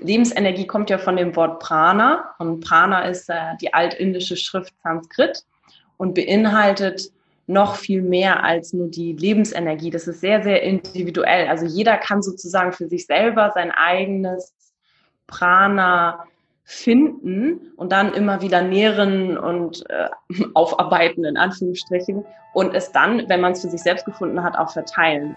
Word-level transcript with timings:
Lebensenergie 0.00 0.66
kommt 0.66 0.90
ja 0.90 0.98
von 0.98 1.16
dem 1.16 1.34
Wort 1.36 1.60
Prana 1.60 2.34
und 2.38 2.60
Prana 2.60 3.02
ist 3.02 3.28
äh, 3.28 3.56
die 3.60 3.72
altindische 3.74 4.36
Schrift 4.36 4.74
Sanskrit 4.82 5.44
und 5.96 6.14
beinhaltet 6.14 7.10
noch 7.46 7.76
viel 7.76 8.02
mehr 8.02 8.44
als 8.44 8.72
nur 8.72 8.88
die 8.88 9.14
Lebensenergie. 9.14 9.90
Das 9.90 10.06
ist 10.06 10.20
sehr, 10.20 10.42
sehr 10.42 10.62
individuell. 10.62 11.48
Also 11.48 11.66
jeder 11.66 11.96
kann 11.96 12.22
sozusagen 12.22 12.72
für 12.72 12.88
sich 12.88 13.06
selber 13.06 13.50
sein 13.54 13.70
eigenes 13.70 14.54
Prana 15.26 16.24
finden 16.64 17.72
und 17.76 17.92
dann 17.92 18.12
immer 18.12 18.42
wieder 18.42 18.60
nähren 18.60 19.38
und 19.38 19.82
äh, 19.88 20.08
aufarbeiten, 20.54 21.24
in 21.24 21.38
Anführungsstrichen, 21.38 22.24
und 22.52 22.74
es 22.74 22.92
dann, 22.92 23.28
wenn 23.28 23.40
man 23.40 23.52
es 23.52 23.62
für 23.62 23.70
sich 23.70 23.82
selbst 23.82 24.04
gefunden 24.04 24.42
hat, 24.42 24.58
auch 24.58 24.70
verteilen. 24.70 25.36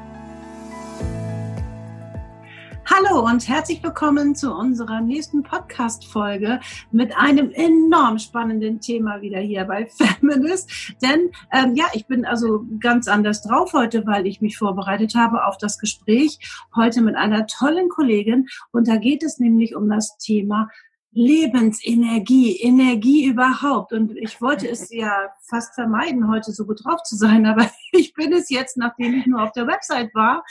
Hallo 2.93 3.25
und 3.25 3.47
herzlich 3.47 3.81
willkommen 3.81 4.35
zu 4.35 4.53
unserer 4.53 4.99
nächsten 4.99 5.43
Podcast-Folge 5.43 6.59
mit 6.91 7.15
einem 7.15 7.49
enorm 7.51 8.19
spannenden 8.19 8.81
Thema 8.81 9.21
wieder 9.21 9.39
hier 9.39 9.63
bei 9.63 9.85
Feminist. 10.19 10.69
Denn 11.01 11.31
ähm, 11.53 11.75
ja, 11.75 11.85
ich 11.93 12.05
bin 12.07 12.25
also 12.25 12.65
ganz 12.81 13.07
anders 13.07 13.43
drauf 13.43 13.71
heute, 13.71 14.05
weil 14.07 14.27
ich 14.27 14.41
mich 14.41 14.57
vorbereitet 14.57 15.15
habe 15.15 15.45
auf 15.45 15.57
das 15.57 15.79
Gespräch 15.79 16.39
heute 16.75 17.01
mit 17.01 17.15
einer 17.15 17.47
tollen 17.47 17.87
Kollegin. 17.87 18.49
Und 18.73 18.89
da 18.89 18.97
geht 18.97 19.23
es 19.23 19.39
nämlich 19.39 19.73
um 19.73 19.89
das 19.89 20.17
Thema 20.17 20.67
Lebensenergie, 21.13 22.57
Energie 22.57 23.25
überhaupt. 23.25 23.91
Und 23.93 24.17
ich 24.17 24.41
wollte 24.41 24.67
es 24.69 24.91
ja 24.91 25.29
fast 25.49 25.75
vermeiden, 25.75 26.29
heute 26.29 26.51
so 26.51 26.65
gut 26.65 26.83
drauf 26.83 27.03
zu 27.03 27.15
sein, 27.15 27.45
aber 27.45 27.69
ich 27.91 28.13
bin 28.13 28.33
es 28.33 28.49
jetzt, 28.49 28.75
nachdem 28.75 29.13
ich 29.15 29.25
nur 29.25 29.43
auf 29.43 29.51
der 29.51 29.67
Website 29.67 30.13
war, 30.13 30.43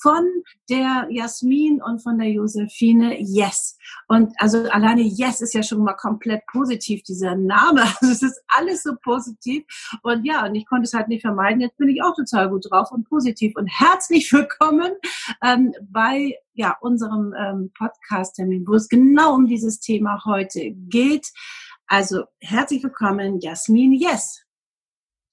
von 0.00 0.24
der 0.68 1.06
Jasmin 1.10 1.82
und 1.82 2.02
von 2.02 2.18
der 2.18 2.30
Josephine 2.30 3.18
Yes. 3.20 3.78
Und 4.08 4.32
also 4.38 4.68
alleine 4.70 5.02
Yes 5.02 5.40
ist 5.40 5.54
ja 5.54 5.62
schon 5.62 5.82
mal 5.82 5.94
komplett 5.94 6.42
positiv, 6.52 7.02
dieser 7.02 7.34
Name. 7.34 7.82
Also 8.00 8.12
es 8.12 8.22
ist 8.22 8.42
alles 8.48 8.82
so 8.82 8.92
positiv. 9.02 9.64
Und 10.02 10.24
ja, 10.24 10.44
und 10.44 10.54
ich 10.54 10.66
konnte 10.66 10.84
es 10.84 10.92
halt 10.92 11.08
nicht 11.08 11.22
vermeiden. 11.22 11.60
Jetzt 11.60 11.78
bin 11.78 11.88
ich 11.88 12.02
auch 12.02 12.14
total 12.14 12.50
gut 12.50 12.66
drauf 12.70 12.90
und 12.92 13.08
positiv. 13.08 13.54
Und 13.56 13.66
herzlich 13.68 14.30
willkommen 14.32 14.92
ähm, 15.42 15.72
bei 15.80 16.36
ja, 16.54 16.76
unserem 16.80 17.34
ähm, 17.38 17.70
Podcast-Termin, 17.76 18.66
wo 18.66 18.74
es 18.74 18.88
genau 18.88 19.34
um 19.34 19.46
dieses 19.46 19.80
Thema 19.80 20.22
heute 20.24 20.72
geht. 20.72 21.28
Also 21.86 22.24
herzlich 22.40 22.82
willkommen, 22.82 23.40
Jasmin 23.40 23.92
Yes. 23.92 24.45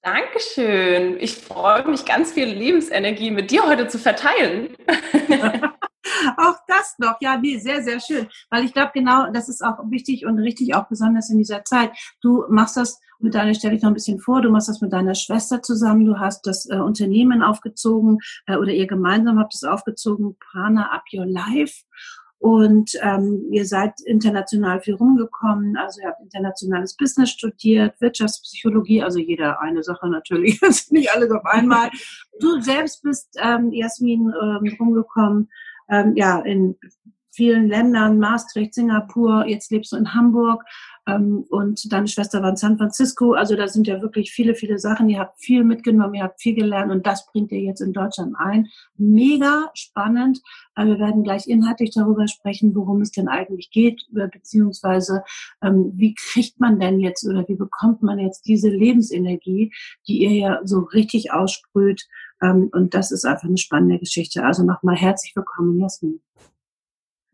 Dankeschön. 0.04 1.16
Ich 1.18 1.34
freue 1.36 1.88
mich, 1.88 2.04
ganz 2.04 2.32
viel 2.32 2.44
Lebensenergie 2.44 3.30
mit 3.30 3.50
dir 3.50 3.64
heute 3.64 3.88
zu 3.88 3.98
verteilen. 3.98 4.76
auch 6.36 6.56
das 6.68 6.96
noch, 6.98 7.16
ja, 7.22 7.38
nee, 7.38 7.56
sehr, 7.56 7.82
sehr 7.82 8.00
schön. 8.00 8.28
Weil 8.50 8.66
ich 8.66 8.74
glaube, 8.74 8.90
genau, 8.92 9.30
das 9.32 9.48
ist 9.48 9.64
auch 9.64 9.78
wichtig 9.88 10.26
und 10.26 10.38
richtig, 10.38 10.74
auch 10.74 10.88
besonders 10.88 11.30
in 11.30 11.38
dieser 11.38 11.64
Zeit. 11.64 11.90
Du 12.20 12.44
machst 12.50 12.76
das 12.76 13.00
mit 13.18 13.34
deiner, 13.34 13.54
stelle 13.54 13.76
ich 13.76 13.82
noch 13.82 13.88
ein 13.88 13.94
bisschen 13.94 14.20
vor, 14.20 14.42
du 14.42 14.50
machst 14.50 14.68
das 14.68 14.82
mit 14.82 14.92
deiner 14.92 15.14
Schwester 15.14 15.62
zusammen, 15.62 16.04
du 16.04 16.18
hast 16.18 16.46
das 16.46 16.68
äh, 16.68 16.76
Unternehmen 16.76 17.42
aufgezogen 17.42 18.18
äh, 18.46 18.56
oder 18.56 18.72
ihr 18.72 18.86
gemeinsam 18.86 19.38
habt 19.38 19.54
es 19.54 19.64
aufgezogen, 19.64 20.36
Prana 20.38 20.92
Up 20.92 21.04
Your 21.14 21.24
Life. 21.24 21.82
Und 22.44 22.90
ähm, 23.00 23.48
ihr 23.52 23.64
seid 23.64 24.02
international 24.04 24.78
viel 24.78 24.96
rumgekommen, 24.96 25.78
also 25.78 26.02
ihr 26.02 26.08
habt 26.08 26.20
internationales 26.20 26.94
Business 26.94 27.30
studiert, 27.30 27.98
Wirtschaftspsychologie, 28.02 29.02
also 29.02 29.18
jeder 29.18 29.62
eine 29.62 29.82
Sache 29.82 30.10
natürlich, 30.10 30.60
nicht 30.90 31.10
alles 31.10 31.30
auf 31.30 31.46
einmal. 31.46 31.88
Du 32.40 32.60
selbst 32.60 33.02
bist, 33.02 33.34
ähm, 33.42 33.72
Jasmin, 33.72 34.30
ähm, 34.42 34.76
rumgekommen, 34.78 35.48
ähm, 35.88 36.12
ja, 36.16 36.38
in 36.40 36.76
vielen 37.30 37.68
Ländern, 37.68 38.18
Maastricht, 38.18 38.74
Singapur, 38.74 39.46
jetzt 39.46 39.70
lebst 39.72 39.92
du 39.92 39.96
in 39.96 40.12
Hamburg, 40.12 40.64
ähm, 41.06 41.44
und 41.50 41.92
deine 41.92 42.08
Schwester 42.08 42.42
war 42.42 42.50
in 42.50 42.56
San 42.56 42.78
Francisco. 42.78 43.32
Also 43.32 43.56
da 43.56 43.68
sind 43.68 43.86
ja 43.86 44.00
wirklich 44.00 44.32
viele, 44.32 44.54
viele 44.54 44.78
Sachen. 44.78 45.08
Ihr 45.08 45.18
habt 45.18 45.38
viel 45.38 45.62
mitgenommen, 45.62 46.14
ihr 46.14 46.22
habt 46.22 46.40
viel 46.40 46.54
gelernt 46.54 46.90
und 46.90 47.06
das 47.06 47.26
bringt 47.26 47.52
ihr 47.52 47.60
jetzt 47.60 47.80
in 47.80 47.92
Deutschland 47.92 48.34
ein. 48.38 48.68
Mega 48.96 49.70
spannend. 49.74 50.40
Äh, 50.76 50.86
wir 50.86 50.98
werden 50.98 51.22
gleich 51.22 51.46
inhaltlich 51.46 51.90
darüber 51.94 52.26
sprechen, 52.26 52.74
worum 52.74 53.02
es 53.02 53.10
denn 53.10 53.28
eigentlich 53.28 53.70
geht, 53.70 54.06
beziehungsweise 54.10 55.22
ähm, 55.62 55.92
wie 55.94 56.14
kriegt 56.14 56.58
man 56.58 56.80
denn 56.80 57.00
jetzt 57.00 57.26
oder 57.26 57.46
wie 57.48 57.56
bekommt 57.56 58.02
man 58.02 58.18
jetzt 58.18 58.46
diese 58.46 58.68
Lebensenergie, 58.68 59.72
die 60.08 60.22
ihr 60.22 60.32
ja 60.32 60.60
so 60.64 60.80
richtig 60.80 61.32
aussprüht. 61.32 62.06
Ähm, 62.42 62.70
und 62.72 62.94
das 62.94 63.10
ist 63.10 63.26
einfach 63.26 63.48
eine 63.48 63.58
spannende 63.58 63.98
Geschichte. 63.98 64.44
Also 64.44 64.64
nochmal 64.64 64.96
herzlich 64.96 65.36
willkommen, 65.36 65.78
Jasmin. 65.78 66.20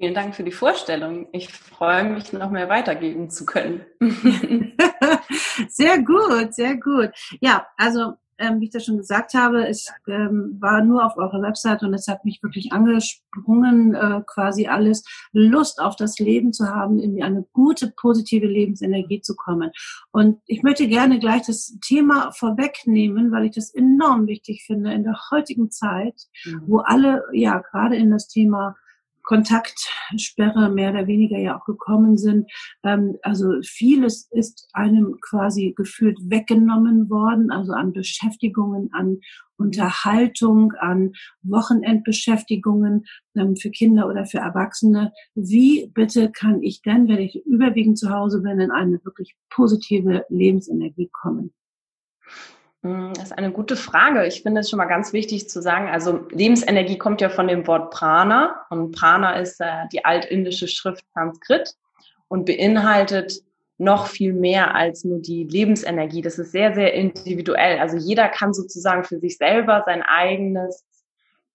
Vielen 0.01 0.15
Dank 0.15 0.35
für 0.35 0.45
die 0.45 0.51
Vorstellung. 0.51 1.29
Ich 1.31 1.51
freue 1.51 2.05
mich, 2.05 2.33
noch 2.33 2.51
mehr 2.51 2.71
weitergeben 2.71 3.29
zu 3.29 3.45
können. 3.45 3.85
sehr 5.69 6.03
gut, 6.03 6.55
sehr 6.55 6.79
gut. 6.79 7.11
Ja, 7.43 7.67
also 7.77 8.15
ähm, 8.39 8.61
wie 8.61 8.65
ich 8.65 8.71
das 8.71 8.87
schon 8.87 8.97
gesagt 8.97 9.35
habe, 9.35 9.69
ich 9.69 9.89
ähm, 10.09 10.57
war 10.59 10.83
nur 10.83 11.05
auf 11.05 11.19
eurer 11.19 11.43
Website 11.43 11.83
und 11.83 11.93
es 11.93 12.09
hat 12.09 12.25
mich 12.25 12.43
wirklich 12.43 12.73
angesprungen, 12.73 13.95
äh, 13.95 14.23
quasi 14.27 14.69
alles 14.69 15.05
Lust 15.33 15.83
auf 15.83 15.97
das 15.97 16.19
Leben 16.19 16.55
zu 16.55 16.71
haben, 16.71 16.99
in 16.99 17.23
eine 17.23 17.45
gute, 17.53 17.93
positive 17.95 18.47
Lebensenergie 18.47 19.21
zu 19.21 19.37
kommen. 19.37 19.71
Und 20.13 20.41
ich 20.47 20.63
möchte 20.63 20.89
gerne 20.89 21.19
gleich 21.19 21.43
das 21.43 21.77
Thema 21.87 22.33
vorwegnehmen, 22.33 23.33
weil 23.33 23.45
ich 23.45 23.55
das 23.55 23.75
enorm 23.75 24.27
wichtig 24.29 24.65
finde 24.67 24.95
in 24.95 25.05
der 25.05 25.19
heutigen 25.31 25.71
Zeit, 25.71 26.23
mhm. 26.47 26.63
wo 26.67 26.79
alle 26.79 27.25
ja 27.35 27.59
gerade 27.59 27.97
in 27.97 28.11
das 28.11 28.29
Thema 28.29 28.77
Kontaktsperre 29.31 30.71
mehr 30.71 30.91
oder 30.91 31.07
weniger 31.07 31.39
ja 31.39 31.57
auch 31.57 31.65
gekommen 31.65 32.19
sind. 32.19 32.51
Ähm, 32.83 33.17
also 33.23 33.63
vieles 33.63 34.29
ist 34.33 34.69
einem 34.73 35.19
quasi 35.21 35.73
gefühlt 35.77 36.19
weggenommen 36.25 37.09
worden, 37.09 37.53
also 37.53 37.73
an 37.73 37.93
Beschäftigungen, 37.93 38.91
an 38.93 39.21
Unterhaltung, 39.57 40.73
an 40.81 41.13
Wochenendbeschäftigungen 41.43 43.05
ähm, 43.37 43.55
für 43.55 43.71
Kinder 43.71 44.09
oder 44.09 44.27
für 44.27 44.39
Erwachsene. 44.39 45.13
Wie 45.37 45.87
bitte 45.95 46.33
kann 46.33 46.61
ich 46.65 46.83
denn, 46.83 47.07
wenn 47.07 47.19
ich 47.19 47.47
überwiegend 47.47 47.99
zu 47.99 48.11
Hause 48.11 48.43
bin, 48.43 48.59
in 48.59 48.73
eine 48.73 48.99
wirklich 49.05 49.37
positive 49.49 50.25
Lebensenergie 50.29 51.09
kommen? 51.13 51.53
Hm, 52.83 53.13
das 53.15 53.25
ist 53.25 53.39
eine 53.39 53.53
gute 53.53 53.77
Frage. 53.77 54.27
Ich 54.27 54.43
finde 54.43 54.63
es 54.63 54.71
schon 54.71 54.79
mal 54.79 54.87
ganz 54.87 55.13
wichtig 55.13 55.51
zu 55.51 55.61
sagen, 55.61 55.89
also 55.89 56.27
Lebensenergie 56.31 56.97
kommt 56.97 57.21
ja 57.21 57.29
von 57.29 57.47
dem 57.47 57.67
Wort 57.67 57.91
Prana 57.91 58.65
und 58.71 58.93
Prana 58.93 59.35
ist 59.35 59.61
äh, 59.61 59.87
die 59.93 60.05
altindische 60.05 60.67
Schrift 60.67 61.05
Sanskrit 61.15 61.75
und 62.29 62.47
beinhaltet 62.47 63.43
noch 63.77 64.07
viel 64.07 64.33
mehr 64.33 64.75
als 64.75 65.05
nur 65.05 65.21
die 65.21 65.45
Lebensenergie. 65.45 66.23
Das 66.23 66.39
ist 66.39 66.53
sehr, 66.53 66.75
sehr 66.75 66.93
individuell. 66.95 67.79
Also 67.79 67.97
jeder 67.97 68.29
kann 68.29 68.53
sozusagen 68.53 69.05
für 69.05 69.19
sich 69.19 69.37
selber 69.37 69.83
sein 69.87 70.03
eigenes 70.03 70.85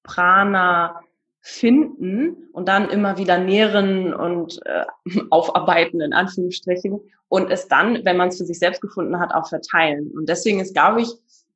Prana 0.04 1.02
finden 1.48 2.50
und 2.54 2.68
dann 2.68 2.90
immer 2.90 3.20
wieder 3.20 3.38
nähren 3.38 4.16
und 4.16 4.60
äh, 4.66 4.86
aufarbeiten, 5.30 6.02
in 6.02 6.12
Anführungsstrichen, 6.12 7.00
und 7.28 7.52
es 7.52 7.68
dann, 7.68 8.04
wenn 8.04 8.18
man 8.18 8.30
es 8.30 8.38
für 8.38 8.46
sich 8.46 8.58
selbst 8.58 8.82
gefunden 8.82 9.20
hat, 9.20 9.32
auch 9.32 9.48
verteilen. 9.48 10.12
Und 10.16 10.28
deswegen 10.28 10.60
ist, 10.60 10.74
glaube 10.74 11.04
ich, 11.04 11.10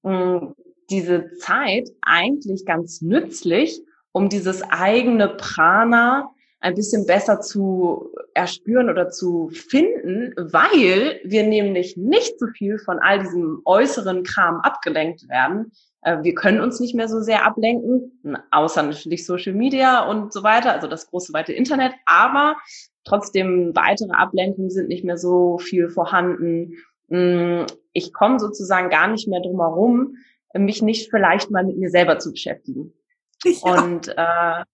mh, 0.04 0.54
diese 0.92 1.32
Zeit 1.40 1.90
eigentlich 2.04 2.66
ganz 2.66 3.02
nützlich, 3.02 3.82
um 4.12 4.30
dieses 4.30 4.62
eigene 4.62 5.28
Prana 5.28 6.30
ein 6.60 6.76
bisschen 6.76 7.08
besser 7.08 7.42
zu 7.42 8.14
erspüren 8.36 8.90
oder 8.92 9.10
zu 9.10 9.50
finden, 9.50 10.34
weil 10.38 11.20
wir 11.24 11.44
nämlich 11.44 11.98
nicht 11.98 12.38
so 12.38 12.46
viel 12.48 12.78
von 12.78 13.00
all 13.00 13.20
diesem 13.20 13.62
äußeren 13.66 14.22
Kram 14.24 14.60
abgelenkt 14.62 15.28
werden, 15.30 15.72
wir 16.02 16.34
können 16.34 16.62
uns 16.62 16.80
nicht 16.80 16.96
mehr 16.96 17.10
so 17.10 17.20
sehr 17.20 17.46
ablenken, 17.46 18.12
außer 18.52 18.84
natürlich 18.84 19.26
Social 19.26 19.54
Media 19.54 20.06
und 20.06 20.32
so 20.32 20.44
weiter, 20.44 20.74
also 20.74 20.88
das 20.88 21.08
große 21.08 21.34
weite 21.34 21.52
Internet, 21.54 21.94
aber 22.06 22.56
trotzdem 23.04 23.72
weitere 23.76 24.12
Ablenkungen 24.12 24.70
sind 24.70 24.88
nicht 24.88 25.04
mehr 25.04 25.18
so 25.18 25.58
viel 25.58 25.90
vorhanden. 25.90 26.78
Mm, 27.10 27.66
ich 27.92 28.14
komme 28.14 28.40
sozusagen 28.40 28.90
gar 28.90 29.08
nicht 29.08 29.28
mehr 29.28 29.42
drum 29.42 29.60
herum, 29.60 30.16
mich 30.54 30.82
nicht 30.82 31.10
vielleicht 31.10 31.52
mal 31.52 31.64
mit 31.64 31.78
mir 31.78 31.90
selber 31.90 32.20
zu 32.20 32.32
beschäftigen. 32.32 32.94
Ja. 33.46 33.84
Und 33.84 34.10
äh, 34.10 34.66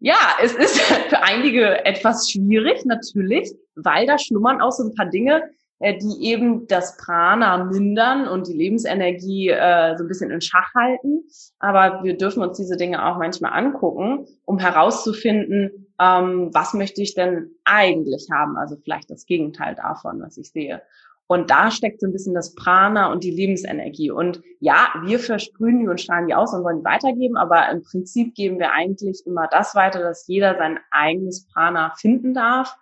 ja, 0.00 0.18
es 0.42 0.52
ist 0.54 0.78
für 1.08 1.22
einige 1.22 1.82
etwas 1.86 2.30
schwierig, 2.30 2.84
natürlich, 2.84 3.50
weil 3.74 4.06
da 4.06 4.18
schlummern 4.18 4.60
auch 4.60 4.72
so 4.72 4.84
ein 4.84 4.94
paar 4.94 5.06
Dinge, 5.06 5.38
äh, 5.38 5.48
die 5.82 6.24
eben 6.26 6.66
das 6.68 6.96
Prana 6.96 7.64
mindern 7.64 8.28
und 8.28 8.46
die 8.46 8.52
Lebensenergie 8.52 9.48
äh, 9.48 9.96
so 9.96 10.04
ein 10.04 10.08
bisschen 10.08 10.30
in 10.30 10.40
Schach 10.40 10.72
halten. 10.74 11.24
Aber 11.58 12.04
wir 12.04 12.16
dürfen 12.16 12.42
uns 12.42 12.56
diese 12.56 12.76
Dinge 12.76 13.04
auch 13.04 13.18
manchmal 13.18 13.52
angucken, 13.52 14.26
um 14.44 14.58
herauszufinden, 14.58 15.88
ähm, 16.00 16.50
was 16.52 16.74
möchte 16.74 17.02
ich 17.02 17.14
denn 17.14 17.50
eigentlich 17.64 18.28
haben? 18.32 18.56
Also 18.56 18.76
vielleicht 18.76 19.10
das 19.10 19.26
Gegenteil 19.26 19.74
davon, 19.74 20.20
was 20.22 20.36
ich 20.36 20.50
sehe. 20.50 20.82
Und 21.26 21.50
da 21.50 21.70
steckt 21.70 22.00
so 22.00 22.06
ein 22.06 22.12
bisschen 22.12 22.34
das 22.34 22.54
Prana 22.54 23.10
und 23.10 23.24
die 23.24 23.30
Lebensenergie. 23.30 24.10
Und 24.10 24.42
ja, 24.60 24.88
wir 25.04 25.18
versprühen 25.18 25.80
die 25.80 25.88
und 25.88 26.00
strahlen 26.00 26.26
die 26.26 26.34
aus 26.34 26.52
und 26.52 26.62
wollen 26.62 26.80
die 26.80 26.84
weitergeben, 26.84 27.36
aber 27.36 27.70
im 27.70 27.82
Prinzip 27.82 28.34
geben 28.34 28.58
wir 28.58 28.72
eigentlich 28.72 29.22
immer 29.24 29.48
das 29.50 29.74
weiter, 29.74 30.00
dass 30.00 30.26
jeder 30.26 30.58
sein 30.58 30.78
eigenes 30.90 31.46
Prana 31.46 31.94
finden 31.96 32.34
darf. 32.34 32.76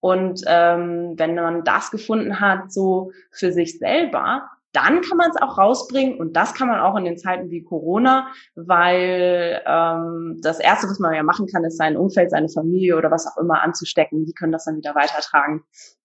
Und 0.00 0.42
ähm, 0.46 1.14
wenn 1.16 1.34
man 1.34 1.64
das 1.64 1.90
gefunden 1.90 2.40
hat, 2.40 2.72
so 2.72 3.12
für 3.30 3.52
sich 3.52 3.78
selber, 3.78 4.48
dann 4.72 5.00
kann 5.00 5.16
man 5.16 5.30
es 5.30 5.42
auch 5.42 5.58
rausbringen 5.58 6.18
und 6.18 6.36
das 6.36 6.54
kann 6.54 6.68
man 6.68 6.80
auch 6.80 6.96
in 6.96 7.04
den 7.04 7.18
Zeiten 7.18 7.50
wie 7.50 7.62
Corona, 7.62 8.28
weil 8.54 9.60
ähm, 9.66 10.38
das 10.42 10.60
Erste, 10.60 10.88
was 10.88 11.00
man 11.00 11.14
ja 11.14 11.22
machen 11.22 11.46
kann, 11.46 11.64
ist 11.64 11.76
sein 11.76 11.96
Umfeld, 11.96 12.30
seine 12.30 12.48
Familie 12.48 12.96
oder 12.96 13.10
was 13.10 13.26
auch 13.26 13.36
immer 13.36 13.62
anzustecken. 13.62 14.24
Die 14.26 14.32
können 14.32 14.52
das 14.52 14.66
dann 14.66 14.76
wieder 14.76 14.94
weitertragen. 14.94 15.64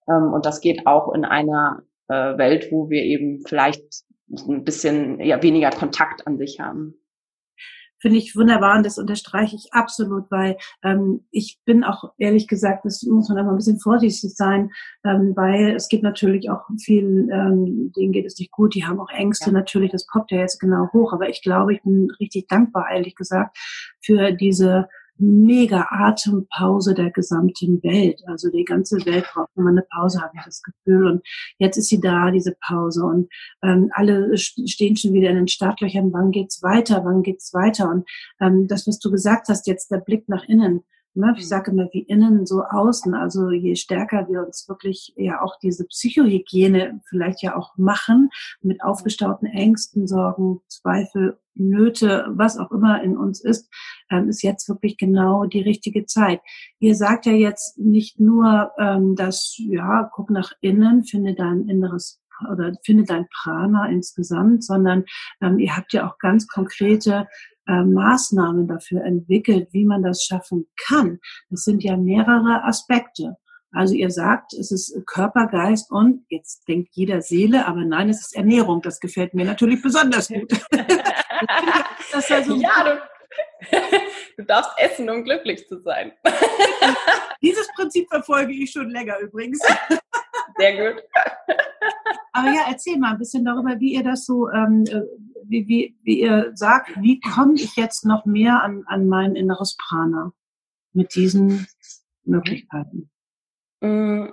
Ähm, 0.10 0.34
und 0.34 0.46
das 0.46 0.62
geht 0.62 0.88
auch 0.88 1.14
in 1.14 1.26
einer 1.26 1.84
äh, 2.08 2.38
Welt, 2.38 2.72
wo 2.72 2.90
wir 2.90 3.04
eben 3.04 3.44
vielleicht 3.46 3.84
ein 4.48 4.64
bisschen 4.64 5.20
ja, 5.20 5.42
weniger 5.44 5.70
Kontakt 5.70 6.26
an 6.26 6.38
sich 6.40 6.60
haben 6.60 6.96
finde 8.06 8.20
ich 8.20 8.36
wunderbar 8.36 8.78
und 8.78 8.86
das 8.86 9.00
unterstreiche 9.00 9.56
ich 9.56 9.74
absolut, 9.74 10.30
weil 10.30 10.58
ähm, 10.84 11.22
ich 11.32 11.58
bin 11.66 11.84
auch 11.84 12.12
ehrlich 12.20 12.48
gesagt, 12.48 12.86
das 12.86 13.02
muss 13.02 13.30
man 13.30 13.40
aber 13.40 13.50
ein 13.50 13.56
bisschen 13.56 13.80
vorsichtig 13.80 14.36
sein, 14.36 14.70
ähm, 15.04 15.34
weil 15.36 15.76
es 15.76 15.90
gibt 15.90 16.04
natürlich 16.04 16.52
auch 16.52 16.62
vielen, 16.80 17.32
ähm, 17.32 17.92
denen 17.98 18.12
geht 18.12 18.28
es 18.28 18.38
nicht 18.38 18.52
gut, 18.52 18.76
die 18.76 18.86
haben 18.86 19.00
auch 19.00 19.10
Ängste, 19.10 19.48
ja. 19.48 19.54
natürlich, 19.54 19.92
das 19.92 20.06
poppt 20.06 20.30
ja 20.30 20.38
jetzt 20.38 20.60
genau 20.60 20.88
hoch, 20.94 21.14
aber 21.14 21.30
ich 21.30 21.42
glaube, 21.42 21.74
ich 21.74 21.82
bin 21.82 22.12
richtig 22.20 22.48
dankbar, 22.48 22.92
ehrlich 22.92 23.16
gesagt, 23.16 23.58
für 24.04 24.34
diese 24.34 24.88
mega 25.18 25.88
Atempause 25.90 26.94
der 26.94 27.12
gesamten 27.12 27.82
Welt. 27.84 28.22
Also 28.28 28.50
die 28.50 28.66
ganze 28.66 29.06
Welt 29.06 29.26
braucht 29.34 29.50
immer 29.56 29.70
eine 29.70 29.86
Pause, 29.90 30.22
habe 30.22 30.34
ich 30.38 30.44
das 30.44 30.62
Gefühl. 30.62 31.08
Und 31.08 31.22
jetzt 31.58 31.78
ist 31.78 31.90
sie 31.90 32.00
da, 32.00 32.32
diese 32.32 32.56
Pause. 32.66 33.06
Und 33.06 33.30
ähm, 33.64 33.90
alle 33.94 34.38
stehen 34.38 34.98
schon 34.98 35.14
wieder 35.14 35.30
in 35.30 35.38
den 35.38 35.48
Startlöchern. 35.48 36.12
Wann 36.14 36.32
geht's 36.32 36.62
weiter? 36.64 37.04
Wann 37.06 37.24
geht's 37.24 37.54
weiter? 37.54 37.90
Und 37.90 38.08
ähm, 38.42 38.68
das, 38.68 38.88
was 38.88 39.00
du 39.00 39.12
gesagt 39.12 39.48
hast, 39.50 39.68
jetzt 39.68 39.92
der 39.92 40.00
Blick 40.00 40.28
nach 40.28 40.44
innen. 40.48 40.84
Ne? 41.16 41.34
Ich 41.38 41.48
sage 41.48 41.72
immer, 41.72 41.88
wie 41.92 42.04
innen, 42.04 42.46
so 42.46 42.64
außen. 42.64 43.14
Also 43.14 43.50
je 43.50 43.76
stärker 43.76 44.28
wir 44.30 44.46
uns 44.46 44.68
wirklich 44.68 45.14
ja 45.16 45.42
auch 45.42 45.58
diese 45.60 45.86
Psychohygiene 45.86 47.02
vielleicht 47.08 47.42
ja 47.42 47.56
auch 47.56 47.78
machen, 47.78 48.30
mit 48.62 48.84
aufgestauten 48.84 49.48
Ängsten, 49.48 50.08
Sorgen, 50.08 50.62
Zweifel, 50.68 51.40
Nöte, 51.56 52.26
was 52.30 52.58
auch 52.58 52.72
immer 52.72 53.02
in 53.02 53.18
uns 53.18 53.42
ist, 53.42 53.70
ähm, 54.12 54.28
ist 54.28 54.44
jetzt 54.44 54.68
wirklich 54.68 54.98
genau 54.98 55.46
die 55.46 55.62
richtige 55.62 56.06
Zeit. 56.06 56.42
Ihr 56.80 56.96
sagt 56.96 57.26
ja 57.26 57.32
jetzt 57.32 57.78
nicht 57.78 58.20
nur, 58.20 58.72
ähm, 58.78 59.16
dass, 59.16 59.56
ja, 59.58 60.10
guck 60.14 60.30
nach 60.30 60.52
innen, 60.62 61.06
finde 61.06 61.34
dein 61.34 61.70
inneres 61.70 62.22
oder 62.52 62.74
finde 62.84 63.06
dein 63.06 63.28
Prana 63.30 63.88
insgesamt, 63.88 64.64
sondern 64.64 65.06
ähm, 65.42 65.58
ihr 65.60 65.76
habt 65.78 65.94
ja 65.94 66.08
auch 66.10 66.18
ganz 66.18 66.48
konkrete 66.48 67.28
äh, 67.68 67.84
Maßnahmen 67.84 68.68
dafür 68.68 69.04
entwickelt, 69.04 69.70
wie 69.72 69.86
man 69.86 70.04
das 70.04 70.24
schaffen 70.24 70.68
kann. 70.88 71.20
Das 71.50 71.64
sind 71.64 71.84
ja 71.84 71.98
mehrere 71.98 72.64
Aspekte. 72.64 73.38
Also 73.72 73.94
ihr 73.94 74.10
sagt, 74.10 74.54
es 74.54 74.72
ist 74.72 75.06
Körper, 75.06 75.48
Geist 75.48 75.92
und 75.92 76.26
jetzt 76.30 76.66
denkt 76.68 76.90
jeder 76.94 77.22
Seele, 77.22 77.68
aber 77.68 77.84
nein, 77.84 78.08
es 78.10 78.22
ist 78.22 78.36
Ernährung. 78.36 78.82
Das 78.82 79.02
gefällt 79.02 79.34
mir 79.34 79.46
natürlich 79.46 79.82
besonders 79.82 80.30
gut. 80.30 80.50
das 82.12 82.32
also 82.32 82.56
ja, 82.56 83.02
du, 83.72 83.80
du 84.38 84.44
darfst 84.46 84.72
essen, 84.78 85.10
um 85.10 85.26
glücklich 85.26 85.68
zu 85.68 85.82
sein. 85.82 86.14
Dieses 87.42 87.68
Prinzip 87.76 88.08
verfolge 88.10 88.54
ich 88.54 88.72
schon 88.72 88.90
länger 88.90 89.20
übrigens. 89.20 89.60
Sehr 90.58 90.94
gut. 90.94 91.04
Aber 92.32 92.48
ja, 92.48 92.66
erzähl 92.70 92.98
mal 92.98 93.12
ein 93.12 93.18
bisschen 93.18 93.44
darüber, 93.44 93.78
wie 93.80 93.94
ihr 93.94 94.04
das 94.04 94.26
so 94.26 94.50
ähm, 94.52 94.86
äh, 94.88 95.02
wie, 95.48 95.68
wie, 95.68 95.98
wie 96.04 96.22
ihr 96.22 96.52
sagt, 96.56 96.92
wie 97.02 97.20
komme 97.20 97.56
ich 97.56 97.76
jetzt 97.76 98.06
noch 98.06 98.26
mehr 98.26 98.62
an, 98.64 98.84
an 98.88 99.08
mein 99.08 99.36
inneres 99.36 99.78
Prana 99.78 100.34
mit 100.94 101.16
diesen 101.16 101.68
Möglichkeiten? 102.24 103.10
Mm, 103.82 104.28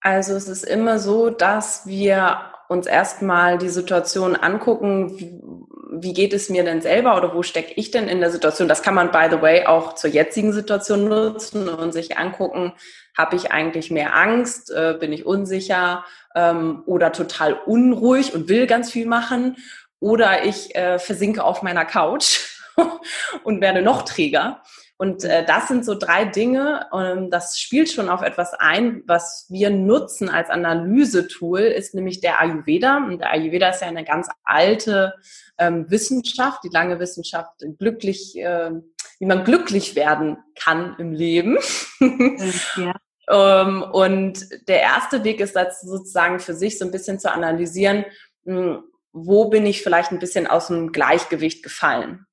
also 0.00 0.34
es 0.34 0.48
ist 0.48 0.64
immer 0.64 0.98
so, 0.98 1.30
dass 1.30 1.86
wir 1.86 2.40
uns 2.68 2.86
erstmal 2.86 3.58
die 3.58 3.68
Situation 3.68 4.36
angucken, 4.36 5.66
wie 5.90 6.12
geht 6.12 6.34
es 6.34 6.50
mir 6.50 6.64
denn 6.64 6.82
selber 6.82 7.16
oder 7.16 7.34
wo 7.34 7.42
stecke 7.42 7.72
ich 7.76 7.90
denn 7.90 8.08
in 8.08 8.20
der 8.20 8.30
Situation? 8.30 8.68
Das 8.68 8.82
kann 8.82 8.94
man, 8.94 9.10
by 9.10 9.26
the 9.30 9.40
way, 9.40 9.64
auch 9.66 9.94
zur 9.94 10.10
jetzigen 10.10 10.52
Situation 10.52 11.08
nutzen 11.08 11.68
und 11.68 11.92
sich 11.92 12.18
angucken, 12.18 12.72
habe 13.16 13.36
ich 13.36 13.50
eigentlich 13.50 13.90
mehr 13.90 14.14
Angst, 14.14 14.70
äh, 14.70 14.96
bin 15.00 15.12
ich 15.12 15.26
unsicher 15.26 16.04
ähm, 16.34 16.82
oder 16.86 17.10
total 17.12 17.54
unruhig 17.54 18.34
und 18.34 18.48
will 18.48 18.66
ganz 18.66 18.92
viel 18.92 19.06
machen 19.06 19.56
oder 20.00 20.44
ich 20.44 20.74
äh, 20.74 20.98
versinke 20.98 21.44
auf 21.44 21.62
meiner 21.62 21.84
Couch 21.84 22.38
und 23.44 23.60
werde 23.60 23.82
noch 23.82 24.02
träger. 24.02 24.62
Und 25.00 25.22
äh, 25.22 25.44
das 25.46 25.68
sind 25.68 25.84
so 25.84 25.94
drei 25.94 26.24
Dinge, 26.24 26.86
ähm, 26.92 27.30
das 27.30 27.58
spielt 27.58 27.88
schon 27.88 28.08
auf 28.08 28.22
etwas 28.22 28.52
ein, 28.54 29.04
was 29.06 29.46
wir 29.48 29.70
nutzen 29.70 30.28
als 30.28 30.50
Analysetool, 30.50 31.60
ist 31.60 31.94
nämlich 31.94 32.20
der 32.20 32.40
Ayurveda. 32.40 32.96
Und 32.96 33.20
der 33.20 33.30
Ayurveda 33.30 33.70
ist 33.70 33.80
ja 33.80 33.86
eine 33.86 34.04
ganz 34.04 34.28
alte 34.42 35.14
ähm, 35.56 35.88
Wissenschaft, 35.88 36.64
die 36.64 36.70
lange 36.72 36.98
Wissenschaft, 36.98 37.64
glücklich, 37.78 38.36
äh, 38.38 38.72
wie 39.20 39.26
man 39.26 39.44
glücklich 39.44 39.94
werden 39.94 40.38
kann 40.56 40.96
im 40.98 41.12
Leben. 41.12 41.58
Ja. 42.76 42.96
ähm, 43.62 43.82
und 43.82 44.48
der 44.66 44.80
erste 44.80 45.22
Weg 45.22 45.38
ist 45.38 45.54
das 45.54 45.80
sozusagen 45.80 46.40
für 46.40 46.54
sich 46.54 46.76
so 46.76 46.84
ein 46.84 46.90
bisschen 46.90 47.20
zu 47.20 47.30
analysieren, 47.30 48.04
mh, 48.46 48.56
hm, 48.56 48.82
wo 49.12 49.48
bin 49.48 49.66
ich 49.66 49.82
vielleicht 49.82 50.12
ein 50.12 50.18
bisschen 50.18 50.46
aus 50.46 50.68
dem 50.68 50.92
Gleichgewicht 50.92 51.62
gefallen. 51.62 52.26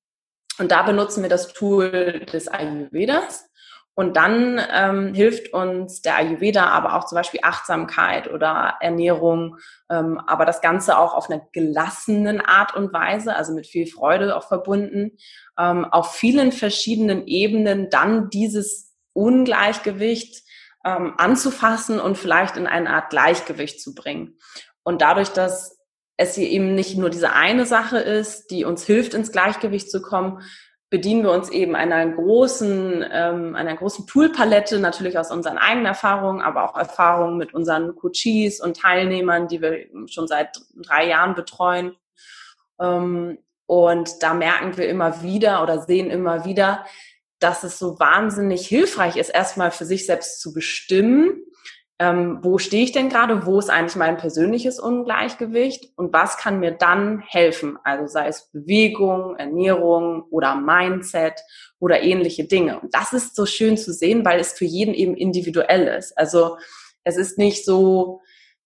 Und 0.59 0.71
da 0.71 0.83
benutzen 0.83 1.21
wir 1.21 1.29
das 1.29 1.53
Tool 1.53 2.25
des 2.31 2.47
Ayurvedas. 2.47 3.49
Und 3.97 4.17
dann 4.17 4.61
ähm, 4.73 5.13
hilft 5.13 5.53
uns 5.53 6.01
der 6.01 6.17
Ayurveda 6.17 6.65
aber 6.65 6.95
auch 6.95 7.05
zum 7.05 7.15
Beispiel 7.15 7.39
Achtsamkeit 7.43 8.29
oder 8.29 8.75
Ernährung, 8.81 9.57
ähm, 9.89 10.19
aber 10.27 10.43
das 10.43 10.59
Ganze 10.59 10.97
auch 10.97 11.13
auf 11.13 11.29
einer 11.29 11.47
gelassenen 11.53 12.41
Art 12.41 12.75
und 12.75 12.91
Weise, 12.91 13.33
also 13.33 13.53
mit 13.53 13.67
viel 13.67 13.87
Freude 13.87 14.35
auch 14.35 14.49
verbunden, 14.49 15.17
ähm, 15.57 15.85
auf 15.85 16.13
vielen 16.13 16.51
verschiedenen 16.51 17.25
Ebenen 17.25 17.89
dann 17.89 18.29
dieses 18.29 18.93
Ungleichgewicht 19.13 20.43
ähm, 20.83 21.13
anzufassen 21.17 22.01
und 22.01 22.17
vielleicht 22.17 22.57
in 22.57 22.67
eine 22.67 22.89
Art 22.89 23.09
Gleichgewicht 23.11 23.81
zu 23.81 23.95
bringen. 23.95 24.37
Und 24.83 25.01
dadurch, 25.01 25.29
dass 25.29 25.74
es 26.17 26.35
hier 26.35 26.49
eben 26.49 26.75
nicht 26.75 26.97
nur 26.97 27.09
diese 27.09 27.33
eine 27.33 27.65
Sache 27.65 27.97
ist, 27.97 28.51
die 28.51 28.65
uns 28.65 28.85
hilft, 28.85 29.13
ins 29.13 29.31
Gleichgewicht 29.31 29.91
zu 29.91 30.01
kommen, 30.01 30.41
bedienen 30.89 31.23
wir 31.23 31.31
uns 31.31 31.49
eben 31.49 31.75
einer 31.75 32.07
großen, 32.07 33.03
ähm, 33.11 33.55
einer 33.55 33.75
großen 33.75 34.07
Toolpalette, 34.07 34.79
natürlich 34.79 35.17
aus 35.17 35.31
unseren 35.31 35.57
eigenen 35.57 35.87
Erfahrungen, 35.87 36.41
aber 36.41 36.63
auch 36.63 36.77
Erfahrungen 36.77 37.37
mit 37.37 37.53
unseren 37.53 37.95
Coaches 37.95 38.61
und 38.61 38.77
Teilnehmern, 38.77 39.47
die 39.47 39.61
wir 39.61 39.87
schon 40.07 40.27
seit 40.27 40.57
drei 40.75 41.07
Jahren 41.07 41.35
betreuen. 41.35 41.95
Ähm, 42.79 43.39
und 43.65 44.21
da 44.21 44.33
merken 44.33 44.77
wir 44.77 44.87
immer 44.87 45.21
wieder 45.23 45.63
oder 45.63 45.81
sehen 45.81 46.11
immer 46.11 46.45
wieder, 46.45 46.85
dass 47.39 47.63
es 47.63 47.79
so 47.79 47.99
wahnsinnig 47.99 48.67
hilfreich 48.67 49.17
ist, 49.17 49.29
erstmal 49.29 49.71
für 49.71 49.85
sich 49.85 50.05
selbst 50.05 50.39
zu 50.39 50.53
bestimmen, 50.53 51.43
ähm, 51.97 52.39
wo 52.41 52.57
stehe 52.57 52.83
ich 52.83 52.91
denn 52.91 53.09
gerade, 53.09 53.45
wo 53.45 53.57
ist 53.57 53.69
eigentlich 53.69 53.95
mein 53.95 54.17
persönliches 54.17 54.79
Ungleichgewicht 54.79 55.93
und 55.95 56.11
was 56.11 56.37
kann 56.37 56.59
mir 56.59 56.71
dann 56.71 57.19
helfen, 57.19 57.77
also 57.85 58.05
sei 58.07 58.27
es 58.27 58.51
Bewegung, 58.51 59.37
Ernährung 59.37 60.23
oder 60.29 60.55
Mindset 60.55 61.39
oder 61.79 62.03
ähnliche 62.03 62.45
Dinge. 62.45 62.79
Und 62.81 62.93
das 62.93 63.13
ist 63.13 63.35
so 63.35 63.45
schön 63.45 63.77
zu 63.77 63.93
sehen, 63.93 64.25
weil 64.25 64.39
es 64.41 64.51
für 64.51 64.65
jeden 64.65 64.93
eben 64.93 65.15
individuell 65.15 65.87
ist. 65.87 66.17
Also 66.17 66.57
es 67.05 67.15
ist 67.15 67.37
nicht 67.37 67.63
so, 67.63 68.21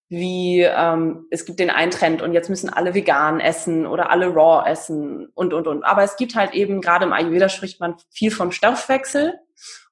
wie 0.08 0.62
ähm, 0.62 1.28
es 1.30 1.46
gibt 1.46 1.60
den 1.60 1.70
einen 1.70 1.92
Trend 1.92 2.24
und 2.24 2.34
jetzt 2.34 2.50
müssen 2.50 2.70
alle 2.72 2.96
vegan 2.96 3.40
essen 3.40 3.86
oder 3.86 4.10
alle 4.10 4.34
raw 4.34 4.68
essen 4.68 5.28
und 5.36 5.54
und 5.54 5.68
und. 5.68 5.84
Aber 5.84 6.02
es 6.04 6.18
gibt 6.18 6.36
halt 6.36 6.56
eben 6.56 6.82
gerade 6.82 7.06
im 7.06 7.14
Ayurveda 7.14 7.48
spricht 7.48 7.80
man 7.80 7.96
viel 8.10 8.32
vom 8.32 8.52
Stoffwechsel 8.52 9.40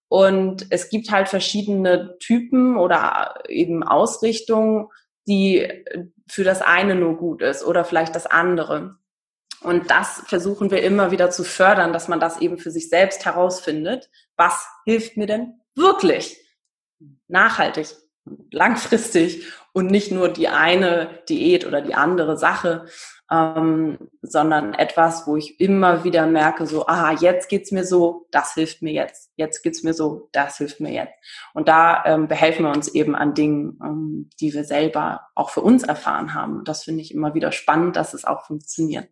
und 0.09 0.67
es 0.69 0.89
gibt 0.89 1.11
halt 1.11 1.27
verschiedene 1.27 2.17
Typen 2.19 2.77
oder 2.77 3.43
eben 3.49 3.83
Ausrichtungen, 3.83 4.87
die 5.27 5.67
für 6.29 6.43
das 6.43 6.61
eine 6.61 6.95
nur 6.95 7.17
gut 7.17 7.41
ist 7.41 7.63
oder 7.63 7.83
vielleicht 7.83 8.15
das 8.15 8.25
andere. 8.25 8.97
Und 9.61 9.89
das 9.89 10.21
versuchen 10.27 10.71
wir 10.71 10.83
immer 10.83 11.11
wieder 11.11 11.29
zu 11.31 11.43
fördern, 11.43 11.91
dass 11.91 12.07
man 12.07 12.19
das 12.19 12.39
eben 12.39 12.57
für 12.57 12.71
sich 12.71 12.89
selbst 12.89 13.25
herausfindet. 13.25 14.09
Was 14.35 14.67
hilft 14.85 15.17
mir 15.17 15.25
denn 15.25 15.59
wirklich? 15.75 16.37
Nachhaltig. 17.27 17.87
langfristig 18.51 19.45
und 19.77 19.91
nicht 19.91 20.11
nur 20.11 20.27
die 20.27 20.47
eine 20.47 21.07
Diät 21.29 21.63
oder 21.63 21.81
die 21.81 21.93
andere 21.93 22.35
Sache, 22.35 22.85
ähm, 23.29 24.09
sondern 24.23 24.73
etwas, 24.73 25.27
wo 25.27 25.37
ich 25.37 25.59
immer 25.59 26.03
wieder 26.03 26.25
merke, 26.25 26.65
so, 26.65 26.87
aha, 26.87 27.11
jetzt 27.11 27.47
geht's 27.47 27.71
mir 27.71 27.83
so, 27.83 28.25
das 28.31 28.55
hilft 28.55 28.81
mir 28.81 28.91
jetzt. 28.91 29.29
Jetzt 29.35 29.61
geht's 29.61 29.83
mir 29.83 29.93
so, 29.93 30.29
das 30.31 30.57
hilft 30.57 30.79
mir 30.79 30.91
jetzt. 30.91 31.13
Und 31.53 31.67
da 31.67 32.03
ähm, 32.05 32.27
behelfen 32.27 32.65
wir 32.65 32.71
uns 32.71 32.87
eben 32.87 33.15
an 33.15 33.35
Dingen, 33.35 33.79
ähm, 33.83 34.31
die 34.39 34.51
wir 34.51 34.63
selber 34.63 35.27
auch 35.35 35.51
für 35.51 35.61
uns 35.61 35.83
erfahren 35.83 36.33
haben. 36.33 36.63
Das 36.63 36.83
finde 36.83 37.03
ich 37.03 37.13
immer 37.13 37.35
wieder 37.35 37.51
spannend, 37.51 37.97
dass 37.97 38.15
es 38.15 38.25
auch 38.25 38.47
funktioniert. 38.47 39.07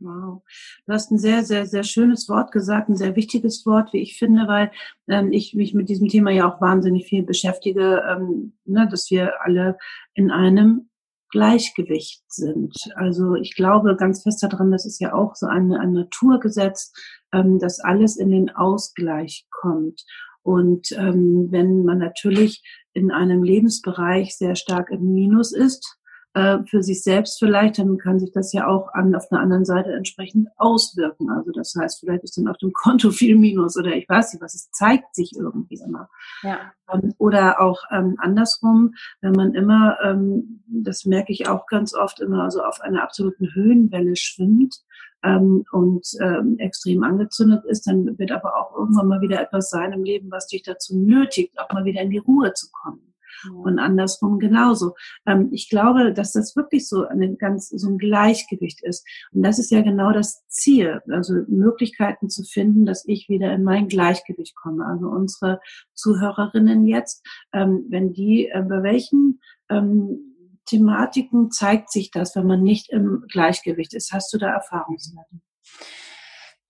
Wow. 0.00 0.42
Du 0.86 0.92
hast 0.92 1.10
ein 1.10 1.18
sehr, 1.18 1.44
sehr, 1.44 1.66
sehr 1.66 1.82
schönes 1.82 2.28
Wort 2.28 2.52
gesagt, 2.52 2.88
ein 2.88 2.96
sehr 2.96 3.16
wichtiges 3.16 3.66
Wort, 3.66 3.92
wie 3.92 4.00
ich 4.00 4.16
finde, 4.16 4.46
weil 4.46 4.70
ähm, 5.08 5.32
ich 5.32 5.54
mich 5.54 5.74
mit 5.74 5.88
diesem 5.88 6.08
Thema 6.08 6.30
ja 6.30 6.48
auch 6.48 6.60
wahnsinnig 6.60 7.06
viel 7.06 7.24
beschäftige, 7.24 8.04
ähm, 8.08 8.52
ne, 8.64 8.86
dass 8.88 9.10
wir 9.10 9.42
alle 9.42 9.76
in 10.14 10.30
einem 10.30 10.88
Gleichgewicht 11.30 12.22
sind. 12.28 12.74
Also 12.94 13.34
ich 13.34 13.54
glaube 13.54 13.96
ganz 13.96 14.22
fest 14.22 14.42
daran, 14.42 14.70
das 14.70 14.86
ist 14.86 15.00
ja 15.00 15.12
auch 15.14 15.34
so 15.34 15.46
ein, 15.46 15.72
ein 15.72 15.92
Naturgesetz, 15.92 16.92
ähm, 17.32 17.58
dass 17.58 17.80
alles 17.80 18.16
in 18.16 18.30
den 18.30 18.50
Ausgleich 18.50 19.46
kommt. 19.50 20.04
Und 20.42 20.92
ähm, 20.92 21.48
wenn 21.50 21.84
man 21.84 21.98
natürlich 21.98 22.62
in 22.92 23.10
einem 23.10 23.42
Lebensbereich 23.42 24.36
sehr 24.36 24.54
stark 24.54 24.90
im 24.90 25.12
Minus 25.12 25.52
ist, 25.52 25.97
äh, 26.38 26.64
für 26.66 26.84
sich 26.84 27.02
selbst 27.02 27.40
vielleicht, 27.40 27.80
dann 27.80 27.98
kann 27.98 28.20
sich 28.20 28.30
das 28.30 28.52
ja 28.52 28.68
auch 28.68 28.94
an, 28.94 29.12
auf 29.16 29.30
einer 29.32 29.40
anderen 29.40 29.64
Seite 29.64 29.92
entsprechend 29.92 30.48
auswirken. 30.56 31.30
Also 31.30 31.50
das 31.50 31.74
heißt, 31.74 31.98
vielleicht 31.98 32.22
ist 32.22 32.38
dann 32.38 32.46
auf 32.46 32.58
dem 32.58 32.72
Konto 32.72 33.10
viel 33.12 33.36
Minus 33.36 33.76
oder 33.76 33.96
ich 33.96 34.08
weiß 34.08 34.32
nicht 34.32 34.42
was, 34.42 34.54
es 34.54 34.70
zeigt 34.70 35.16
sich 35.16 35.34
irgendwie 35.36 35.80
immer. 35.84 36.08
Ja. 36.42 36.72
Ähm, 36.92 37.12
oder 37.18 37.60
auch 37.60 37.82
ähm, 37.90 38.16
andersrum, 38.18 38.94
wenn 39.20 39.32
man 39.32 39.54
immer, 39.54 39.98
ähm, 40.04 40.62
das 40.68 41.04
merke 41.06 41.32
ich 41.32 41.48
auch 41.48 41.66
ganz 41.66 41.92
oft 41.92 42.20
immer, 42.20 42.44
also 42.44 42.62
auf 42.62 42.80
einer 42.82 43.02
absoluten 43.02 43.52
Höhenwelle 43.52 44.14
schwimmt, 44.14 44.82
ähm, 45.24 45.64
und 45.72 46.06
ähm, 46.20 46.58
extrem 46.58 47.02
angezündet 47.02 47.64
ist, 47.64 47.88
dann 47.88 48.16
wird 48.20 48.30
aber 48.30 48.56
auch 48.56 48.78
irgendwann 48.78 49.08
mal 49.08 49.20
wieder 49.20 49.40
etwas 49.42 49.68
sein 49.68 49.92
im 49.92 50.04
Leben, 50.04 50.30
was 50.30 50.46
dich 50.46 50.62
dazu 50.62 50.96
nötigt, 50.96 51.58
auch 51.58 51.72
mal 51.72 51.84
wieder 51.84 52.02
in 52.02 52.10
die 52.10 52.18
Ruhe 52.18 52.52
zu 52.52 52.68
kommen 52.70 53.07
und 53.52 53.78
andersrum 53.78 54.38
genauso. 54.38 54.94
Ähm, 55.26 55.48
ich 55.52 55.68
glaube, 55.68 56.12
dass 56.12 56.32
das 56.32 56.56
wirklich 56.56 56.88
so 56.88 57.06
ein 57.06 57.38
ganz, 57.38 57.68
so 57.68 57.88
ein 57.88 57.98
Gleichgewicht 57.98 58.82
ist. 58.82 59.06
Und 59.32 59.42
das 59.42 59.58
ist 59.58 59.70
ja 59.70 59.82
genau 59.82 60.12
das 60.12 60.46
Ziel, 60.48 61.00
also 61.08 61.34
Möglichkeiten 61.48 62.28
zu 62.28 62.44
finden, 62.44 62.86
dass 62.86 63.06
ich 63.06 63.28
wieder 63.28 63.52
in 63.52 63.64
mein 63.64 63.88
Gleichgewicht 63.88 64.54
komme. 64.56 64.86
Also 64.86 65.08
unsere 65.08 65.60
Zuhörerinnen 65.94 66.86
jetzt, 66.86 67.24
ähm, 67.52 67.86
wenn 67.88 68.12
die, 68.12 68.48
äh, 68.48 68.62
bei 68.62 68.82
welchen 68.82 69.40
ähm, 69.68 70.28
Thematiken 70.66 71.50
zeigt 71.50 71.90
sich 71.90 72.10
das, 72.10 72.36
wenn 72.36 72.46
man 72.46 72.62
nicht 72.62 72.90
im 72.90 73.24
Gleichgewicht 73.28 73.94
ist? 73.94 74.12
Hast 74.12 74.32
du 74.32 74.38
da 74.38 74.50
Erfahrungswerte? 74.50 75.40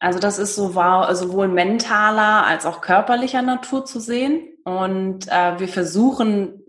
Also 0.01 0.21
das 0.21 0.39
ist 0.39 0.55
so 0.55 0.69
sowohl 0.69 1.49
mentaler 1.49 2.47
als 2.47 2.67
auch 2.67 2.81
körperlicher 2.81 3.43
Natur 3.43 3.85
zu 3.85 3.99
sehen. 3.99 4.43
Und 4.69 5.29
äh, 5.29 5.59
wir 5.59 5.69
versuchen 5.69 6.63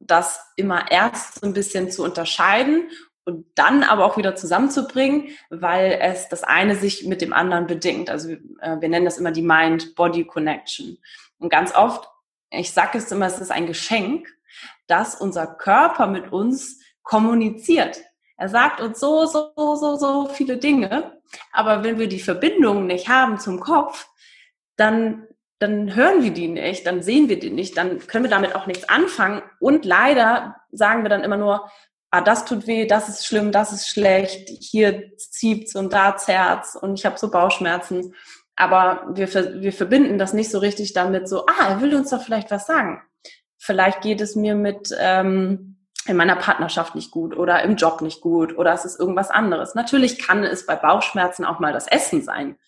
das 0.00 0.40
immer 0.56 0.90
erst 0.90 1.40
so 1.40 1.46
ein 1.46 1.52
bisschen 1.52 1.88
zu 1.88 2.02
unterscheiden 2.02 2.90
und 3.24 3.46
dann 3.54 3.84
aber 3.84 4.04
auch 4.04 4.16
wieder 4.16 4.34
zusammenzubringen, 4.34 5.28
weil 5.50 6.00
es 6.02 6.28
das 6.28 6.42
eine 6.42 6.74
sich 6.74 7.06
mit 7.06 7.22
dem 7.22 7.32
anderen 7.32 7.68
bedingt. 7.68 8.10
Also 8.10 8.30
äh, 8.30 8.80
wir 8.80 8.88
nennen 8.88 9.04
das 9.04 9.18
immer 9.18 9.30
die 9.30 9.42
Mind-Body-Connection. 9.42 10.98
Und 11.38 11.48
ganz 11.48 11.72
oft, 11.76 12.08
ich 12.50 12.72
sage 12.72 12.98
es 12.98 13.12
immer, 13.12 13.26
es 13.26 13.38
ist 13.38 13.52
ein 13.52 13.68
Geschenk, 13.68 14.26
dass 14.88 15.14
unser 15.14 15.46
Körper 15.46 16.08
mit 16.08 16.32
uns 16.32 16.80
kommuniziert. 17.04 18.02
Er 18.36 18.48
sagt 18.48 18.80
uns 18.80 18.98
so, 18.98 19.26
so, 19.26 19.52
so, 19.54 19.94
so 19.94 20.26
viele 20.26 20.56
Dinge, 20.56 21.20
aber 21.52 21.84
wenn 21.84 22.00
wir 22.00 22.08
die 22.08 22.18
Verbindung 22.18 22.88
nicht 22.88 23.08
haben 23.08 23.38
zum 23.38 23.60
Kopf, 23.60 24.08
dann 24.76 25.28
dann 25.64 25.94
hören 25.94 26.22
wir 26.22 26.30
die 26.30 26.48
nicht, 26.48 26.86
dann 26.86 27.02
sehen 27.02 27.28
wir 27.28 27.38
die 27.38 27.50
nicht, 27.50 27.76
dann 27.76 27.98
können 28.06 28.24
wir 28.24 28.30
damit 28.30 28.54
auch 28.54 28.66
nichts 28.66 28.88
anfangen. 28.88 29.42
Und 29.58 29.84
leider 29.84 30.56
sagen 30.70 31.02
wir 31.02 31.08
dann 31.08 31.24
immer 31.24 31.38
nur, 31.38 31.70
ah, 32.10 32.20
das 32.20 32.44
tut 32.44 32.66
weh, 32.66 32.86
das 32.86 33.08
ist 33.08 33.26
schlimm, 33.26 33.50
das 33.50 33.72
ist 33.72 33.88
schlecht, 33.88 34.48
hier 34.48 35.16
zieht's 35.16 35.74
und 35.74 35.92
da 35.92 36.16
zerrt's 36.16 36.76
und 36.76 36.98
ich 36.98 37.06
habe 37.06 37.18
so 37.18 37.30
Bauchschmerzen. 37.30 38.14
Aber 38.56 39.08
wir, 39.14 39.32
wir 39.60 39.72
verbinden 39.72 40.18
das 40.18 40.32
nicht 40.32 40.50
so 40.50 40.58
richtig 40.58 40.92
damit, 40.92 41.28
so, 41.28 41.46
ah, 41.46 41.70
er 41.70 41.80
will 41.80 41.94
uns 41.94 42.10
doch 42.10 42.22
vielleicht 42.22 42.50
was 42.50 42.66
sagen. 42.66 43.02
Vielleicht 43.58 44.02
geht 44.02 44.20
es 44.20 44.36
mir 44.36 44.54
mit 44.54 44.94
ähm, 45.00 45.78
in 46.06 46.16
meiner 46.16 46.36
Partnerschaft 46.36 46.94
nicht 46.94 47.10
gut 47.10 47.36
oder 47.36 47.62
im 47.62 47.76
Job 47.76 48.02
nicht 48.02 48.20
gut 48.20 48.56
oder 48.56 48.74
es 48.74 48.84
ist 48.84 49.00
irgendwas 49.00 49.30
anderes. 49.30 49.74
Natürlich 49.74 50.18
kann 50.18 50.44
es 50.44 50.66
bei 50.66 50.76
Bauchschmerzen 50.76 51.44
auch 51.44 51.58
mal 51.58 51.72
das 51.72 51.88
Essen 51.88 52.22
sein. 52.22 52.58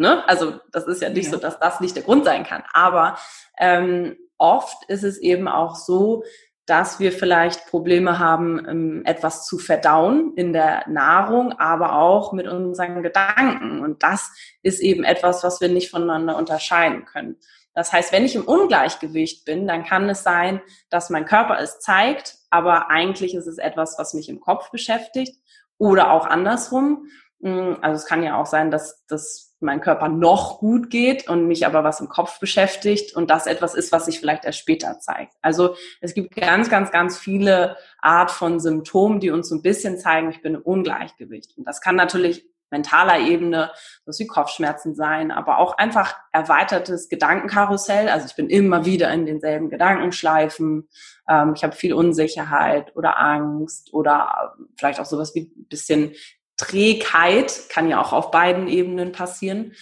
Ne? 0.00 0.26
Also 0.26 0.54
das 0.72 0.86
ist 0.86 1.02
ja 1.02 1.10
nicht 1.10 1.26
ja. 1.26 1.32
so, 1.32 1.36
dass 1.36 1.60
das 1.60 1.80
nicht 1.80 1.94
der 1.94 2.02
Grund 2.02 2.24
sein 2.24 2.44
kann. 2.44 2.62
Aber 2.72 3.18
ähm, 3.58 4.16
oft 4.38 4.88
ist 4.88 5.04
es 5.04 5.18
eben 5.18 5.46
auch 5.46 5.76
so, 5.76 6.24
dass 6.64 7.00
wir 7.00 7.12
vielleicht 7.12 7.66
Probleme 7.66 8.18
haben, 8.18 8.66
ähm, 8.66 9.02
etwas 9.04 9.44
zu 9.44 9.58
verdauen 9.58 10.32
in 10.36 10.54
der 10.54 10.88
Nahrung, 10.88 11.52
aber 11.58 11.96
auch 11.96 12.32
mit 12.32 12.48
unseren 12.48 13.02
Gedanken. 13.02 13.82
Und 13.82 14.02
das 14.02 14.30
ist 14.62 14.80
eben 14.80 15.04
etwas, 15.04 15.44
was 15.44 15.60
wir 15.60 15.68
nicht 15.68 15.90
voneinander 15.90 16.38
unterscheiden 16.38 17.04
können. 17.04 17.36
Das 17.74 17.92
heißt, 17.92 18.10
wenn 18.10 18.24
ich 18.24 18.34
im 18.34 18.44
Ungleichgewicht 18.44 19.44
bin, 19.44 19.68
dann 19.68 19.84
kann 19.84 20.08
es 20.08 20.22
sein, 20.22 20.62
dass 20.88 21.10
mein 21.10 21.26
Körper 21.26 21.58
es 21.60 21.78
zeigt, 21.78 22.36
aber 22.48 22.88
eigentlich 22.88 23.34
ist 23.34 23.46
es 23.46 23.58
etwas, 23.58 23.98
was 23.98 24.14
mich 24.14 24.30
im 24.30 24.40
Kopf 24.40 24.70
beschäftigt 24.70 25.36
oder 25.76 26.10
auch 26.10 26.26
andersrum. 26.26 27.10
Hm, 27.42 27.76
also 27.82 27.96
es 27.96 28.06
kann 28.06 28.22
ja 28.22 28.40
auch 28.40 28.46
sein, 28.46 28.70
dass 28.70 29.04
das 29.06 29.49
mein 29.60 29.80
Körper 29.80 30.08
noch 30.08 30.58
gut 30.58 30.90
geht 30.90 31.28
und 31.28 31.46
mich 31.46 31.66
aber 31.66 31.84
was 31.84 32.00
im 32.00 32.08
Kopf 32.08 32.40
beschäftigt 32.40 33.14
und 33.14 33.30
das 33.30 33.46
etwas 33.46 33.74
ist, 33.74 33.92
was 33.92 34.06
sich 34.06 34.18
vielleicht 34.18 34.44
erst 34.44 34.58
später 34.58 34.98
zeigt. 34.98 35.34
Also 35.42 35.76
es 36.00 36.14
gibt 36.14 36.34
ganz, 36.34 36.70
ganz, 36.70 36.90
ganz 36.90 37.18
viele 37.18 37.76
Art 38.00 38.30
von 38.30 38.58
Symptomen, 38.60 39.20
die 39.20 39.30
uns 39.30 39.48
so 39.48 39.54
ein 39.54 39.62
bisschen 39.62 39.98
zeigen, 39.98 40.30
ich 40.30 40.42
bin 40.42 40.54
im 40.54 40.62
Ungleichgewicht. 40.62 41.56
Und 41.56 41.66
das 41.66 41.80
kann 41.80 41.96
natürlich 41.96 42.46
mentaler 42.70 43.18
Ebene, 43.18 43.70
so 44.06 44.18
wie 44.18 44.26
Kopfschmerzen 44.26 44.94
sein, 44.94 45.30
aber 45.30 45.58
auch 45.58 45.76
einfach 45.76 46.16
erweitertes 46.32 47.08
Gedankenkarussell. 47.08 48.08
Also 48.08 48.26
ich 48.26 48.36
bin 48.36 48.48
immer 48.48 48.84
wieder 48.84 49.12
in 49.12 49.26
denselben 49.26 49.70
Gedankenschleifen. 49.70 50.88
Ähm, 51.28 51.52
ich 51.54 51.64
habe 51.64 51.74
viel 51.74 51.94
Unsicherheit 51.94 52.94
oder 52.96 53.18
Angst 53.18 53.92
oder 53.92 54.54
vielleicht 54.76 55.00
auch 55.00 55.06
sowas 55.06 55.34
wie 55.34 55.52
ein 55.56 55.66
bisschen 55.68 56.12
Trägheit 56.60 57.68
kann 57.68 57.88
ja 57.88 58.00
auch 58.00 58.12
auf 58.12 58.30
beiden 58.30 58.68
Ebenen 58.68 59.12
passieren. 59.12 59.72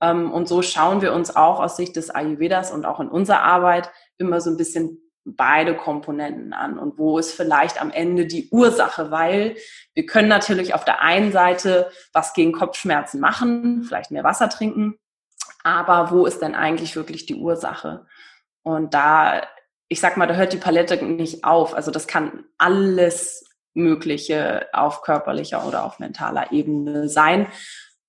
Ähm, 0.00 0.32
und 0.32 0.48
so 0.48 0.62
schauen 0.62 1.00
wir 1.00 1.12
uns 1.12 1.34
auch 1.34 1.60
aus 1.60 1.76
Sicht 1.76 1.96
des 1.96 2.10
Ayurvedas 2.10 2.72
und 2.72 2.84
auch 2.84 3.00
in 3.00 3.08
unserer 3.08 3.42
Arbeit 3.42 3.90
immer 4.18 4.40
so 4.40 4.50
ein 4.50 4.56
bisschen 4.56 5.00
beide 5.24 5.74
Komponenten 5.74 6.52
an 6.52 6.78
und 6.78 6.98
wo 6.98 7.18
ist 7.18 7.32
vielleicht 7.32 7.80
am 7.80 7.90
Ende 7.90 8.26
die 8.26 8.50
Ursache, 8.50 9.10
weil 9.10 9.56
wir 9.94 10.04
können 10.04 10.28
natürlich 10.28 10.74
auf 10.74 10.84
der 10.84 11.00
einen 11.00 11.32
Seite 11.32 11.90
was 12.12 12.34
gegen 12.34 12.52
Kopfschmerzen 12.52 13.20
machen, 13.20 13.84
vielleicht 13.84 14.10
mehr 14.10 14.24
Wasser 14.24 14.50
trinken, 14.50 14.98
aber 15.62 16.10
wo 16.10 16.26
ist 16.26 16.42
denn 16.42 16.54
eigentlich 16.54 16.94
wirklich 16.94 17.24
die 17.24 17.36
Ursache? 17.36 18.06
Und 18.62 18.92
da, 18.92 19.46
ich 19.88 20.00
sag 20.00 20.18
mal, 20.18 20.26
da 20.26 20.34
hört 20.34 20.52
die 20.52 20.58
Palette 20.58 21.02
nicht 21.02 21.44
auf. 21.44 21.74
Also 21.74 21.90
das 21.90 22.06
kann 22.06 22.44
alles 22.58 23.44
Mögliche 23.74 24.68
auf 24.72 25.02
körperlicher 25.02 25.66
oder 25.66 25.84
auf 25.84 25.98
mentaler 25.98 26.52
Ebene 26.52 27.08
sein. 27.08 27.48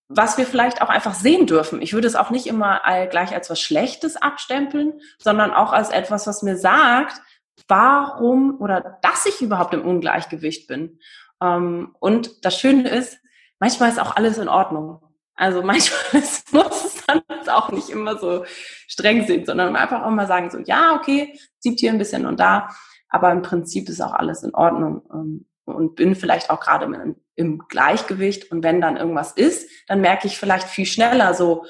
Was 0.07 0.37
wir 0.37 0.45
vielleicht 0.45 0.81
auch 0.81 0.89
einfach 0.89 1.15
sehen 1.15 1.47
dürfen. 1.47 1.81
Ich 1.81 1.93
würde 1.93 2.07
es 2.07 2.15
auch 2.15 2.29
nicht 2.29 2.45
immer 2.45 2.81
gleich 3.09 3.33
als 3.33 3.49
was 3.49 3.59
Schlechtes 3.59 4.15
abstempeln, 4.17 5.01
sondern 5.17 5.51
auch 5.51 5.73
als 5.73 5.89
etwas, 5.89 6.27
was 6.27 6.43
mir 6.43 6.57
sagt, 6.57 7.21
warum 7.67 8.59
oder 8.59 8.99
dass 9.01 9.25
ich 9.25 9.41
überhaupt 9.41 9.73
im 9.73 9.85
Ungleichgewicht 9.85 10.67
bin. 10.67 10.99
Ähm, 11.41 11.95
und 11.99 12.45
das 12.45 12.59
Schöne 12.59 12.89
ist, 12.89 13.17
manchmal 13.59 13.89
ist 13.89 13.99
auch 13.99 14.15
alles 14.15 14.37
in 14.37 14.49
Ordnung. 14.49 15.01
Also 15.35 15.61
manchmal 15.63 16.21
muss 16.51 16.85
es 16.85 17.05
dann 17.05 17.21
auch 17.47 17.71
nicht 17.71 17.89
immer 17.89 18.17
so 18.17 18.45
streng 18.87 19.25
sehen, 19.25 19.45
sondern 19.45 19.75
einfach 19.75 20.03
auch 20.03 20.11
mal 20.11 20.27
sagen 20.27 20.49
so, 20.49 20.59
ja, 20.59 20.95
okay, 20.95 21.39
zieht 21.59 21.79
hier 21.79 21.91
ein 21.91 21.97
bisschen 21.97 22.25
und 22.25 22.39
da, 22.39 22.69
aber 23.09 23.31
im 23.31 23.41
Prinzip 23.41 23.89
ist 23.89 24.01
auch 24.01 24.13
alles 24.13 24.43
in 24.43 24.53
Ordnung. 24.53 25.45
Und 25.65 25.95
bin 25.95 26.15
vielleicht 26.15 26.49
auch 26.49 26.59
gerade 26.59 26.85
im, 26.85 27.15
im 27.35 27.63
Gleichgewicht. 27.67 28.51
Und 28.51 28.63
wenn 28.63 28.81
dann 28.81 28.97
irgendwas 28.97 29.31
ist, 29.31 29.69
dann 29.87 30.01
merke 30.01 30.27
ich 30.27 30.37
vielleicht 30.37 30.67
viel 30.67 30.85
schneller 30.85 31.33
so, 31.33 31.65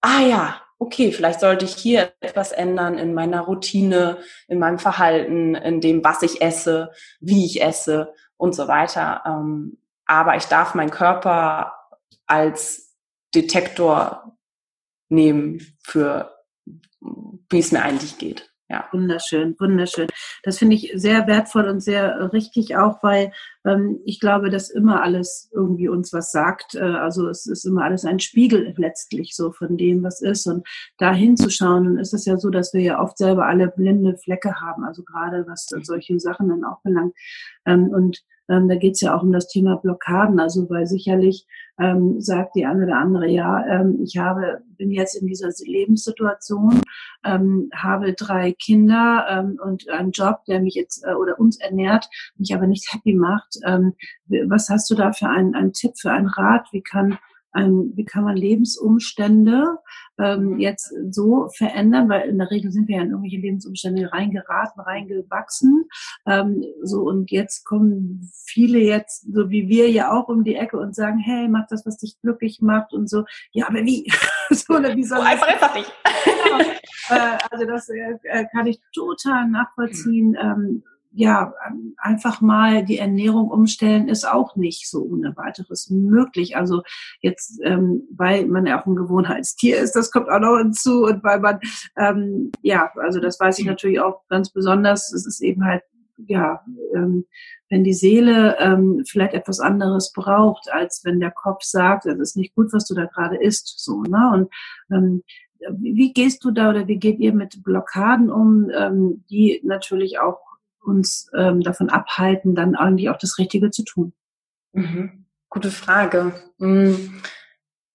ah 0.00 0.20
ja, 0.20 0.60
okay, 0.78 1.12
vielleicht 1.12 1.40
sollte 1.40 1.66
ich 1.66 1.74
hier 1.74 2.12
etwas 2.20 2.52
ändern 2.52 2.96
in 2.96 3.12
meiner 3.12 3.42
Routine, 3.42 4.18
in 4.48 4.58
meinem 4.58 4.78
Verhalten, 4.78 5.54
in 5.54 5.80
dem, 5.80 6.02
was 6.02 6.22
ich 6.22 6.40
esse, 6.40 6.90
wie 7.20 7.44
ich 7.44 7.62
esse 7.62 8.14
und 8.36 8.54
so 8.54 8.66
weiter. 8.66 9.22
Ähm, 9.26 9.78
aber 10.06 10.36
ich 10.36 10.46
darf 10.46 10.74
meinen 10.74 10.90
Körper 10.90 11.74
als 12.26 12.96
Detektor 13.34 14.36
nehmen 15.08 15.60
für, 15.82 16.34
wie 17.00 17.58
es 17.58 17.72
mir 17.72 17.82
eigentlich 17.82 18.18
geht. 18.18 18.49
Ja. 18.70 18.88
Wunderschön, 18.92 19.56
wunderschön. 19.58 20.06
Das 20.44 20.58
finde 20.58 20.76
ich 20.76 20.92
sehr 20.94 21.26
wertvoll 21.26 21.68
und 21.68 21.80
sehr 21.80 22.32
richtig 22.32 22.76
auch, 22.76 23.02
weil 23.02 23.32
ähm, 23.64 23.98
ich 24.04 24.20
glaube, 24.20 24.48
dass 24.48 24.70
immer 24.70 25.02
alles 25.02 25.50
irgendwie 25.52 25.88
uns 25.88 26.12
was 26.12 26.30
sagt. 26.30 26.76
Äh, 26.76 26.82
also 26.82 27.28
es 27.28 27.46
ist 27.46 27.64
immer 27.64 27.82
alles 27.82 28.04
ein 28.04 28.20
Spiegel 28.20 28.72
letztlich 28.76 29.34
so 29.34 29.50
von 29.50 29.76
dem, 29.76 30.04
was 30.04 30.22
ist. 30.22 30.46
Und 30.46 30.68
da 30.98 31.12
hinzuschauen, 31.12 31.98
ist 31.98 32.14
es 32.14 32.26
ja 32.26 32.36
so, 32.36 32.48
dass 32.48 32.72
wir 32.72 32.82
ja 32.82 33.02
oft 33.02 33.18
selber 33.18 33.46
alle 33.46 33.66
blinde 33.66 34.16
Flecke 34.16 34.60
haben, 34.60 34.84
also 34.84 35.02
gerade 35.02 35.44
was 35.48 35.66
solche 35.82 36.20
Sachen 36.20 36.48
dann 36.48 36.64
auch 36.64 36.80
belangt. 36.82 37.14
Ähm, 37.66 37.88
und 37.88 38.22
ähm, 38.50 38.68
da 38.68 38.74
geht 38.74 38.94
es 38.94 39.00
ja 39.00 39.16
auch 39.16 39.22
um 39.22 39.32
das 39.32 39.48
Thema 39.48 39.76
Blockaden. 39.76 40.40
Also 40.40 40.68
weil 40.68 40.86
sicherlich 40.86 41.46
ähm, 41.78 42.20
sagt 42.20 42.56
die 42.56 42.66
eine 42.66 42.84
oder 42.84 42.98
andere, 42.98 43.28
ja, 43.28 43.64
ähm, 43.66 44.00
ich 44.02 44.18
habe, 44.18 44.62
bin 44.76 44.90
jetzt 44.90 45.14
in 45.14 45.26
dieser 45.26 45.48
Lebenssituation, 45.64 46.80
ähm, 47.24 47.70
habe 47.74 48.12
drei 48.12 48.52
Kinder 48.52 49.26
ähm, 49.30 49.58
und 49.64 49.88
einen 49.88 50.10
Job, 50.10 50.44
der 50.46 50.60
mich 50.60 50.74
jetzt 50.74 51.04
äh, 51.06 51.14
oder 51.14 51.38
uns 51.38 51.58
ernährt, 51.58 52.08
mich 52.36 52.54
aber 52.54 52.66
nicht 52.66 52.92
happy 52.92 53.14
macht. 53.14 53.56
Ähm, 53.64 53.94
was 54.46 54.68
hast 54.68 54.90
du 54.90 54.94
da 54.94 55.12
für 55.12 55.28
einen, 55.28 55.54
einen 55.54 55.72
Tipp, 55.72 55.92
für 55.96 56.10
einen 56.10 56.28
Rat? 56.28 56.66
Wie 56.72 56.82
kann 56.82 57.18
ähm, 57.54 57.92
wie 57.94 58.04
kann 58.04 58.24
man 58.24 58.36
Lebensumstände 58.36 59.78
ähm, 60.18 60.58
jetzt 60.58 60.92
so 61.10 61.48
verändern, 61.56 62.08
weil 62.08 62.28
in 62.28 62.38
der 62.38 62.50
Regel 62.50 62.70
sind 62.70 62.88
wir 62.88 62.96
ja 62.96 63.02
in 63.02 63.10
irgendwelche 63.10 63.38
Lebensumstände 63.38 64.12
reingeraten, 64.12 64.80
reingewachsen. 64.80 65.88
Ähm, 66.26 66.64
so 66.82 67.02
und 67.02 67.30
jetzt 67.30 67.64
kommen 67.64 68.30
viele 68.44 68.78
jetzt, 68.78 69.32
so 69.32 69.50
wie 69.50 69.68
wir 69.68 69.90
ja 69.90 70.12
auch 70.12 70.28
um 70.28 70.44
die 70.44 70.56
Ecke 70.56 70.78
und 70.78 70.94
sagen, 70.94 71.18
hey, 71.18 71.48
mach 71.48 71.66
das, 71.68 71.84
was 71.86 71.98
dich 71.98 72.20
glücklich 72.20 72.60
macht 72.60 72.92
und 72.92 73.08
so. 73.08 73.24
Ja, 73.52 73.68
aber 73.68 73.84
wie? 73.84 74.10
so, 74.50 74.74
oder 74.74 74.94
wie 74.96 75.04
soll 75.04 75.18
so 75.18 75.24
einfach 75.24 75.48
einfach 75.48 75.74
nicht. 75.74 75.92
genau. 76.24 76.60
äh, 77.10 77.38
also 77.50 77.66
das 77.66 77.88
äh, 77.88 78.44
kann 78.52 78.66
ich 78.66 78.80
total 78.92 79.48
nachvollziehen. 79.48 80.36
Ähm, 80.40 80.82
ja, 81.12 81.52
ähm, 81.66 81.94
einfach 81.98 82.40
mal 82.40 82.84
die 82.84 82.98
Ernährung 82.98 83.50
umstellen 83.50 84.08
ist 84.08 84.24
auch 84.24 84.54
nicht 84.54 84.88
so 84.88 85.02
ohne 85.02 85.36
weiteres 85.36 85.90
möglich. 85.90 86.56
Also 86.56 86.82
jetzt, 87.20 87.60
ähm, 87.64 88.02
weil 88.14 88.46
man 88.46 88.66
ja 88.66 88.80
auch 88.80 88.86
ein 88.86 88.94
Gewohnheitstier 88.94 89.78
ist, 89.78 89.96
das 89.96 90.10
kommt 90.10 90.28
auch 90.30 90.38
noch 90.38 90.58
hinzu 90.58 91.04
und 91.04 91.24
weil 91.24 91.40
man, 91.40 91.60
ähm, 91.96 92.52
ja, 92.62 92.90
also 92.96 93.20
das 93.20 93.40
weiß 93.40 93.58
ich 93.58 93.66
natürlich 93.66 94.00
auch 94.00 94.26
ganz 94.28 94.50
besonders. 94.50 95.12
Es 95.12 95.26
ist 95.26 95.40
eben 95.40 95.64
halt, 95.64 95.82
ja, 96.26 96.64
ähm, 96.94 97.24
wenn 97.70 97.82
die 97.82 97.94
Seele 97.94 98.56
ähm, 98.58 99.02
vielleicht 99.06 99.34
etwas 99.34 99.58
anderes 99.58 100.12
braucht, 100.12 100.70
als 100.72 101.02
wenn 101.04 101.18
der 101.18 101.30
Kopf 101.30 101.62
sagt, 101.62 102.04
das 102.04 102.18
ist 102.18 102.36
nicht 102.36 102.54
gut, 102.54 102.72
was 102.72 102.84
du 102.84 102.94
da 102.94 103.06
gerade 103.06 103.36
isst, 103.36 103.78
so, 103.78 104.02
ne? 104.02 104.30
Und 104.32 104.50
ähm, 104.94 105.22
wie 105.78 106.12
gehst 106.12 106.44
du 106.44 106.50
da 106.50 106.70
oder 106.70 106.88
wie 106.88 106.98
geht 106.98 107.18
ihr 107.18 107.32
mit 107.32 107.62
Blockaden 107.62 108.30
um, 108.30 108.70
ähm, 108.70 109.24
die 109.30 109.60
natürlich 109.64 110.18
auch 110.18 110.38
uns 110.82 111.30
ähm, 111.36 111.60
davon 111.62 111.90
abhalten, 111.90 112.54
dann 112.54 112.74
eigentlich 112.74 113.10
auch 113.10 113.18
das 113.18 113.38
Richtige 113.38 113.70
zu 113.70 113.84
tun? 113.84 114.12
Mhm. 114.72 115.26
Gute 115.48 115.70
Frage. 115.70 116.32
Mm, 116.58 116.94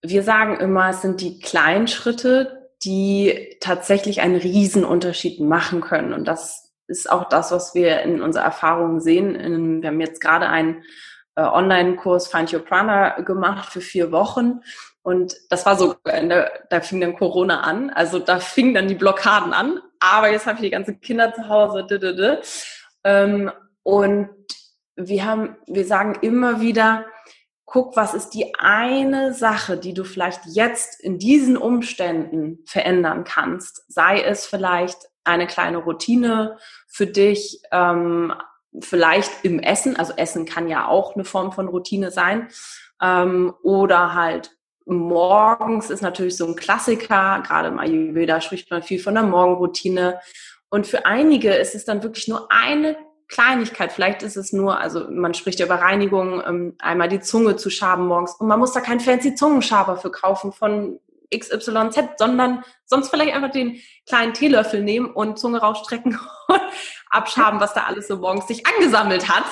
wir 0.02 0.24
sagen 0.24 0.58
immer, 0.60 0.90
es 0.90 1.02
sind 1.02 1.22
die 1.22 1.40
kleinen 1.40 1.88
Schritte, 1.88 2.70
die 2.84 3.58
tatsächlich 3.62 4.22
einen 4.22 4.36
Riesenunterschied 4.36 5.40
machen 5.40 5.82
können. 5.82 6.14
Und 6.14 6.28
das 6.28 6.74
ist 6.88 7.10
auch 7.10 7.30
das, 7.30 7.52
was 7.52 7.74
wir 7.74 8.02
in 8.02 8.22
unserer 8.22 8.44
Erfahrung 8.44 9.00
sehen. 9.00 9.82
Wir 9.82 9.90
haben 9.90 10.02
jetzt 10.02 10.22
gerade 10.22 10.48
einen 10.48 10.84
äh, 11.36 11.42
Online-Kurs 11.42 12.28
Find 12.28 12.54
Your 12.54 12.60
Prana 12.60 13.22
gemacht 13.22 13.72
für 13.72 13.82
vier 13.82 14.12
Wochen. 14.12 14.62
Und 15.02 15.36
das 15.50 15.66
war 15.66 15.78
so, 15.78 15.96
da 16.04 16.82
fing 16.82 17.02
dann 17.02 17.16
Corona 17.16 17.62
an. 17.62 17.90
Also 17.90 18.20
da 18.20 18.40
fingen 18.40 18.74
dann 18.74 18.88
die 18.88 18.96
Blockaden 18.96 19.54
an. 19.54 19.80
Aber 20.00 20.32
jetzt 20.32 20.46
habe 20.46 20.58
ich 20.58 20.64
die 20.64 20.70
ganzen 20.70 21.02
Kinder 21.02 21.34
zu 21.34 21.48
Hause. 21.48 22.42
Ähm, 23.04 23.52
und 23.84 24.30
wir 24.96 25.26
haben, 25.26 25.58
wir 25.68 25.86
sagen 25.86 26.18
immer 26.22 26.62
wieder, 26.62 27.06
guck, 27.66 27.96
was 27.96 28.14
ist 28.14 28.30
die 28.30 28.56
eine 28.56 29.34
Sache, 29.34 29.78
die 29.78 29.94
du 29.94 30.04
vielleicht 30.04 30.42
jetzt 30.46 31.02
in 31.02 31.20
diesen 31.20 31.58
Umständen 31.58 32.60
verändern 32.66 33.24
kannst. 33.24 33.84
Sei 33.92 34.22
es 34.22 34.46
vielleicht 34.46 34.98
eine 35.24 35.48
kleine 35.48 35.78
Routine 35.78 36.58
für 36.88 37.08
dich, 37.08 37.62
ähm, 37.72 38.34
vielleicht 38.80 39.32
im 39.44 39.60
Essen, 39.60 39.98
also 39.98 40.14
Essen 40.16 40.46
kann 40.46 40.68
ja 40.68 40.88
auch 40.88 41.16
eine 41.16 41.26
Form 41.26 41.52
von 41.52 41.68
Routine 41.68 42.12
sein, 42.12 42.50
ähm, 43.02 43.54
oder 43.64 44.14
halt 44.14 44.55
morgens 44.86 45.90
ist 45.90 46.02
natürlich 46.02 46.38
so 46.38 46.46
ein 46.48 46.56
Klassiker, 46.56 47.44
gerade 47.46 47.70
im 47.70 47.80
Ayurveda 47.80 48.42
spricht 48.42 48.70
man 48.70 48.84
viel 48.84 49.00
von 49.00 49.14
der 49.14 49.24
Morgenroutine. 49.24 50.20
Und 50.70 50.88
für 50.88 51.06
einige 51.06 51.54
ist 51.54 51.76
es 51.76 51.86
dann 51.86 52.04
wirklich 52.04 52.28
nur 52.28 52.52
eine 52.52 52.98
Kleinigkeit. 53.28 53.92
Vielleicht 53.92 54.22
ist 54.22 54.36
es 54.36 54.54
nur, 54.54 54.80
also 54.80 55.10
man 55.10 55.34
spricht 55.34 55.60
ja 55.60 55.66
über 55.66 55.76
Reinigung, 55.76 56.44
ähm, 56.46 56.76
einmal 56.80 57.10
die 57.10 57.20
Zunge 57.20 57.56
zu 57.56 57.70
schaben 57.70 58.08
morgens. 58.08 58.36
Und 58.36 58.48
man 58.48 58.60
muss 58.60 58.74
da 58.74 58.82
keinen 58.82 59.00
fancy 59.00 59.36
Zungenschaber 59.36 59.98
für 59.98 60.12
kaufen 60.12 60.52
von 60.52 61.00
XYZ, 61.36 62.18
sondern 62.18 62.64
sonst 62.86 63.10
vielleicht 63.10 63.34
einfach 63.34 63.52
den 63.52 63.82
kleinen 64.08 64.34
Teelöffel 64.34 64.84
nehmen 64.84 65.10
und 65.10 65.40
Zunge 65.40 65.60
rausstrecken 65.60 66.20
und 66.48 66.62
abschaben, 67.10 67.60
was 67.60 67.74
da 67.74 67.84
alles 67.86 68.08
so 68.08 68.18
morgens 68.18 68.48
sich 68.48 68.66
angesammelt 68.68 69.30
hat. 69.30 69.46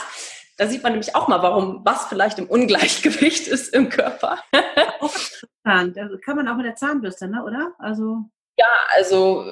Da 0.58 0.67
sieht 0.67 0.84
man 0.84 0.91
nämlich 0.91 1.15
auch 1.15 1.28
mal, 1.28 1.41
warum 1.41 1.82
was 1.84 2.06
vielleicht 2.06 2.38
im 2.38 2.46
Ungleichgewicht 2.48 3.48
ist 3.48 3.74
im 3.74 3.89
Körper. 3.89 4.33
Also 5.79 6.17
kann 6.23 6.36
man 6.36 6.47
auch 6.47 6.55
mit 6.55 6.65
der 6.65 6.75
Zahnbürste, 6.75 7.27
ne, 7.27 7.43
oder? 7.43 7.73
Also 7.79 8.25
ja, 8.55 8.67
also 8.95 9.45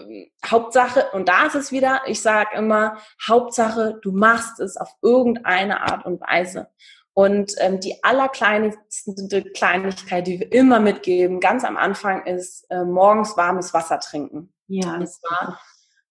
Hauptsache, 0.45 1.05
und 1.13 1.27
da 1.27 1.47
ist 1.47 1.55
es 1.55 1.71
wieder, 1.71 2.01
ich 2.05 2.21
sage 2.21 2.55
immer, 2.55 2.97
Hauptsache, 3.27 3.99
du 4.01 4.11
machst 4.11 4.59
es 4.59 4.77
auf 4.77 4.89
irgendeine 5.01 5.81
Art 5.81 6.05
und 6.05 6.21
Weise. 6.21 6.69
Und 7.13 7.53
ähm, 7.57 7.79
die 7.79 8.03
allerkleinste 8.03 9.43
Kleinigkeit, 9.53 10.27
die 10.27 10.39
wir 10.39 10.51
immer 10.51 10.79
mitgeben, 10.79 11.39
ganz 11.39 11.65
am 11.65 11.77
Anfang, 11.77 12.25
ist 12.25 12.65
äh, 12.69 12.83
morgens 12.83 13.35
warmes 13.35 13.73
Wasser 13.73 13.99
trinken. 13.99 14.53
Ja. 14.67 14.95
Und 14.95 15.09
zwar 15.09 15.59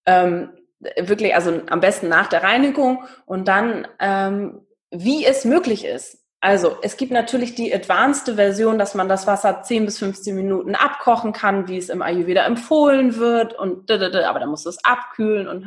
ähm, 0.05 0.51
wirklich, 0.99 1.35
also 1.35 1.62
am 1.70 1.81
besten 1.81 2.09
nach 2.09 2.27
der 2.27 2.42
Reinigung 2.42 3.05
und 3.25 3.49
dann, 3.49 3.87
ähm, 3.99 4.66
wie 4.90 5.25
es 5.25 5.44
möglich 5.44 5.85
ist. 5.85 6.20
Also, 6.42 6.79
es 6.81 6.96
gibt 6.96 7.12
natürlich 7.12 7.55
die 7.55 7.74
advanced 7.74 8.35
Version, 8.35 8.79
dass 8.79 8.94
man 8.94 9.11
das 9.11 9.26
Wasser 9.26 9.62
10 9.62 9.85
bis 9.85 9.98
15 9.98 10.35
Minuten 10.35 10.74
abkochen 10.74 11.35
kann, 11.35 11.68
wie 11.68 11.76
es 11.76 11.90
im 11.90 12.00
Ayurveda 12.00 12.46
empfohlen 12.46 13.16
wird 13.16 13.53
und 13.53 13.90
aber 13.90 14.40
dann 14.40 14.48
muss 14.48 14.64
es 14.64 14.83
abkühlen 14.83 15.48
und 15.48 15.66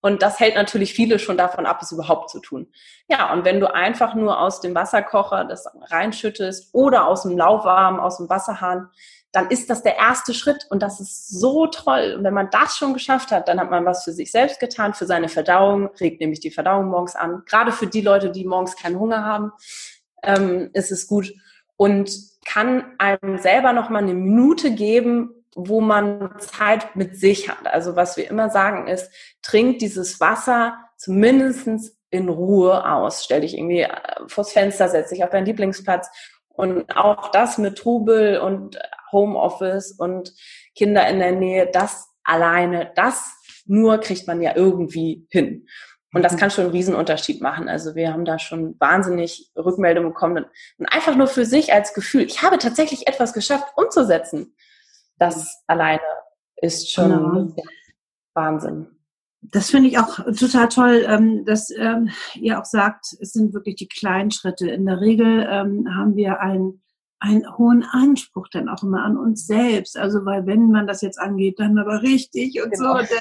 und 0.00 0.22
das 0.22 0.38
hält 0.38 0.54
natürlich 0.54 0.94
viele 0.94 1.18
schon 1.18 1.36
davon 1.36 1.66
ab, 1.66 1.80
es 1.82 1.90
überhaupt 1.90 2.30
zu 2.30 2.38
tun. 2.40 2.68
Ja, 3.08 3.32
und 3.32 3.44
wenn 3.44 3.58
du 3.58 3.72
einfach 3.72 4.14
nur 4.14 4.40
aus 4.40 4.60
dem 4.60 4.74
Wasserkocher 4.74 5.44
das 5.44 5.66
reinschüttest 5.90 6.72
oder 6.72 7.08
aus 7.08 7.22
dem 7.22 7.36
Lauwarm, 7.36 7.98
aus 7.98 8.18
dem 8.18 8.28
Wasserhahn, 8.28 8.88
dann 9.32 9.50
ist 9.50 9.68
das 9.68 9.82
der 9.82 9.96
erste 9.96 10.32
Schritt 10.32 10.66
und 10.70 10.82
das 10.82 11.00
ist 11.00 11.28
so 11.28 11.66
toll. 11.66 12.14
Und 12.16 12.24
wenn 12.24 12.34
man 12.34 12.48
das 12.50 12.76
schon 12.76 12.94
geschafft 12.94 13.30
hat, 13.30 13.48
dann 13.48 13.60
hat 13.60 13.70
man 13.70 13.84
was 13.84 14.04
für 14.04 14.12
sich 14.12 14.30
selbst 14.30 14.58
getan, 14.58 14.94
für 14.94 15.06
seine 15.06 15.28
Verdauung, 15.28 15.90
regt 16.00 16.20
nämlich 16.20 16.40
die 16.40 16.50
Verdauung 16.50 16.88
morgens 16.88 17.14
an. 17.14 17.42
Gerade 17.46 17.72
für 17.72 17.86
die 17.86 18.00
Leute, 18.00 18.30
die 18.30 18.44
morgens 18.44 18.76
keinen 18.76 18.98
Hunger 18.98 19.24
haben, 19.24 19.52
ähm, 20.22 20.70
ist 20.72 20.90
es 20.90 21.06
gut 21.06 21.32
und 21.76 22.10
kann 22.46 22.94
einem 22.98 23.38
selber 23.38 23.72
noch 23.74 23.90
mal 23.90 24.02
eine 24.02 24.14
Minute 24.14 24.70
geben, 24.70 25.34
wo 25.54 25.80
man 25.80 26.34
Zeit 26.38 26.96
mit 26.96 27.18
sich 27.18 27.48
hat. 27.48 27.66
Also 27.66 27.96
was 27.96 28.16
wir 28.16 28.30
immer 28.30 28.48
sagen 28.48 28.88
ist, 28.88 29.10
trink 29.42 29.78
dieses 29.78 30.20
Wasser 30.20 30.78
zumindestens 30.96 31.96
in 32.10 32.28
Ruhe 32.28 32.90
aus. 32.90 33.24
Stell 33.24 33.42
dich 33.42 33.56
irgendwie 33.56 33.82
äh, 33.82 33.90
vors 34.26 34.52
Fenster, 34.52 34.88
setz 34.88 35.10
dich 35.10 35.22
auf 35.22 35.30
deinen 35.30 35.46
Lieblingsplatz 35.46 36.08
und 36.48 36.96
auch 36.96 37.30
das 37.30 37.58
mit 37.58 37.76
Trubel 37.76 38.38
und 38.38 38.78
Homeoffice 39.12 39.92
und 39.92 40.32
Kinder 40.74 41.08
in 41.08 41.18
der 41.18 41.32
Nähe, 41.32 41.68
das 41.70 42.08
alleine, 42.24 42.92
das 42.94 43.34
nur 43.66 43.98
kriegt 43.98 44.26
man 44.26 44.40
ja 44.40 44.56
irgendwie 44.56 45.26
hin. 45.30 45.66
Und 46.14 46.22
das 46.22 46.32
mhm. 46.32 46.36
kann 46.38 46.50
schon 46.50 46.64
einen 46.64 46.72
Riesenunterschied 46.72 47.42
machen. 47.42 47.68
Also 47.68 47.94
wir 47.94 48.12
haben 48.12 48.24
da 48.24 48.38
schon 48.38 48.76
wahnsinnig 48.80 49.50
Rückmeldungen 49.56 50.12
bekommen 50.12 50.46
und 50.78 50.86
einfach 50.86 51.16
nur 51.16 51.26
für 51.26 51.44
sich 51.44 51.72
als 51.72 51.92
Gefühl, 51.92 52.22
ich 52.22 52.42
habe 52.42 52.58
tatsächlich 52.58 53.06
etwas 53.06 53.32
geschafft 53.34 53.66
umzusetzen. 53.76 54.54
Das 55.18 55.62
alleine 55.66 56.00
ist 56.56 56.90
schon 56.90 57.10
genau. 57.10 57.54
Wahnsinn. 58.34 58.86
Das 59.40 59.70
finde 59.70 59.88
ich 59.88 59.98
auch 59.98 60.16
total 60.16 60.68
toll, 60.68 61.06
ähm, 61.06 61.44
dass 61.44 61.70
ähm, 61.70 62.10
ihr 62.34 62.58
auch 62.58 62.64
sagt, 62.64 63.06
es 63.20 63.32
sind 63.32 63.54
wirklich 63.54 63.76
die 63.76 63.88
kleinen 63.88 64.30
Schritte. 64.30 64.68
In 64.68 64.86
der 64.86 65.00
Regel 65.00 65.46
ähm, 65.48 65.86
haben 65.94 66.16
wir 66.16 66.40
ein 66.40 66.82
einen 67.20 67.44
hohen 67.56 67.84
Anspruch 67.90 68.48
dann 68.48 68.68
auch 68.68 68.82
immer 68.82 69.04
an 69.04 69.16
uns 69.16 69.46
selbst. 69.46 69.96
Also, 69.96 70.24
weil 70.24 70.46
wenn 70.46 70.70
man 70.70 70.86
das 70.86 71.02
jetzt 71.02 71.20
angeht, 71.20 71.58
dann 71.58 71.78
aber 71.78 72.02
richtig 72.02 72.62
und 72.62 72.72
genau. 72.72 72.98
so. 72.98 73.16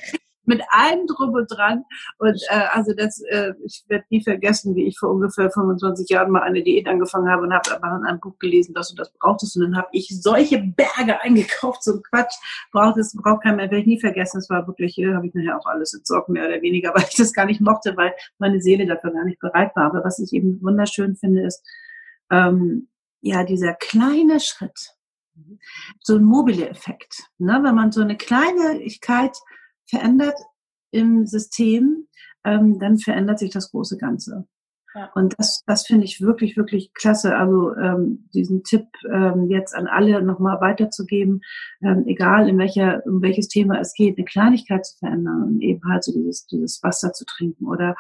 mit 0.46 0.62
allem 0.70 1.06
drum 1.08 1.34
und 1.34 1.48
dran. 1.48 1.84
Und 2.20 2.42
äh, 2.50 2.68
also 2.72 2.94
das, 2.94 3.22
äh, 3.24 3.54
ich 3.66 3.84
werde 3.88 4.06
nie 4.10 4.24
vergessen, 4.24 4.76
wie 4.76 4.86
ich 4.86 4.98
vor 4.98 5.10
ungefähr 5.10 5.52
25 5.52 6.10
Jahren 6.10 6.32
mal 6.32 6.42
eine 6.42 6.64
Diät 6.64 6.88
angefangen 6.88 7.30
habe 7.30 7.44
und 7.44 7.54
habe 7.54 7.76
aber 7.76 7.98
in 7.98 8.06
einem 8.06 8.20
Buch 8.20 8.40
gelesen, 8.40 8.74
dass 8.74 8.90
du 8.90 8.96
das 8.96 9.12
brauchtest. 9.20 9.58
Und 9.58 9.64
dann 9.64 9.78
habe 9.78 9.90
ich 9.92 10.08
solche 10.22 10.60
Berge 10.60 11.20
eingekauft, 11.22 11.84
so 11.84 11.96
ein 11.96 12.04
Quatsch. 12.04 12.36
Braucht 12.72 12.98
es, 12.98 13.14
braucht 13.14 13.44
kein 13.44 13.58
mehr, 13.58 13.66
werde 13.66 13.82
ich 13.82 13.88
nie 13.88 14.00
vergessen. 14.00 14.38
Es 14.38 14.50
war 14.50 14.66
wirklich, 14.68 14.98
äh, 15.00 15.14
habe 15.14 15.28
ich 15.28 15.34
nachher 15.34 15.58
auch 15.60 15.66
alles 15.66 15.94
entsorgt, 15.94 16.30
mehr 16.30 16.48
oder 16.48 16.62
weniger, 16.62 16.92
weil 16.96 17.06
ich 17.10 17.16
das 17.16 17.34
gar 17.34 17.46
nicht 17.46 17.62
mochte, 17.62 17.98
weil 17.98 18.14
meine 18.38 18.62
Seele 18.62 18.86
dafür 18.86 19.12
gar 19.12 19.26
nicht 19.26 19.40
bereit 19.40 19.76
war. 19.76 19.86
Aber 19.86 20.04
was 20.04 20.20
ich 20.20 20.32
eben 20.34 20.62
wunderschön 20.62 21.16
finde, 21.16 21.46
ist, 21.46 21.66
ähm, 22.32 22.88
ja, 23.22 23.44
dieser 23.44 23.74
kleine 23.74 24.40
Schritt, 24.40 24.96
so 26.02 26.16
ein 26.16 26.24
mobile 26.24 26.68
Effekt. 26.70 27.24
Ne? 27.38 27.60
Wenn 27.64 27.76
man 27.76 27.92
so 27.92 28.02
eine 28.02 28.18
Kleinigkeit 28.18 29.38
verändert 29.86 30.38
im 30.92 31.26
System, 31.26 32.08
ähm, 32.44 32.80
dann 32.80 32.98
verändert 32.98 33.40
sich 33.40 33.52
das 33.52 33.72
große 33.72 33.98
Ganze. 33.98 34.48
Ja. 34.96 35.12
Und 35.16 35.36
das, 35.38 35.64
das 35.66 35.86
finde 35.86 36.06
ich 36.06 36.22
wirklich, 36.22 36.58
wirklich 36.58 36.94
klasse. 36.94 37.36
Also 37.36 37.76
ähm, 37.76 38.30
diesen 38.34 38.64
Tipp 38.64 38.88
ähm, 39.12 39.50
jetzt 39.50 39.76
an 39.76 39.88
alle 39.88 40.22
nochmal 40.22 40.60
weiterzugeben, 40.62 41.42
ähm, 41.82 42.06
egal 42.08 42.50
in 42.50 42.58
welcher, 42.58 43.06
um 43.06 43.22
welches 43.22 43.48
Thema 43.48 43.80
es 43.80 43.94
geht, 43.94 44.18
eine 44.18 44.26
Kleinigkeit 44.26 44.86
zu 44.86 44.98
verändern 44.98 45.44
und 45.44 45.62
eben 45.62 45.82
halt 45.88 46.04
so 46.04 46.12
dieses, 46.14 46.48
dieses 46.48 46.82
Wasser 46.84 47.14
zu 47.14 47.26
trinken 47.26 47.68
oder 47.68 47.96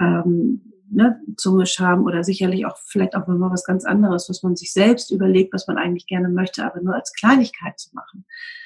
ähm, 0.00 0.62
ne, 0.90 1.20
Zungescham 1.36 2.04
oder 2.04 2.24
sicherlich 2.24 2.66
auch 2.66 2.76
vielleicht 2.78 3.14
auch 3.14 3.26
mal 3.26 3.50
was 3.50 3.64
ganz 3.64 3.84
anderes, 3.84 4.28
was 4.28 4.42
man 4.42 4.56
sich 4.56 4.72
selbst 4.72 5.10
überlegt, 5.10 5.52
was 5.52 5.66
man 5.66 5.78
eigentlich 5.78 6.06
gerne 6.06 6.28
möchte, 6.28 6.64
aber 6.64 6.80
nur 6.80 6.94
als 6.94 7.12
Kleinigkeit 7.12 7.78
zu 7.78 7.94
machen. 7.94 8.24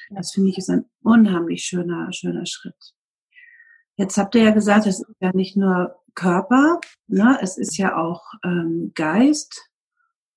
Das 0.09 0.31
finde 0.31 0.49
ich 0.49 0.57
ist 0.57 0.69
ein 0.69 0.85
unheimlich 1.01 1.63
schöner, 1.63 2.11
schöner 2.13 2.45
Schritt. 2.45 2.93
Jetzt 3.97 4.17
habt 4.17 4.35
ihr 4.35 4.43
ja 4.43 4.51
gesagt, 4.51 4.87
es 4.87 4.99
ist 4.99 5.15
ja 5.19 5.31
nicht 5.33 5.55
nur 5.55 5.95
Körper, 6.15 6.79
ne, 7.07 7.37
es 7.41 7.57
ist 7.57 7.77
ja 7.77 7.97
auch 7.97 8.23
ähm, 8.43 8.91
Geist 8.95 9.69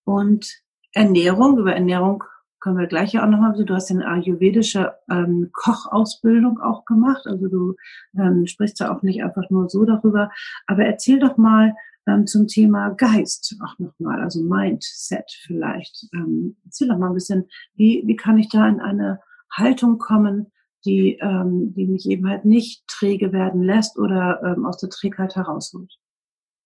und 0.04 0.60
Ernährung. 0.92 1.58
Über 1.58 1.74
Ernährung 1.74 2.24
können 2.60 2.78
wir 2.78 2.86
gleich 2.86 3.12
ja 3.12 3.24
auch 3.24 3.28
nochmal, 3.28 3.64
du 3.64 3.74
hast 3.74 3.90
eine 3.90 4.06
ayurvedische 4.06 4.94
ähm, 5.08 5.50
Kochausbildung 5.52 6.60
auch 6.60 6.84
gemacht, 6.84 7.26
also 7.26 7.48
du 7.48 7.76
ähm, 8.18 8.46
sprichst 8.46 8.80
ja 8.80 8.94
auch 8.94 9.02
nicht 9.02 9.22
einfach 9.22 9.48
nur 9.50 9.68
so 9.68 9.84
darüber, 9.84 10.30
aber 10.66 10.84
erzähl 10.84 11.20
doch 11.20 11.36
mal 11.36 11.74
ähm, 12.06 12.26
zum 12.26 12.48
Thema 12.48 12.90
Geist 12.90 13.56
auch 13.64 13.78
nochmal, 13.78 14.20
also 14.20 14.42
Mindset 14.42 15.30
vielleicht. 15.46 16.08
Ähm, 16.12 16.56
erzähl 16.64 16.88
doch 16.88 16.98
mal 16.98 17.08
ein 17.08 17.14
bisschen, 17.14 17.48
wie, 17.74 18.02
wie 18.06 18.16
kann 18.16 18.38
ich 18.38 18.48
da 18.48 18.68
in 18.68 18.80
eine 18.80 19.20
Haltung 19.52 19.98
kommen, 19.98 20.50
die, 20.88 21.18
ähm, 21.20 21.74
die 21.74 21.86
mich 21.86 22.08
eben 22.08 22.28
halt 22.28 22.44
nicht 22.44 22.86
träge 22.88 23.32
werden 23.32 23.62
lässt 23.62 23.98
oder 23.98 24.40
ähm, 24.42 24.64
aus 24.64 24.78
der 24.78 24.88
Trägheit 24.88 25.36
herausholt. 25.36 25.92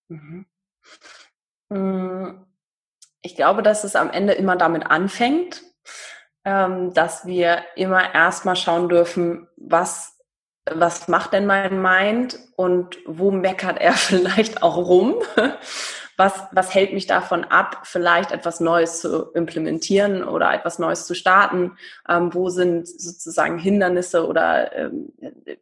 Mhm. 0.08 0.46
Mm, 1.68 2.44
ich 3.22 3.34
glaube, 3.34 3.62
dass 3.62 3.84
es 3.84 3.96
am 3.96 4.10
Ende 4.10 4.32
immer 4.34 4.56
damit 4.56 4.86
anfängt, 4.86 5.62
ähm, 6.44 6.94
dass 6.94 7.26
wir 7.26 7.62
immer 7.74 8.14
erstmal 8.14 8.56
schauen 8.56 8.88
dürfen, 8.88 9.48
was, 9.56 10.18
was 10.70 11.08
macht 11.08 11.32
denn 11.32 11.46
mein 11.46 11.82
Mind 11.82 12.38
und 12.56 12.98
wo 13.06 13.32
meckert 13.32 13.80
er 13.80 13.92
vielleicht 13.94 14.62
auch 14.62 14.76
rum? 14.76 15.16
Was, 16.16 16.44
was 16.52 16.74
hält 16.74 16.92
mich 16.92 17.06
davon 17.06 17.44
ab, 17.44 17.80
vielleicht 17.84 18.32
etwas 18.32 18.60
Neues 18.60 19.00
zu 19.00 19.32
implementieren 19.32 20.22
oder 20.22 20.52
etwas 20.52 20.78
Neues 20.78 21.06
zu 21.06 21.14
starten? 21.14 21.76
Ähm, 22.08 22.34
wo 22.34 22.50
sind 22.50 22.86
sozusagen 22.86 23.58
Hindernisse 23.58 24.26
oder 24.26 24.76
ähm, 24.76 25.12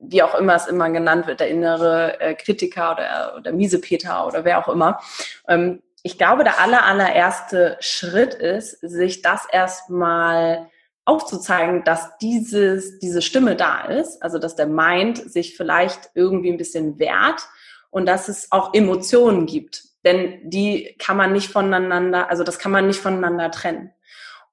wie 0.01 0.23
auch 0.23 0.35
immer 0.35 0.57
es 0.57 0.67
immer 0.67 0.91
genannt 0.91 1.27
wird, 1.27 1.41
der 1.41 1.49
innere 1.49 2.21
äh, 2.21 2.35
Kritiker 2.35 2.93
oder, 2.93 3.35
oder 3.39 3.53
Miesepeter 3.53 4.27
oder 4.27 4.45
wer 4.45 4.59
auch 4.59 4.73
immer? 4.73 5.01
Ähm, 5.47 5.83
ich 6.03 6.19
glaube, 6.19 6.45
der 6.45 6.61
aller, 6.61 6.85
allererste 6.85 7.77
Schritt 7.81 8.35
ist, 8.35 8.81
sich 8.81 9.23
das 9.23 9.47
erstmal 9.51 10.71
aufzuzeigen, 11.05 11.85
dass 11.85 12.17
dieses, 12.19 12.99
diese 12.99 13.23
Stimme 13.23 13.57
da 13.57 13.83
ist, 13.85 14.23
also 14.23 14.39
dass 14.39 14.57
der 14.57 14.67
Mind 14.67 15.19
sich 15.19 15.57
vielleicht 15.57 16.11
irgendwie 16.15 16.51
ein 16.51 16.57
bisschen 16.57 16.99
wehrt 16.99 17.49
und 17.91 18.07
dass 18.07 18.29
es 18.29 18.53
auch 18.53 18.75
Emotionen 18.75 19.47
gibt. 19.47 19.90
Denn 20.05 20.41
die 20.49 20.97
kann 20.99 21.17
man 21.17 21.33
nicht 21.33 21.51
voneinander, 21.51 22.31
also 22.31 22.45
das 22.45 22.59
kann 22.59 22.73
man 22.73 22.87
nicht 22.87 23.01
voneinander 23.01 23.51
trennen. 23.51 23.93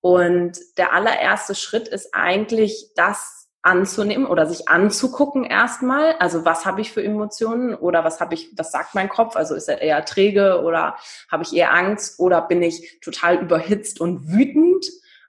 Und 0.01 0.57
der 0.77 0.93
allererste 0.93 1.55
Schritt 1.55 1.87
ist 1.87 2.13
eigentlich, 2.13 2.91
das 2.95 3.37
anzunehmen 3.67 4.25
oder 4.25 4.45
sich 4.45 4.69
anzugucken 4.69 5.43
erstmal. 5.43 6.13
Also 6.19 6.45
was 6.45 6.65
habe 6.65 6.79
ich 6.79 6.93
für 6.93 7.03
Emotionen 7.03 7.75
oder 7.75 8.03
was 8.03 8.21
habe 8.21 8.33
ich, 8.33 8.49
was 8.55 8.71
sagt 8.71 8.95
mein 8.95 9.09
Kopf? 9.09 9.35
Also 9.35 9.55
ist 9.55 9.67
er 9.67 9.81
eher 9.81 10.05
träge 10.05 10.61
oder 10.63 10.95
habe 11.29 11.43
ich 11.43 11.53
eher 11.53 11.73
Angst 11.73 12.19
oder 12.19 12.41
bin 12.41 12.61
ich 12.61 12.99
total 13.01 13.37
überhitzt 13.37 13.99
und 13.99 14.31
wütend? 14.31 14.85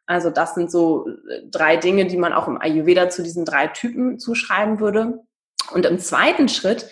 Also 0.06 0.30
das 0.30 0.54
sind 0.54 0.70
so 0.70 1.08
äh, 1.08 1.42
drei 1.50 1.76
Dinge, 1.76 2.06
die 2.06 2.16
man 2.16 2.32
auch 2.32 2.46
im 2.46 2.60
Ayurveda 2.60 3.10
zu 3.10 3.22
diesen 3.22 3.44
drei 3.44 3.66
Typen 3.66 4.18
zuschreiben 4.18 4.78
würde. 4.78 5.24
Und 5.72 5.84
im 5.84 5.98
zweiten 5.98 6.48
Schritt 6.48 6.88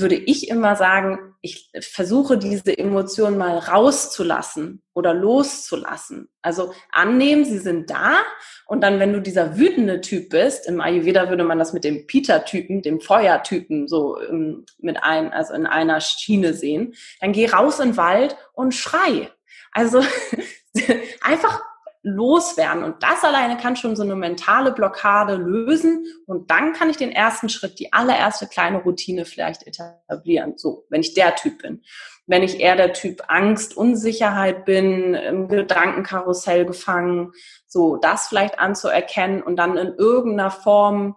würde 0.00 0.14
ich 0.14 0.48
immer 0.48 0.74
sagen, 0.74 1.34
ich 1.42 1.70
versuche 1.80 2.38
diese 2.38 2.76
Emotionen 2.76 3.36
mal 3.36 3.58
rauszulassen 3.58 4.82
oder 4.94 5.12
loszulassen. 5.12 6.30
Also 6.40 6.72
annehmen, 6.90 7.44
sie 7.44 7.58
sind 7.58 7.90
da 7.90 8.18
und 8.66 8.82
dann, 8.82 8.98
wenn 9.00 9.12
du 9.12 9.20
dieser 9.20 9.58
wütende 9.58 10.00
Typ 10.00 10.30
bist, 10.30 10.66
im 10.66 10.80
Ayurveda 10.80 11.28
würde 11.28 11.44
man 11.44 11.58
das 11.58 11.72
mit 11.72 11.84
dem 11.84 12.06
Peter-Typen, 12.06 12.80
dem 12.80 13.00
Feuertypen 13.00 13.86
so 13.86 14.18
ähm, 14.20 14.64
mit 14.78 15.02
ein, 15.02 15.32
also 15.32 15.52
in 15.52 15.66
einer 15.66 16.00
Schiene 16.00 16.54
sehen, 16.54 16.94
dann 17.20 17.32
geh 17.32 17.48
raus 17.48 17.78
in 17.80 17.90
den 17.90 17.96
Wald 17.98 18.36
und 18.54 18.74
schrei. 18.74 19.30
Also 19.72 20.02
einfach 21.20 21.60
loswerden. 22.02 22.82
Und 22.82 23.02
das 23.02 23.22
alleine 23.22 23.56
kann 23.56 23.76
schon 23.76 23.94
so 23.94 24.02
eine 24.02 24.16
mentale 24.16 24.72
Blockade 24.72 25.36
lösen. 25.36 26.04
Und 26.26 26.50
dann 26.50 26.72
kann 26.72 26.90
ich 26.90 26.96
den 26.96 27.12
ersten 27.12 27.48
Schritt, 27.48 27.78
die 27.78 27.92
allererste 27.92 28.46
kleine 28.46 28.78
Routine 28.78 29.24
vielleicht 29.24 29.66
etablieren. 29.66 30.54
So, 30.56 30.84
wenn 30.88 31.00
ich 31.00 31.14
der 31.14 31.34
Typ 31.36 31.62
bin. 31.62 31.82
Wenn 32.26 32.42
ich 32.42 32.60
eher 32.60 32.76
der 32.76 32.92
Typ 32.92 33.22
Angst, 33.28 33.76
Unsicherheit 33.76 34.64
bin, 34.64 35.14
im 35.14 35.48
Gedankenkarussell 35.48 36.64
gefangen, 36.64 37.32
so 37.66 37.96
das 37.96 38.28
vielleicht 38.28 38.58
anzuerkennen 38.58 39.42
und 39.42 39.56
dann 39.56 39.76
in 39.76 39.94
irgendeiner 39.94 40.50
Form 40.50 41.16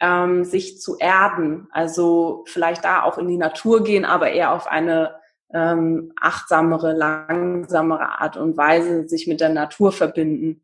ähm, 0.00 0.44
sich 0.44 0.80
zu 0.80 0.96
erden. 0.98 1.68
Also 1.70 2.44
vielleicht 2.46 2.84
da 2.84 3.02
auch 3.02 3.18
in 3.18 3.28
die 3.28 3.38
Natur 3.38 3.84
gehen, 3.84 4.04
aber 4.04 4.30
eher 4.30 4.52
auf 4.52 4.66
eine 4.66 5.16
ähm, 5.54 6.12
achtsamere, 6.20 6.92
langsamere 6.92 8.20
Art 8.20 8.36
und 8.36 8.56
Weise 8.56 9.08
sich 9.08 9.26
mit 9.26 9.40
der 9.40 9.50
Natur 9.50 9.92
verbinden 9.92 10.62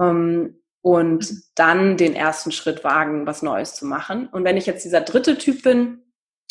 ähm, 0.00 0.60
und 0.82 1.30
mhm. 1.30 1.42
dann 1.54 1.96
den 1.96 2.14
ersten 2.14 2.50
Schritt 2.50 2.82
wagen, 2.82 3.26
was 3.26 3.42
Neues 3.42 3.76
zu 3.76 3.86
machen. 3.86 4.28
Und 4.32 4.44
wenn 4.44 4.56
ich 4.56 4.66
jetzt 4.66 4.84
dieser 4.84 5.00
dritte 5.02 5.38
Typ 5.38 5.62
bin 5.62 6.02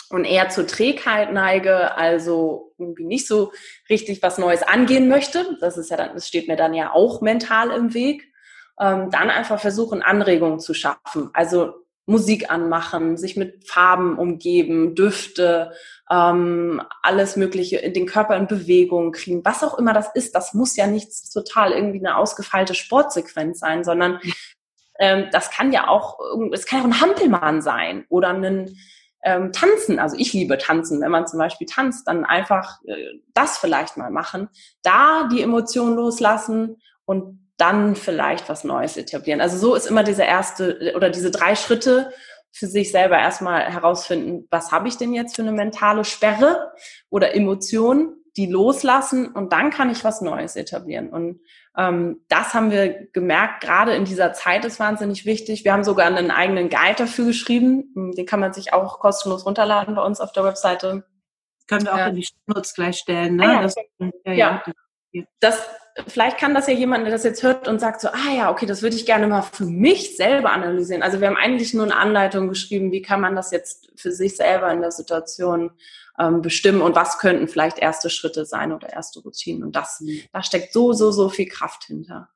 und 0.09 0.23
eher 0.23 0.47
zur 0.49 0.65
Trägheit 0.65 1.33
neige, 1.33 1.97
also 1.97 2.73
irgendwie 2.77 3.05
nicht 3.05 3.27
so 3.27 3.51
richtig 3.89 4.23
was 4.23 4.37
Neues 4.37 4.63
angehen 4.63 5.09
möchte, 5.09 5.57
das 5.59 5.77
ist 5.77 5.91
ja 5.91 5.97
dann, 5.97 6.13
das 6.13 6.27
steht 6.27 6.47
mir 6.47 6.55
dann 6.55 6.73
ja 6.73 6.93
auch 6.93 7.21
mental 7.21 7.69
im 7.71 7.93
Weg, 7.93 8.31
ähm, 8.79 9.11
dann 9.11 9.29
einfach 9.29 9.59
versuchen, 9.59 10.01
Anregungen 10.01 10.61
zu 10.61 10.73
schaffen. 10.73 11.29
Also 11.33 11.82
Musik 12.05 12.51
anmachen, 12.51 13.17
sich 13.17 13.37
mit 13.37 13.67
Farben 13.67 14.17
umgeben, 14.17 14.93
Düfte, 14.93 15.71
ähm, 16.09 16.81
alles 17.01 17.37
Mögliche, 17.37 17.77
in 17.77 17.93
den 17.93 18.05
Körper 18.05 18.35
in 18.35 18.47
Bewegung 18.47 19.13
kriegen, 19.13 19.45
was 19.45 19.63
auch 19.63 19.77
immer 19.77 19.93
das 19.93 20.09
ist. 20.13 20.35
Das 20.35 20.53
muss 20.53 20.75
ja 20.75 20.87
nichts 20.87 21.29
total 21.31 21.71
irgendwie 21.71 21.99
eine 21.99 22.17
ausgefeilte 22.17 22.75
Sportsequenz 22.75 23.59
sein, 23.59 23.83
sondern 23.83 24.19
ähm, 24.99 25.27
das 25.31 25.49
kann 25.49 25.71
ja 25.71 25.87
auch, 25.87 26.19
es 26.51 26.65
kann 26.65 26.79
ja 26.79 26.85
auch 26.85 26.89
ein 26.89 27.01
Hampelmann 27.01 27.61
sein 27.61 28.05
oder 28.09 28.29
ein 28.29 28.75
ähm, 29.23 29.51
Tanzen. 29.53 29.99
Also 29.99 30.17
ich 30.17 30.33
liebe 30.33 30.57
Tanzen. 30.57 31.01
Wenn 31.01 31.11
man 31.11 31.27
zum 31.27 31.39
Beispiel 31.39 31.67
tanzt, 31.67 32.07
dann 32.07 32.25
einfach 32.25 32.79
äh, 32.85 33.19
das 33.33 33.57
vielleicht 33.57 33.97
mal 33.97 34.11
machen, 34.11 34.49
da 34.81 35.29
die 35.31 35.41
Emotion 35.41 35.95
loslassen 35.95 36.81
und 37.05 37.42
dann 37.63 37.95
vielleicht 37.95 38.49
was 38.49 38.65
Neues 38.65 38.97
etablieren. 38.97 39.39
Also 39.39 39.58
so 39.58 39.73
ist 39.73 39.88
immer 39.88 40.04
diese 40.04 40.23
erste 40.23 40.91
oder 40.97 41.10
diese 41.10 41.32
drei 41.32 41.56
Schritte 41.56 42.12
für 42.52 42.67
sich 42.67 42.91
selber 42.91 43.17
erstmal 43.17 43.62
herausfinden, 43.62 44.47
was 44.52 44.71
habe 44.71 44.89
ich 44.89 44.97
denn 44.97 45.13
jetzt 45.13 45.38
für 45.38 45.41
eine 45.43 45.54
mentale 45.54 46.04
Sperre 46.04 46.73
oder 47.10 47.34
Emotion, 47.34 48.17
die 48.36 48.47
loslassen 48.47 49.28
und 49.28 49.54
dann 49.54 49.69
kann 49.69 49.89
ich 49.89 50.04
was 50.04 50.19
Neues 50.19 50.58
etablieren. 50.58 51.10
Und 51.10 51.39
ähm, 51.78 52.21
das 52.28 52.54
haben 52.54 52.69
wir 52.69 53.08
gemerkt, 53.13 53.63
gerade 53.63 53.95
in 53.95 54.04
dieser 54.04 54.34
Zeit 54.34 54.65
ist 54.65 54.80
wahnsinnig 54.80 55.26
wichtig. 55.26 55.63
Wir 55.63 55.71
haben 55.71 55.86
sogar 55.86 56.08
einen 56.08 56.32
eigenen 56.32 56.69
Guide 56.69 56.95
dafür 56.97 57.26
geschrieben. 57.26 57.93
Den 57.95 58.26
kann 58.26 58.41
man 58.41 58.52
sich 58.52 58.73
auch 58.73 58.99
kostenlos 58.99 59.45
runterladen 59.45 59.95
bei 59.95 60.04
uns 60.04 60.19
auf 60.19 60.34
der 60.34 60.43
Webseite. 60.43 61.06
Können 61.67 61.86
wir 61.86 61.93
auch 61.93 61.97
ja. 61.97 62.08
in 62.08 62.15
die 62.15 62.28
Notes 62.47 62.73
gleich 62.73 62.97
stellen, 62.97 63.38
ne? 63.38 63.47
Ah, 63.47 63.54
ja. 63.54 63.62
Das, 63.62 63.76
ja, 64.26 64.34
ja. 64.34 64.63
Das, 65.39 65.62
vielleicht 66.08 66.38
kann 66.38 66.54
das 66.54 66.67
ja 66.67 66.73
jemand, 66.73 67.06
der 67.06 67.12
das 67.12 67.23
jetzt 67.23 67.43
hört 67.43 67.67
und 67.67 67.80
sagt 67.80 68.02
so, 68.02 68.10
ah 68.10 68.34
ja, 68.36 68.52
okay, 68.52 68.65
das 68.65 68.82
würde 68.82 68.95
ich 68.95 69.06
gerne 69.06 69.28
mal 69.28 69.41
für 69.41 69.65
mich 69.65 70.17
selber 70.17 70.52
analysieren. 70.52 71.04
Also 71.04 71.21
wir 71.21 71.28
haben 71.28 71.38
eigentlich 71.38 71.73
nur 71.73 71.86
eine 71.86 71.95
Anleitung 71.95 72.49
geschrieben, 72.49 72.91
wie 72.91 73.02
kann 73.02 73.21
man 73.21 73.36
das 73.36 73.52
jetzt 73.52 73.91
für 73.95 74.12
sich 74.12 74.36
selber 74.36 74.71
in 74.71 74.82
der 74.82 74.91
Situation 74.91 75.71
ähm, 76.19 76.41
bestimmen 76.41 76.82
und 76.82 76.95
was 76.95 77.17
könnten 77.19 77.47
vielleicht 77.47 77.80
erste 77.80 78.10
Schritte 78.10 78.45
sein 78.45 78.71
oder 78.71 78.91
erste 78.91 79.19
Routinen. 79.21 79.63
Und 79.63 79.76
das, 79.76 80.02
mhm. 80.02 80.21
da 80.32 80.43
steckt 80.43 80.73
so, 80.73 80.93
so, 80.93 81.12
so 81.12 81.30
viel 81.30 81.47
Kraft 81.47 81.86
hinter. 81.86 82.30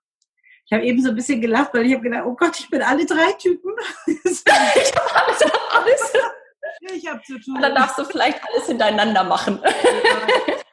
Ich 0.66 0.74
habe 0.74 0.86
eben 0.86 1.02
so 1.02 1.10
ein 1.10 1.16
bisschen 1.16 1.40
gelacht, 1.40 1.74
weil 1.74 1.86
ich 1.86 1.94
habe 1.94 2.04
gedacht, 2.04 2.26
oh 2.26 2.36
Gott, 2.36 2.60
ich 2.60 2.70
bin 2.70 2.82
alle 2.82 3.06
drei 3.06 3.32
Typen. 3.34 3.74
ich 4.06 4.44
habe 4.46 5.16
alles, 5.16 5.42
alles. 5.72 6.13
Ich 6.82 7.08
habe 7.08 7.22
zu 7.24 7.40
tun. 7.40 7.60
Dann 7.62 7.76
darfst 7.76 7.98
du 7.98 8.06
vielleicht 8.06 8.40
alles 8.50 8.68
hintereinander 8.68 9.24
machen. 9.24 9.60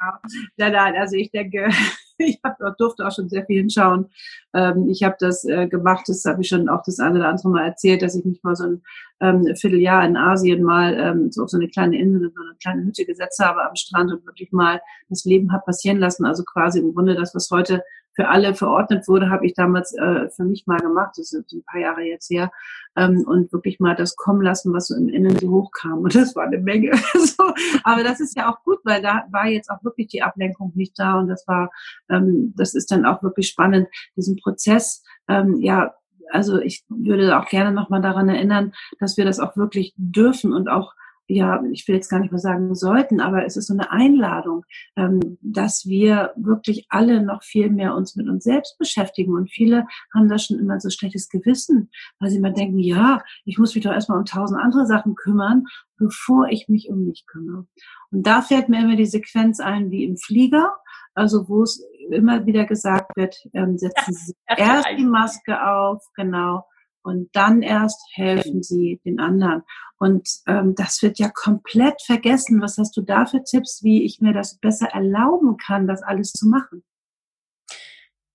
Ja, 0.00 0.20
nein, 0.56 0.72
nein, 0.72 0.96
also 0.96 1.16
ich 1.16 1.30
denke, 1.30 1.68
ich 2.18 2.40
hab, 2.44 2.58
durfte 2.78 3.06
auch 3.06 3.12
schon 3.12 3.28
sehr 3.28 3.44
viel 3.44 3.58
hinschauen. 3.58 4.06
Ähm, 4.54 4.88
ich 4.88 5.02
habe 5.02 5.16
das 5.18 5.44
äh, 5.44 5.66
gemacht, 5.66 6.04
das 6.06 6.24
habe 6.24 6.42
ich 6.42 6.48
schon 6.48 6.68
auch 6.68 6.82
das 6.84 6.98
eine 6.98 7.18
oder 7.18 7.28
andere 7.28 7.48
Mal 7.48 7.66
erzählt, 7.66 8.02
dass 8.02 8.14
ich 8.14 8.24
mich 8.24 8.42
mal 8.42 8.56
so 8.56 8.64
ein 8.64 8.82
ähm, 9.20 9.56
Vierteljahr 9.56 10.04
in 10.04 10.16
Asien 10.16 10.62
mal 10.62 10.94
ähm, 10.94 11.32
so 11.32 11.42
auf 11.44 11.50
so 11.50 11.56
eine 11.56 11.68
kleine 11.68 11.98
Insel, 11.98 12.32
so 12.34 12.42
eine 12.42 12.56
kleine 12.62 12.84
Hütte 12.84 13.04
gesetzt 13.04 13.40
habe 13.40 13.64
am 13.68 13.76
Strand 13.76 14.12
und 14.12 14.26
wirklich 14.26 14.52
mal 14.52 14.80
das 15.08 15.24
Leben 15.24 15.52
habe 15.52 15.64
passieren 15.64 15.98
lassen. 15.98 16.24
Also 16.24 16.44
quasi 16.44 16.80
im 16.80 16.94
Grunde 16.94 17.14
das, 17.14 17.34
was 17.34 17.50
heute 17.50 17.82
für 18.14 18.28
alle 18.28 18.54
verordnet 18.54 19.08
wurde, 19.08 19.28
habe 19.28 19.44
ich 19.46 19.54
damals 19.54 19.92
äh, 19.94 20.28
für 20.30 20.44
mich 20.44 20.66
mal 20.66 20.78
gemacht. 20.78 21.14
Das 21.16 21.32
ist 21.32 21.52
ein 21.52 21.64
paar 21.64 21.80
Jahre 21.80 22.02
jetzt 22.02 22.30
her. 22.30 22.50
Ähm, 22.96 23.24
und 23.26 23.52
wirklich 23.52 23.80
mal 23.80 23.96
das 23.96 24.14
kommen 24.14 24.40
lassen, 24.40 24.72
was 24.72 24.88
so 24.88 24.94
im 24.94 25.08
Innen 25.08 25.36
so 25.36 25.50
hochkam. 25.50 25.98
Und 25.98 26.14
das 26.14 26.36
war 26.36 26.44
eine 26.44 26.58
Menge. 26.58 26.92
so. 27.14 27.52
Aber 27.82 28.04
das 28.04 28.20
ist 28.20 28.36
ja 28.36 28.52
auch 28.52 28.62
gut, 28.62 28.78
weil 28.84 29.02
da 29.02 29.24
war 29.30 29.48
jetzt 29.48 29.68
auch 29.68 29.82
wirklich 29.82 30.08
die 30.08 30.22
Ablenkung 30.22 30.72
nicht 30.76 30.96
da. 30.96 31.18
Und 31.18 31.28
das 31.28 31.46
war, 31.48 31.70
ähm, 32.14 32.54
das 32.56 32.74
ist 32.74 32.90
dann 32.90 33.04
auch 33.04 33.22
wirklich 33.22 33.48
spannend, 33.48 33.88
diesen 34.16 34.36
Prozess, 34.36 35.02
ähm, 35.28 35.60
ja, 35.60 35.94
also 36.30 36.58
ich 36.58 36.84
würde 36.88 37.38
auch 37.38 37.48
gerne 37.48 37.72
nochmal 37.72 38.02
daran 38.02 38.28
erinnern, 38.28 38.72
dass 38.98 39.16
wir 39.16 39.24
das 39.24 39.40
auch 39.40 39.56
wirklich 39.56 39.92
dürfen 39.96 40.52
und 40.52 40.68
auch 40.68 40.94
ja, 41.26 41.62
ich 41.72 41.88
will 41.88 41.94
jetzt 41.94 42.10
gar 42.10 42.20
nicht 42.20 42.32
mal 42.32 42.38
sagen 42.38 42.74
sollten, 42.74 43.20
aber 43.20 43.46
es 43.46 43.56
ist 43.56 43.68
so 43.68 43.72
eine 43.72 43.90
Einladung, 43.90 44.64
ähm, 44.96 45.38
dass 45.40 45.86
wir 45.86 46.32
wirklich 46.36 46.86
alle 46.90 47.22
noch 47.22 47.42
viel 47.42 47.70
mehr 47.70 47.94
uns 47.94 48.14
mit 48.14 48.28
uns 48.28 48.44
selbst 48.44 48.78
beschäftigen. 48.78 49.32
Und 49.32 49.50
viele 49.50 49.86
haben 50.12 50.28
da 50.28 50.38
schon 50.38 50.58
immer 50.58 50.78
so 50.80 50.90
schlechtes 50.90 51.30
Gewissen, 51.30 51.90
weil 52.18 52.28
sie 52.28 52.36
immer 52.36 52.50
denken, 52.50 52.78
ja, 52.78 53.22
ich 53.46 53.58
muss 53.58 53.74
mich 53.74 53.84
doch 53.84 53.92
erstmal 53.92 54.18
um 54.18 54.26
tausend 54.26 54.60
andere 54.60 54.86
Sachen 54.86 55.14
kümmern, 55.14 55.64
bevor 55.96 56.48
ich 56.48 56.68
mich 56.68 56.90
um 56.90 57.06
mich 57.06 57.24
kümmere. 57.26 57.66
Und 58.10 58.26
da 58.26 58.42
fällt 58.42 58.68
mir 58.68 58.82
immer 58.82 58.96
die 58.96 59.06
Sequenz 59.06 59.60
ein 59.60 59.90
wie 59.90 60.04
im 60.04 60.18
Flieger, 60.18 60.74
also 61.14 61.48
wo 61.48 61.62
es 61.62 61.82
immer 62.10 62.46
wieder 62.46 62.64
gesagt 62.64 63.16
wird, 63.16 63.36
ähm, 63.52 63.78
setzen 63.78 64.14
Sie 64.14 64.34
erst 64.46 64.88
die 64.98 65.04
Maske 65.04 65.66
auf, 65.66 66.02
genau, 66.14 66.64
und 67.02 67.28
dann 67.34 67.62
erst 67.62 68.00
helfen 68.14 68.62
Sie 68.62 69.00
den 69.04 69.20
anderen. 69.20 69.62
Und 69.98 70.28
ähm, 70.46 70.74
das 70.74 71.02
wird 71.02 71.18
ja 71.18 71.28
komplett 71.28 72.00
vergessen. 72.02 72.62
Was 72.62 72.78
hast 72.78 72.96
du 72.96 73.02
da 73.02 73.26
für 73.26 73.44
Tipps, 73.44 73.82
wie 73.82 74.04
ich 74.04 74.20
mir 74.20 74.32
das 74.32 74.58
besser 74.58 74.88
erlauben 74.88 75.56
kann, 75.58 75.86
das 75.86 76.02
alles 76.02 76.32
zu 76.32 76.48
machen? 76.48 76.82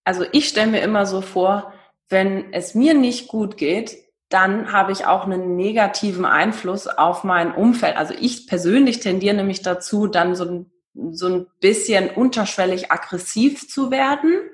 Also 0.04 0.24
ich 0.32 0.48
stelle 0.48 0.72
mir 0.72 0.82
immer 0.82 1.06
so 1.06 1.22
vor, 1.22 1.74
wenn 2.10 2.54
es 2.54 2.76
mir 2.76 2.94
nicht 2.94 3.28
gut 3.28 3.58
geht, 3.58 3.98
dann 4.30 4.72
habe 4.72 4.92
ich 4.92 5.06
auch 5.06 5.26
einen 5.26 5.56
negativen 5.56 6.26
Einfluss 6.26 6.88
auf 6.88 7.24
mein 7.24 7.54
Umfeld. 7.54 7.98
Also 7.98 8.14
ich 8.20 8.48
persönlich 8.48 9.00
tendiere 9.00 9.36
nämlich 9.36 9.64
dazu, 9.64 10.06
dann 10.08 10.36
so 10.36 10.46
ein, 10.46 10.72
so 11.12 11.28
ein 11.28 11.48
bisschen 11.60 12.10
unterschwellig 12.10 12.92
aggressiv 12.92 13.68
zu 13.70 13.92
werden. 13.92 14.50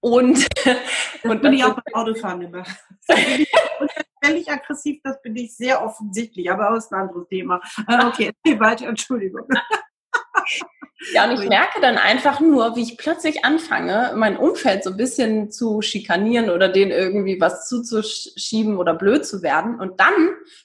Und, 0.00 0.48
das 0.64 0.76
und 1.24 1.42
bin 1.42 1.52
ich 1.52 1.64
auch 1.64 1.74
beim 1.74 1.94
Autofahren 1.94 2.42
immer. 2.42 2.64
völlig 4.22 4.50
aggressiv, 4.50 5.00
das 5.02 5.20
bin 5.22 5.36
ich 5.36 5.56
sehr 5.56 5.82
offensichtlich, 5.82 6.50
aber 6.50 6.70
aus 6.70 6.90
ein 6.90 7.00
anderes 7.00 7.28
Thema. 7.28 7.60
Ah, 7.86 8.08
okay, 8.08 8.32
weiter, 8.58 8.86
Entschuldigung. 8.86 9.46
Ja, 11.12 11.24
und 11.24 11.40
ich 11.40 11.48
merke 11.48 11.80
dann 11.80 11.96
einfach 11.96 12.40
nur, 12.40 12.76
wie 12.76 12.82
ich 12.82 12.98
plötzlich 12.98 13.42
anfange, 13.44 14.12
mein 14.16 14.36
Umfeld 14.36 14.84
so 14.84 14.90
ein 14.90 14.98
bisschen 14.98 15.50
zu 15.50 15.80
schikanieren 15.80 16.50
oder 16.50 16.68
denen 16.68 16.90
irgendwie 16.90 17.40
was 17.40 17.66
zuzuschieben 17.68 18.76
oder 18.76 18.92
blöd 18.92 19.24
zu 19.24 19.42
werden. 19.42 19.80
Und 19.80 19.98
dann 19.98 20.12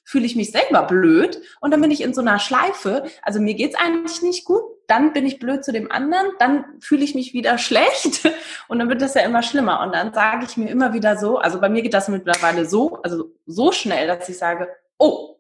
fühle 0.04 0.26
ich 0.26 0.36
mich 0.36 0.52
selber 0.52 0.84
blöd 0.84 1.42
und 1.62 1.72
dann 1.72 1.80
bin 1.80 1.90
ich 1.90 2.02
in 2.02 2.14
so 2.14 2.20
einer 2.20 2.40
Schleife. 2.40 3.06
Also 3.22 3.40
mir 3.40 3.54
geht's 3.54 3.78
eigentlich 3.78 4.22
nicht 4.22 4.44
gut, 4.44 4.62
dann 4.88 5.14
bin 5.14 5.26
ich 5.26 5.40
blöd 5.40 5.64
zu 5.64 5.72
dem 5.72 5.90
anderen, 5.90 6.28
dann 6.38 6.66
fühle 6.82 7.06
ich 7.06 7.16
mich 7.16 7.34
wieder 7.34 7.58
schlecht 7.58 8.30
und 8.68 8.80
dann 8.80 8.90
wird 8.90 9.02
das 9.02 9.14
ja 9.14 9.22
immer 9.22 9.42
schlimmer. 9.42 9.82
Und 9.84 9.96
dann 9.96 10.14
sage 10.14 10.46
ich 10.46 10.58
mir 10.58 10.70
immer 10.70 10.94
wieder 10.94 11.18
so, 11.18 11.38
also 11.38 11.62
bei 11.62 11.70
mir 11.70 11.82
geht 11.82 11.94
das 11.94 12.10
mittlerweile 12.10 12.66
so, 12.66 13.00
also 13.04 13.32
so 13.46 13.72
schnell, 13.72 14.08
dass 14.08 14.28
ich 14.28 14.38
sage, 14.38 14.68
oh, 14.98 15.35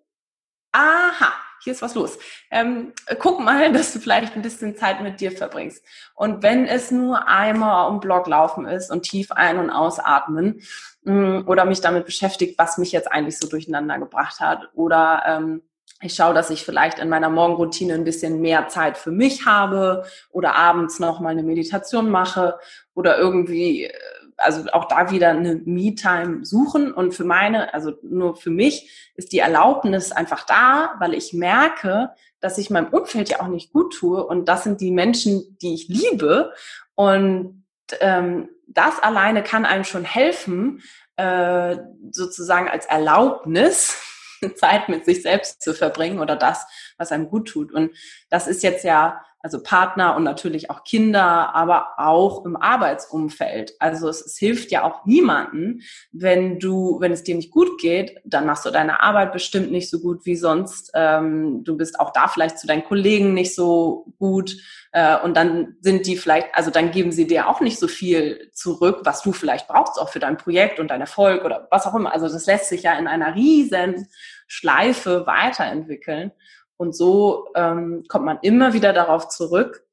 aha, 0.75 1.33
hier 1.61 1.73
ist 1.73 1.81
was 1.81 1.95
los. 1.95 2.17
Ähm, 2.51 2.93
guck 3.19 3.39
mal, 3.39 3.71
dass 3.73 3.93
du 3.93 3.99
vielleicht 3.99 4.35
ein 4.35 4.41
bisschen 4.41 4.75
Zeit 4.75 5.01
mit 5.01 5.19
dir 5.19 5.31
verbringst. 5.31 5.83
Und 6.13 6.43
wenn 6.43 6.65
es 6.65 6.91
nur 6.91 7.27
einmal 7.27 7.89
um 7.89 7.99
Block 7.99 8.27
laufen 8.27 8.65
ist 8.67 8.91
und 8.91 9.03
tief 9.03 9.31
ein- 9.31 9.57
und 9.57 9.69
ausatmen 9.69 10.61
mh, 11.03 11.13
mm, 11.13 11.47
oder 11.47 11.65
mich 11.65 11.81
damit 11.81 12.05
beschäftigt, 12.05 12.57
was 12.59 12.77
mich 12.77 12.91
jetzt 12.91 13.11
eigentlich 13.11 13.37
so 13.37 13.47
durcheinander 13.47 13.99
gebracht 13.99 14.39
hat 14.39 14.69
oder 14.73 15.23
ähm, 15.25 15.61
ich 16.01 16.13
schaue, 16.13 16.33
dass 16.33 16.49
ich 16.49 16.65
vielleicht 16.65 16.99
in 16.99 17.07
meiner 17.07 17.29
Morgenroutine 17.29 17.93
ein 17.93 18.03
bisschen 18.03 18.41
mehr 18.41 18.67
Zeit 18.67 18.97
für 18.97 19.11
mich 19.11 19.45
habe 19.45 20.05
oder 20.29 20.55
abends 20.55 20.99
noch 20.99 21.21
mal 21.21 21.29
eine 21.29 21.43
Meditation 21.43 22.09
mache 22.09 22.59
oder 22.93 23.17
irgendwie, 23.17 23.85
äh, 23.85 23.93
also 24.37 24.69
auch 24.71 24.85
da 24.85 25.11
wieder 25.11 25.29
eine 25.29 25.55
Me-Time 25.55 26.45
suchen. 26.45 26.93
Und 26.93 27.13
für 27.13 27.23
meine, 27.23 27.73
also 27.73 27.93
nur 28.03 28.35
für 28.35 28.49
mich 28.49 29.11
ist 29.15 29.31
die 29.31 29.39
Erlaubnis 29.39 30.11
einfach 30.11 30.45
da, 30.45 30.95
weil 30.99 31.13
ich 31.13 31.33
merke, 31.33 32.11
dass 32.39 32.57
ich 32.57 32.69
meinem 32.69 32.87
Umfeld 32.87 33.29
ja 33.29 33.41
auch 33.41 33.47
nicht 33.47 33.71
gut 33.71 33.93
tue. 33.93 34.25
Und 34.25 34.47
das 34.47 34.63
sind 34.63 34.81
die 34.81 34.91
Menschen, 34.91 35.57
die 35.61 35.73
ich 35.73 35.87
liebe. 35.87 36.53
Und 36.95 37.63
ähm, 38.01 38.49
das 38.67 38.99
alleine 38.99 39.43
kann 39.43 39.65
einem 39.65 39.83
schon 39.83 40.03
helfen, 40.03 40.81
äh, 41.17 41.77
sozusagen 42.11 42.67
als 42.67 42.85
Erlaubnis 42.85 43.95
Zeit 44.55 44.89
mit 44.89 45.05
sich 45.05 45.21
selbst 45.21 45.61
zu 45.61 45.73
verbringen 45.73 46.19
oder 46.19 46.35
das, 46.35 46.65
was 46.97 47.11
einem 47.11 47.29
gut 47.29 47.47
tut. 47.47 47.71
Und 47.71 47.91
das 48.29 48.47
ist 48.47 48.63
jetzt 48.63 48.83
ja, 48.83 49.21
also 49.45 49.61
Partner 49.61 50.15
und 50.15 50.23
natürlich 50.23 50.71
auch 50.71 50.83
Kinder, 50.83 51.53
aber 51.53 51.99
auch 51.99 52.45
im 52.45 52.55
Arbeitsumfeld. 52.55 53.75
Also 53.77 54.09
es, 54.09 54.25
es 54.25 54.39
hilft 54.39 54.71
ja 54.71 54.83
auch 54.83 55.05
niemanden, 55.05 55.81
wenn 56.11 56.57
du, 56.57 56.99
wenn 56.99 57.11
es 57.11 57.21
dir 57.21 57.35
nicht 57.35 57.51
gut 57.51 57.79
geht, 57.79 58.19
dann 58.25 58.47
machst 58.47 58.65
du 58.65 58.71
deine 58.71 59.03
Arbeit 59.03 59.33
bestimmt 59.33 59.71
nicht 59.71 59.91
so 59.91 59.99
gut 59.99 60.25
wie 60.25 60.35
sonst. 60.35 60.89
Ähm, 60.95 61.63
du 61.63 61.77
bist 61.77 61.99
auch 61.99 62.11
da 62.11 62.27
vielleicht 62.27 62.57
zu 62.57 62.65
deinen 62.65 62.85
Kollegen 62.85 63.35
nicht 63.35 63.53
so 63.53 64.11
gut. 64.17 64.57
Äh, 64.91 65.19
und 65.19 65.37
dann 65.37 65.75
sind 65.79 66.07
die 66.07 66.17
vielleicht, 66.17 66.47
also 66.55 66.71
dann 66.71 66.89
geben 66.89 67.11
sie 67.11 67.27
dir 67.27 67.47
auch 67.47 67.61
nicht 67.61 67.77
so 67.77 67.87
viel 67.87 68.49
zurück, 68.51 69.01
was 69.03 69.21
du 69.21 69.31
vielleicht 69.31 69.67
brauchst, 69.67 70.01
auch 70.01 70.09
für 70.09 70.19
dein 70.19 70.37
Projekt 70.37 70.79
und 70.79 70.89
dein 70.89 71.01
Erfolg 71.01 71.45
oder 71.45 71.67
was 71.69 71.85
auch 71.85 71.93
immer. 71.93 72.11
Also 72.11 72.27
das 72.27 72.47
lässt 72.47 72.69
sich 72.69 72.81
ja 72.81 72.97
in 72.97 73.05
einer 73.05 73.35
riesen 73.35 74.07
Schleife 74.47 75.27
weiterentwickeln. 75.27 76.31
Und 76.77 76.95
so 76.95 77.47
ähm, 77.55 78.03
kommt 78.07 78.25
man 78.25 78.39
immer 78.41 78.73
wieder 78.73 78.93
darauf 78.93 79.29
zurück, 79.29 79.85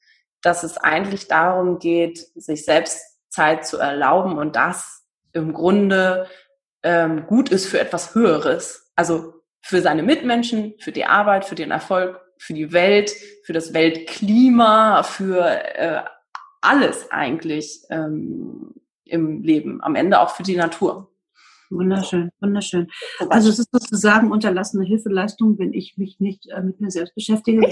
dass 0.43 0.65
es 0.65 0.77
eigentlich 0.77 1.29
darum 1.29 1.79
geht, 1.79 2.19
sich 2.35 2.65
selbst 2.65 3.01
Zeit 3.29 3.67
zu 3.67 3.79
erlauben 3.79 4.39
und 4.39 4.57
das 4.57 5.05
im 5.33 5.55
Grunde 5.55 6.27
ähm, 6.83 7.27
gut 7.27 7.51
ist 7.51 7.67
für 7.67 7.81
etwas 7.81 8.15
Höheres. 8.15 8.93
Also 8.97 9.35
für 9.63 9.81
seine 9.81 10.03
Mitmenschen, 10.03 10.75
für 10.79 10.93
die 10.93 11.05
Arbeit, 11.05 11.45
für 11.45 11.55
den 11.55 11.71
Erfolg, 11.71 12.21
für 12.37 12.55
die 12.55 12.73
Welt, 12.73 13.15
für 13.45 13.53
das 13.53 13.73
Weltklima, 13.73 15.03
für 15.05 15.45
äh, 15.77 16.03
alles 16.61 17.11
eigentlich 17.11 17.83
ähm, 17.91 18.75
im 19.05 19.43
Leben, 19.43 19.83
am 19.83 19.95
Ende 19.95 20.21
auch 20.21 20.31
für 20.31 20.43
die 20.43 20.57
Natur. 20.57 21.12
Wunderschön, 21.73 22.31
wunderschön. 22.41 22.89
Also 23.31 23.49
es 23.49 23.59
ist 23.59 23.71
sozusagen 23.73 24.31
unterlassene 24.31 24.85
Hilfeleistung, 24.85 25.59
wenn 25.59 25.73
ich 25.73 25.97
mich 25.97 26.21
nicht 26.21 26.49
äh, 26.51 26.63
mit 26.63 26.81
mir 26.81 26.91
selbst 26.91 27.15
beschäftige, 27.15 27.63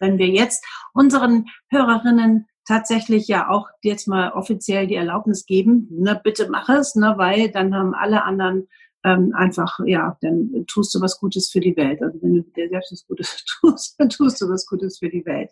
wenn 0.00 0.18
wir 0.18 0.28
jetzt 0.28 0.64
unseren 0.92 1.46
Hörerinnen 1.68 2.46
tatsächlich 2.66 3.26
ja 3.26 3.50
auch 3.50 3.66
jetzt 3.82 4.06
mal 4.06 4.30
offiziell 4.32 4.86
die 4.86 4.94
Erlaubnis 4.94 5.44
geben, 5.44 5.88
ne, 5.90 6.20
bitte 6.22 6.48
mach 6.48 6.68
es, 6.68 6.94
ne, 6.94 7.14
weil 7.16 7.50
dann 7.50 7.74
haben 7.74 7.94
alle 7.94 8.22
anderen 8.22 8.68
ähm, 9.04 9.34
einfach, 9.34 9.80
ja, 9.84 10.16
dann 10.20 10.64
tust 10.68 10.94
du 10.94 11.00
was 11.00 11.18
Gutes 11.18 11.50
für 11.50 11.60
die 11.60 11.76
Welt. 11.76 12.00
Also 12.00 12.22
wenn 12.22 12.34
du 12.34 12.42
dir 12.42 12.68
selbst 12.68 12.92
was 12.92 13.06
Gutes 13.06 13.44
tust, 13.60 13.98
dann 13.98 14.08
tust 14.08 14.40
du 14.40 14.48
was 14.48 14.66
Gutes 14.66 14.98
für 14.98 15.08
die 15.08 15.26
Welt. 15.26 15.50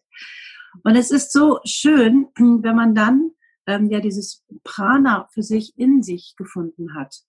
Und 0.84 0.94
es 0.94 1.10
ist 1.10 1.32
so 1.32 1.58
schön, 1.64 2.28
wenn 2.36 2.76
man 2.76 2.94
dann 2.94 3.32
ähm, 3.66 3.90
ja 3.90 3.98
dieses 3.98 4.44
Prana 4.62 5.28
für 5.32 5.42
sich 5.42 5.76
in 5.76 6.02
sich 6.02 6.34
gefunden 6.36 6.94
hat. 6.94 7.24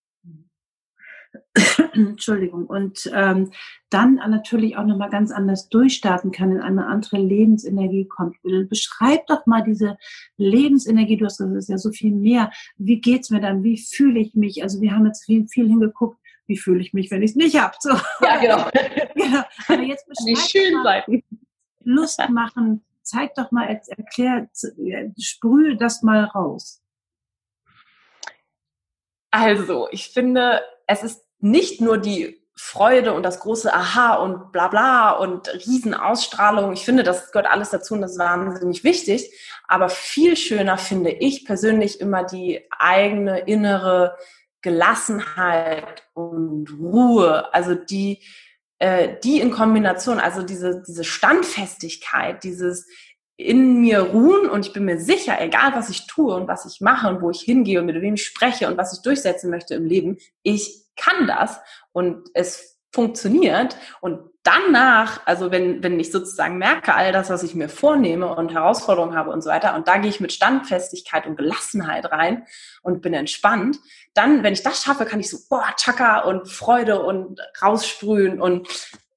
Entschuldigung, 1.94 2.66
und 2.66 3.10
ähm, 3.14 3.52
dann 3.90 4.16
natürlich 4.16 4.78
auch 4.78 4.86
nochmal 4.86 5.10
ganz 5.10 5.32
anders 5.32 5.70
durchstarten 5.70 6.32
kann, 6.32 6.52
in 6.52 6.62
eine 6.62 6.88
andere 6.88 7.18
Lebensenergie 7.18 8.08
kommt. 8.08 8.38
Beschreib 8.70 9.28
doch 9.28 9.46
mal 9.46 9.64
diese 9.64 9.98
Lebensenergie, 10.38 11.18
du 11.18 11.26
hast 11.26 11.38
gesagt, 11.38 11.56
das 11.56 11.66
ist 11.66 11.70
ja 11.70 11.78
so 11.78 11.92
viel 11.92 12.12
mehr. 12.12 12.52
Wie 12.78 13.02
geht's 13.02 13.30
mir 13.30 13.42
dann? 13.42 13.64
Wie 13.64 13.78
fühle 13.78 14.20
ich 14.20 14.34
mich? 14.36 14.64
Also 14.64 14.82
wir 14.82 14.94
haben 14.94 15.06
jetzt 15.06 15.26
viel, 15.26 15.48
viel 15.48 15.68
hingeguckt, 15.68 16.18
wie 16.48 16.58
fühle 16.58 16.82
ich 16.82 16.94
mich, 16.94 17.12
wenn 17.12 17.22
ich 17.22 17.32
es 17.32 17.36
nicht 17.36 17.60
habe. 17.60 17.76
So. 17.80 17.92
Ja, 18.22 18.38
genau. 18.40 18.70
genau. 19.16 19.44
Aber 19.68 19.82
jetzt 19.82 20.06
Die 20.26 20.36
schönen 20.36 20.84
Seiten. 20.84 21.24
Lust 21.84 22.22
machen, 22.30 22.84
zeig 23.02 23.36
doch 23.36 23.52
mal, 23.52 23.82
erklär, 23.88 24.50
sprühe 25.18 25.76
das 25.78 26.04
mal 26.04 26.26
raus. 26.26 26.82
Also, 29.32 29.88
ich 29.92 30.10
finde, 30.10 30.62
es 30.92 31.04
ist 31.04 31.22
nicht 31.40 31.82
nur 31.82 31.98
die 31.98 32.42
Freude 32.56 33.14
und 33.14 33.24
das 33.24 33.40
große 33.40 33.74
Aha 33.74 34.16
und 34.16 34.52
bla 34.52 34.68
bla 34.68 35.12
und 35.12 35.48
Riesenausstrahlung. 35.66 36.74
Ich 36.74 36.86
finde, 36.86 37.04
das 37.04 37.32
gehört 37.32 37.50
alles 37.50 37.72
dazu 37.72 37.96
und 37.96 38.02
das 38.02 38.12
ist 38.12 38.20
wahnsinnig 38.20 38.84
wichtig. 38.84 39.34
Aber 39.68 39.90
viel 39.90 40.36
schöner 40.36 40.78
finde 40.78 41.12
ich 41.12 41.46
persönlich 41.46 42.02
immer 42.02 42.24
die 42.24 42.68
eigene 42.78 43.40
innere 43.40 44.18
Gelassenheit 44.62 46.04
und 46.14 46.68
Ruhe. 46.78 47.52
Also 47.54 47.74
die, 47.74 48.22
äh, 48.80 49.16
die 49.24 49.40
in 49.40 49.52
Kombination, 49.52 50.20
also 50.20 50.44
diese, 50.44 50.84
diese 50.86 51.06
Standfestigkeit, 51.06 52.44
dieses 52.44 52.86
in 53.42 53.82
mir 53.82 54.02
ruhen 54.02 54.50
und 54.50 54.66
ich 54.66 54.74
bin 54.74 54.86
mir 54.86 55.00
sicher, 55.00 55.42
egal 55.42 55.74
was 55.74 55.90
ich 55.90 56.08
tue 56.08 56.34
und 56.34 56.48
was 56.48 56.66
ich 56.66 56.82
mache 56.82 57.08
und 57.08 57.22
wo 57.22 57.30
ich 57.30 57.42
hingehe 57.42 57.80
und 57.80 57.86
mit 57.88 58.02
wem 58.02 58.14
ich 58.14 58.26
spreche 58.26 58.68
und 58.68 58.78
was 58.78 58.94
ich 58.94 59.02
durchsetzen 59.02 59.50
möchte 59.50 59.76
im 59.76 59.86
Leben, 59.86 60.18
ich 60.44 60.86
kann 60.96 61.28
das 61.28 61.60
und 61.92 62.30
es 62.34 62.80
funktioniert. 62.94 63.78
Und 64.02 64.20
danach, 64.44 65.22
also 65.26 65.52
wenn, 65.52 65.82
wenn 65.84 66.00
ich 66.00 66.12
sozusagen 66.12 66.58
merke, 66.58 66.94
all 66.94 67.12
das, 67.12 67.30
was 67.30 67.44
ich 67.44 67.56
mir 67.56 67.70
vornehme 67.70 68.36
und 68.36 68.54
Herausforderungen 68.54 69.16
habe 69.16 69.32
und 69.32 69.42
so 69.42 69.50
weiter, 69.50 69.76
und 69.76 69.88
da 69.88 69.98
gehe 69.98 70.10
ich 70.10 70.20
mit 70.20 70.34
Standfestigkeit 70.34 71.26
und 71.26 71.38
Gelassenheit 71.38 72.12
rein 72.12 72.46
und 72.82 73.02
bin 73.02 73.14
entspannt, 73.14 73.80
dann, 74.14 74.44
wenn 74.44 74.54
ich 74.54 74.64
das 74.64 74.84
schaffe, 74.84 75.06
kann 75.06 75.20
ich 75.20 75.30
so, 75.30 75.38
boah, 75.50 75.74
Chaka 75.78 76.22
und 76.22 76.50
Freude 76.50 77.02
und 77.02 77.40
raussprühen 77.62 78.42
und 78.42 78.68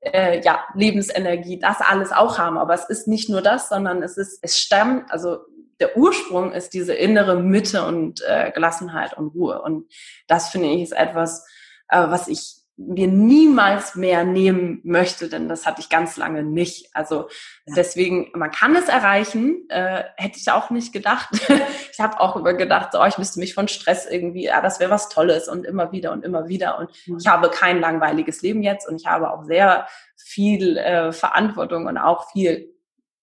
äh, 0.05 0.41
ja, 0.43 0.65
Lebensenergie, 0.75 1.59
das 1.59 1.81
alles 1.81 2.13
auch 2.13 2.39
haben. 2.39 2.59
Aber 2.59 2.75
es 2.75 2.89
ist 2.89 3.09
nicht 3.09 3.29
nur 3.29 3.43
das, 3.43 3.69
sondern 3.69 4.03
es 4.03 4.17
ist, 4.17 4.39
es 4.43 4.59
stammt, 4.59 5.11
also 5.11 5.39
der 5.81 5.97
Ursprung 5.97 6.53
ist 6.53 6.75
diese 6.75 6.95
innere 6.95 7.41
Mitte 7.41 7.85
und 7.87 8.23
äh, 8.29 8.51
Gelassenheit 8.53 9.17
und 9.17 9.35
Ruhe. 9.35 9.61
Und 9.63 9.91
das 10.29 10.49
finde 10.51 10.69
ich 10.69 10.83
ist 10.83 10.93
etwas, 10.93 11.47
äh, 11.89 11.99
was 12.09 12.29
ich 12.29 12.64
mir 12.77 13.07
niemals 13.07 13.95
mehr 13.95 14.25
nehmen 14.25 14.81
möchte, 14.83 15.29
denn 15.29 15.49
das 15.49 15.65
hatte 15.65 15.81
ich 15.81 15.89
ganz 15.89 16.17
lange 16.17 16.43
nicht. 16.43 16.89
Also 16.93 17.29
ja. 17.67 17.75
deswegen, 17.77 18.33
man 18.35 18.51
kann 18.51 18.75
es 18.75 18.89
erreichen, 18.89 19.69
äh, 19.69 20.03
hätte 20.17 20.39
ich 20.39 20.51
auch 20.51 20.71
nicht 20.71 20.93
gedacht. 20.93 21.29
ich 21.93 22.01
habe 22.01 22.19
auch 22.19 22.35
immer 22.35 22.55
gedacht, 22.55 22.91
oh, 22.95 23.05
ich 23.07 23.17
müsste 23.17 23.39
mich 23.39 23.55
von 23.55 23.69
Stress 23.69 24.07
irgendwie, 24.11 24.45
ja, 24.45 24.61
das 24.61 24.81
wäre 24.81 24.91
was 24.91 25.09
Tolles 25.09 25.49
und 25.49 25.65
immer 25.65 25.93
wieder 25.93 26.11
und 26.11 26.25
immer 26.25 26.49
wieder. 26.49 26.79
Und 26.79 26.91
mhm. 27.07 27.19
ich 27.19 27.29
habe 27.29 27.49
kein 27.49 27.81
langweiliges 27.81 28.43
Leben 28.43 28.63
jetzt 28.63 28.89
und 28.89 28.97
ich 28.97 29.07
habe 29.07 29.31
auch 29.31 29.45
sehr 29.45 29.87
viel 30.17 30.77
äh, 30.77 31.13
Verantwortung 31.13 31.87
und 31.87 31.97
auch 31.97 32.31
viel 32.33 32.75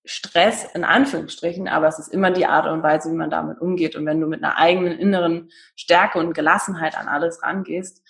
Stress 0.03 0.65
in 0.73 0.83
Anführungsstrichen, 0.83 1.67
aber 1.67 1.87
es 1.87 1.99
ist 1.99 2.07
immer 2.07 2.31
die 2.31 2.47
Art 2.47 2.65
und 2.65 2.81
Weise, 2.81 3.11
wie 3.11 3.15
man 3.15 3.29
damit 3.29 3.61
umgeht. 3.61 3.95
Und 3.95 4.05
wenn 4.05 4.19
du 4.19 4.27
mit 4.27 4.43
einer 4.43 4.57
eigenen 4.57 4.97
inneren 4.97 5.51
Stärke 5.75 6.17
und 6.17 6.33
Gelassenheit 6.33 6.97
an 6.97 7.07
alles 7.07 7.43
rangehst, 7.43 8.01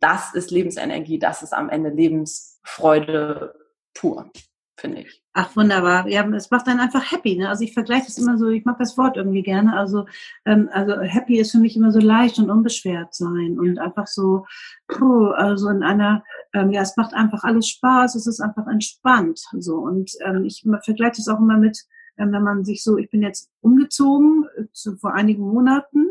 das 0.00 0.34
ist 0.34 0.50
Lebensenergie, 0.50 1.18
das 1.18 1.42
ist 1.42 1.52
am 1.52 1.68
Ende 1.68 1.90
Lebensfreude 1.90 3.54
pur, 3.94 4.30
finde 4.76 5.02
ich. 5.02 5.20
Ach, 5.32 5.54
wunderbar. 5.54 6.08
Ja, 6.08 6.28
es 6.30 6.50
macht 6.50 6.66
dann 6.66 6.80
einfach 6.80 7.12
happy. 7.12 7.36
Ne? 7.36 7.48
Also 7.48 7.62
ich 7.62 7.72
vergleiche 7.72 8.06
das 8.06 8.18
immer 8.18 8.36
so, 8.36 8.48
ich 8.48 8.64
mag 8.64 8.78
das 8.78 8.98
Wort 8.98 9.16
irgendwie 9.16 9.42
gerne. 9.42 9.76
Also, 9.76 10.06
ähm, 10.44 10.68
also 10.72 11.00
happy 11.00 11.38
ist 11.38 11.52
für 11.52 11.58
mich 11.58 11.76
immer 11.76 11.92
so 11.92 12.00
leicht 12.00 12.38
und 12.40 12.50
unbeschwert 12.50 13.14
sein 13.14 13.58
und 13.58 13.78
einfach 13.78 14.08
so, 14.08 14.44
puh, 14.88 15.28
also 15.28 15.68
in 15.68 15.84
einer, 15.84 16.24
ähm, 16.52 16.72
ja, 16.72 16.82
es 16.82 16.96
macht 16.96 17.14
einfach 17.14 17.44
alles 17.44 17.68
Spaß, 17.68 18.16
es 18.16 18.26
ist 18.26 18.40
einfach 18.40 18.66
entspannt. 18.66 19.40
So 19.58 19.76
und 19.76 20.10
ähm, 20.24 20.44
ich 20.44 20.66
vergleiche 20.82 21.16
das 21.18 21.28
auch 21.28 21.38
immer 21.38 21.58
mit, 21.58 21.78
ähm, 22.18 22.32
wenn 22.32 22.42
man 22.42 22.64
sich 22.64 22.82
so, 22.82 22.98
ich 22.98 23.08
bin 23.08 23.22
jetzt 23.22 23.50
umgezogen 23.60 24.46
äh, 24.56 24.64
zu, 24.72 24.96
vor 24.96 25.14
einigen 25.14 25.42
Monaten 25.42 26.08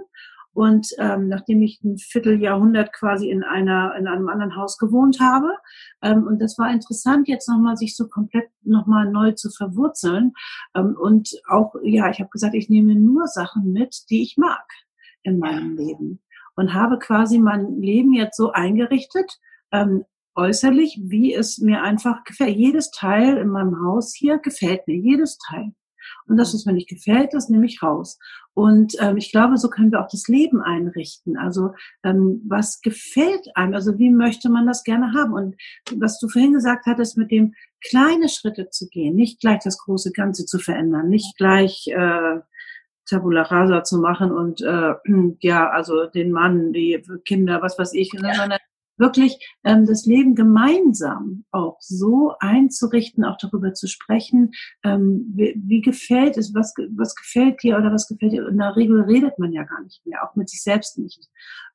und 0.60 0.90
ähm, 0.98 1.30
nachdem 1.30 1.62
ich 1.62 1.82
ein 1.86 1.98
Vierteljahrhundert 1.98 2.92
quasi 2.92 3.30
in 3.30 3.44
einer 3.46 3.96
in 3.98 4.08
einem 4.08 4.28
anderen 4.28 4.58
Haus 4.58 4.78
gewohnt 4.78 5.22
habe, 5.22 5.56
ähm, 6.02 6.28
und 6.28 6.42
das 6.42 6.58
war 6.58 6.70
interessant, 6.70 7.30
jetzt 7.30 7.48
nochmal 7.48 7.78
sich 7.78 7.96
so 7.96 8.10
komplett 8.10 8.50
nochmal 8.64 9.10
neu 9.10 9.32
zu 9.32 9.52
verwurzeln. 9.52 10.34
Ähm, 10.76 10.98
und 11.00 11.30
auch, 11.48 11.76
ja, 11.82 12.10
ich 12.10 12.20
habe 12.20 12.30
gesagt, 12.30 12.56
ich 12.56 12.68
nehme 12.68 12.94
nur 12.96 13.28
Sachen 13.28 13.72
mit, 13.72 14.10
die 14.10 14.22
ich 14.22 14.36
mag 14.36 14.66
in 15.24 15.40
meinem 15.40 15.78
Leben. 15.78 16.20
Und 16.58 16.74
habe 16.74 17.00
quasi 17.00 17.40
mein 17.40 17.80
Leben 17.80 18.12
jetzt 18.12 18.36
so 18.36 18.52
eingerichtet, 18.52 19.40
ähm, 19.72 20.04
äußerlich, 20.36 21.00
wie 21.04 21.34
es 21.34 21.60
mir 21.60 21.84
einfach 21.84 22.26
gefällt. 22.26 22.58
Jedes 22.58 22.92
Teil 22.92 23.38
in 23.38 23.48
meinem 23.48 23.82
Haus 23.82 24.14
hier 24.14 24.40
gefällt 24.40 24.86
mir, 24.88 24.98
jedes 24.98 25.38
Teil. 25.38 25.72
Und 26.28 26.38
das, 26.38 26.54
was 26.54 26.66
mir 26.66 26.74
nicht 26.74 26.90
gefällt, 26.90 27.34
das 27.34 27.50
nehme 27.50 27.66
ich 27.66 27.82
raus. 27.82 28.20
Und 28.54 28.96
ähm, 29.00 29.18
ich 29.18 29.32
glaube, 29.32 29.58
so 29.58 29.70
können 29.70 29.92
wir 29.92 30.02
auch 30.02 30.10
das 30.10 30.28
Leben 30.28 30.62
einrichten. 30.62 31.38
Also 31.38 31.74
ähm, 32.04 32.42
was 32.48 32.82
gefällt 32.82 33.48
einem? 33.56 33.74
Also 33.74 33.98
wie 33.98 34.10
möchte 34.10 34.50
man 34.50 34.68
das 34.68 34.84
gerne 34.84 35.14
haben? 35.14 35.34
Und 35.34 35.56
was 35.96 36.20
du 36.20 36.28
vorhin 36.28 36.54
gesagt 36.54 36.86
hattest, 36.86 37.18
mit 37.18 37.32
dem 37.32 37.54
kleine 37.82 38.30
Schritte 38.30 38.70
zu 38.70 38.88
gehen, 38.90 39.16
nicht 39.16 39.40
gleich 39.40 39.60
das 39.64 39.78
große 39.78 40.12
Ganze 40.12 40.46
zu 40.46 40.60
verändern, 40.60 41.10
nicht 41.10 41.38
gleich 41.38 41.88
äh, 41.88 42.40
Tabula 43.10 43.44
rasa 43.44 43.84
zu 43.84 43.98
machen 43.98 44.32
und 44.32 44.62
äh, 44.62 44.94
ja, 45.40 45.70
also 45.70 46.06
den 46.06 46.32
Mann, 46.32 46.74
die 46.74 47.04
Kinder, 47.26 47.62
was 47.62 47.78
weiß 47.80 47.94
ich, 47.94 48.12
ja. 48.14 48.60
Wirklich 49.00 49.40
ähm, 49.64 49.86
das 49.86 50.06
Leben 50.06 50.36
gemeinsam 50.36 51.46
auch 51.52 51.78
so 51.80 52.34
einzurichten, 52.40 53.24
auch 53.24 53.38
darüber 53.38 53.74
zu 53.74 53.88
sprechen, 53.88 54.52
ähm, 54.84 55.32
wie, 55.36 55.56
wie 55.66 55.82
gefällt 55.82 56.38
es, 56.38 56.54
was, 56.54 56.74
was 56.96 57.16
gefällt 57.16 57.64
dir 57.64 57.78
oder 57.78 57.92
was 57.92 58.08
gefällt 58.08 58.34
dir. 58.34 58.48
In 58.48 58.58
der 58.58 58.76
Regel 58.76 59.02
redet 59.02 59.40
man 59.40 59.52
ja 59.52 59.64
gar 59.64 59.82
nicht 59.82 60.06
mehr, 60.06 60.24
auch 60.24 60.36
mit 60.36 60.50
sich 60.50 60.62
selbst 60.62 60.98
nicht. 61.00 61.30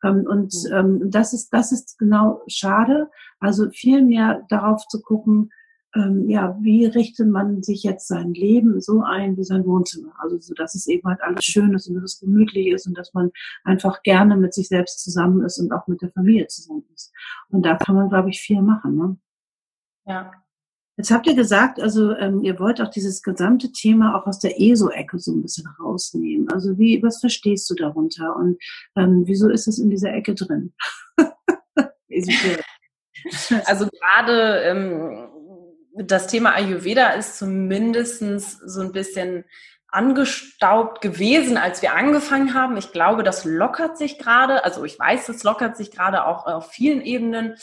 Ähm, 0.04 0.26
und 0.28 0.54
ähm, 0.72 1.10
das 1.10 1.32
ist 1.32 1.50
das 1.50 1.72
ist 1.72 1.98
genau 1.98 2.42
schade. 2.46 3.10
Also 3.40 3.70
viel 3.70 4.02
mehr 4.02 4.44
darauf 4.48 4.86
zu 4.88 5.00
gucken, 5.00 5.50
ähm, 5.94 6.28
ja, 6.28 6.56
wie 6.60 6.86
richtet 6.86 7.28
man 7.28 7.62
sich 7.62 7.82
jetzt 7.82 8.08
sein 8.08 8.34
Leben 8.34 8.80
so 8.80 9.02
ein 9.02 9.36
wie 9.36 9.44
sein 9.44 9.64
Wohnzimmer? 9.64 10.12
Also 10.18 10.38
so, 10.40 10.54
dass 10.54 10.74
es 10.74 10.86
eben 10.86 11.06
halt 11.08 11.20
alles 11.22 11.44
schön 11.44 11.72
ist 11.74 11.88
und 11.88 11.94
dass 11.94 12.14
es 12.14 12.20
gemütlich 12.20 12.68
ist 12.68 12.86
und 12.86 12.98
dass 12.98 13.14
man 13.14 13.30
einfach 13.62 14.02
gerne 14.02 14.36
mit 14.36 14.54
sich 14.54 14.68
selbst 14.68 15.02
zusammen 15.02 15.44
ist 15.44 15.58
und 15.58 15.72
auch 15.72 15.86
mit 15.86 16.02
der 16.02 16.10
Familie 16.10 16.48
zusammen 16.48 16.84
ist. 16.94 17.12
Und 17.48 17.64
da 17.64 17.76
kann 17.76 17.94
man, 17.94 18.08
glaube 18.08 18.30
ich, 18.30 18.40
viel 18.40 18.60
machen. 18.62 18.96
Ne? 18.96 19.16
Ja. 20.06 20.32
Jetzt 20.96 21.10
habt 21.10 21.26
ihr 21.26 21.34
gesagt, 21.34 21.80
also 21.80 22.12
ähm, 22.12 22.42
ihr 22.42 22.58
wollt 22.60 22.80
auch 22.80 22.88
dieses 22.88 23.22
gesamte 23.22 23.72
Thema 23.72 24.16
auch 24.16 24.26
aus 24.26 24.38
der 24.38 24.60
ESO-Ecke 24.60 25.18
so 25.18 25.32
ein 25.32 25.42
bisschen 25.42 25.66
rausnehmen. 25.80 26.48
Also 26.50 26.78
wie, 26.78 27.02
was 27.02 27.18
verstehst 27.18 27.68
du 27.68 27.74
darunter 27.74 28.36
und 28.36 28.58
ähm, 28.96 29.24
wieso 29.26 29.48
ist 29.48 29.66
es 29.66 29.78
in 29.78 29.90
dieser 29.90 30.12
Ecke 30.12 30.34
drin? 30.34 30.72
also 33.66 33.88
gerade 33.88 34.60
ähm, 34.62 35.23
das 35.94 36.26
Thema 36.26 36.54
Ayurveda 36.54 37.10
ist 37.10 37.38
zumindestens 37.38 38.58
so 38.58 38.80
ein 38.80 38.92
bisschen 38.92 39.44
angestaubt 39.88 41.00
gewesen, 41.00 41.56
als 41.56 41.80
wir 41.80 41.94
angefangen 41.94 42.54
haben. 42.54 42.76
Ich 42.76 42.90
glaube, 42.90 43.22
das 43.22 43.44
lockert 43.44 43.96
sich 43.96 44.18
gerade. 44.18 44.64
Also 44.64 44.84
ich 44.84 44.98
weiß, 44.98 45.28
es 45.28 45.44
lockert 45.44 45.76
sich 45.76 45.92
gerade 45.92 46.26
auch 46.26 46.46
auf 46.46 46.70
vielen 46.70 47.00
Ebenen. 47.00 47.54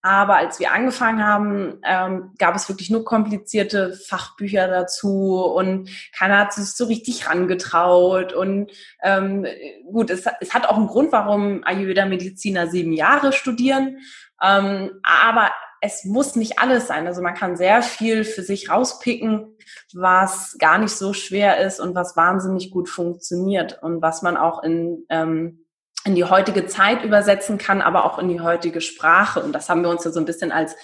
Aber 0.00 0.36
als 0.36 0.60
wir 0.60 0.70
angefangen 0.70 1.26
haben, 1.26 1.80
ähm, 1.82 2.32
gab 2.38 2.54
es 2.54 2.68
wirklich 2.68 2.90
nur 2.90 3.04
komplizierte 3.04 3.94
Fachbücher 3.94 4.68
dazu 4.68 5.42
und 5.42 5.88
keiner 6.16 6.38
hat 6.38 6.52
sich 6.52 6.66
so 6.66 6.84
richtig 6.84 7.26
rangetraut. 7.26 8.34
Und 8.34 8.70
ähm, 9.02 9.46
gut, 9.90 10.10
es, 10.10 10.26
es 10.40 10.52
hat 10.52 10.68
auch 10.68 10.76
einen 10.76 10.88
Grund, 10.88 11.10
warum 11.10 11.64
Ayurveda-Mediziner 11.64 12.68
sieben 12.68 12.92
Jahre 12.92 13.32
studieren. 13.32 13.98
Ähm, 14.42 14.90
aber 15.02 15.50
es 15.84 16.04
muss 16.06 16.34
nicht 16.34 16.58
alles 16.58 16.86
sein. 16.86 17.06
Also 17.06 17.20
man 17.20 17.34
kann 17.34 17.56
sehr 17.56 17.82
viel 17.82 18.24
für 18.24 18.42
sich 18.42 18.70
rauspicken, 18.70 19.58
was 19.92 20.56
gar 20.58 20.78
nicht 20.78 20.96
so 20.96 21.12
schwer 21.12 21.58
ist 21.58 21.78
und 21.78 21.94
was 21.94 22.16
wahnsinnig 22.16 22.70
gut 22.70 22.88
funktioniert 22.88 23.82
und 23.82 24.00
was 24.00 24.22
man 24.22 24.38
auch 24.38 24.62
in, 24.62 25.04
ähm, 25.10 25.66
in 26.06 26.14
die 26.14 26.24
heutige 26.24 26.66
Zeit 26.66 27.04
übersetzen 27.04 27.58
kann, 27.58 27.82
aber 27.82 28.06
auch 28.06 28.18
in 28.18 28.28
die 28.28 28.40
heutige 28.40 28.80
Sprache. 28.80 29.42
Und 29.42 29.52
das 29.52 29.68
haben 29.68 29.82
wir 29.82 29.90
uns 29.90 30.04
ja 30.04 30.10
so 30.10 30.20
ein 30.20 30.24
bisschen 30.24 30.52
als 30.52 30.74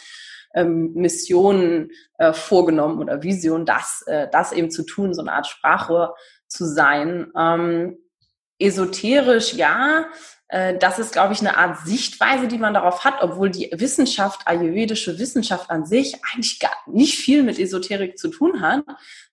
ähm, 0.55 0.93
Mission 0.93 1.89
äh, 2.19 2.35
vorgenommen 2.35 2.99
oder 2.99 3.23
Vision, 3.23 3.65
das, 3.65 4.03
äh, 4.07 4.29
das 4.31 4.53
eben 4.53 4.71
zu 4.71 4.83
tun, 4.83 5.15
so 5.15 5.23
eine 5.23 5.33
Art 5.33 5.47
Sprachrohr 5.47 6.15
zu 6.47 6.67
sein. 6.67 7.33
Ähm, 7.35 7.97
esoterisch 8.59 9.55
ja, 9.55 10.05
das 10.51 10.99
ist, 10.99 11.13
glaube 11.13 11.33
ich, 11.33 11.41
eine 11.41 11.57
Art 11.57 11.79
Sichtweise, 11.87 12.49
die 12.49 12.59
man 12.59 12.75
darauf 12.75 13.05
hat, 13.05 13.23
obwohl 13.23 13.51
die 13.51 13.71
Wissenschaft, 13.73 14.47
ayurvedische 14.47 15.19
Wissenschaft 15.19 15.71
an 15.71 15.87
sich 15.87 16.17
eigentlich 16.25 16.59
gar 16.59 16.73
nicht 16.87 17.19
viel 17.19 17.45
mit 17.45 17.59
Esoterik 17.59 18.19
zu 18.19 18.29
tun 18.29 18.61
hat, 18.61 18.83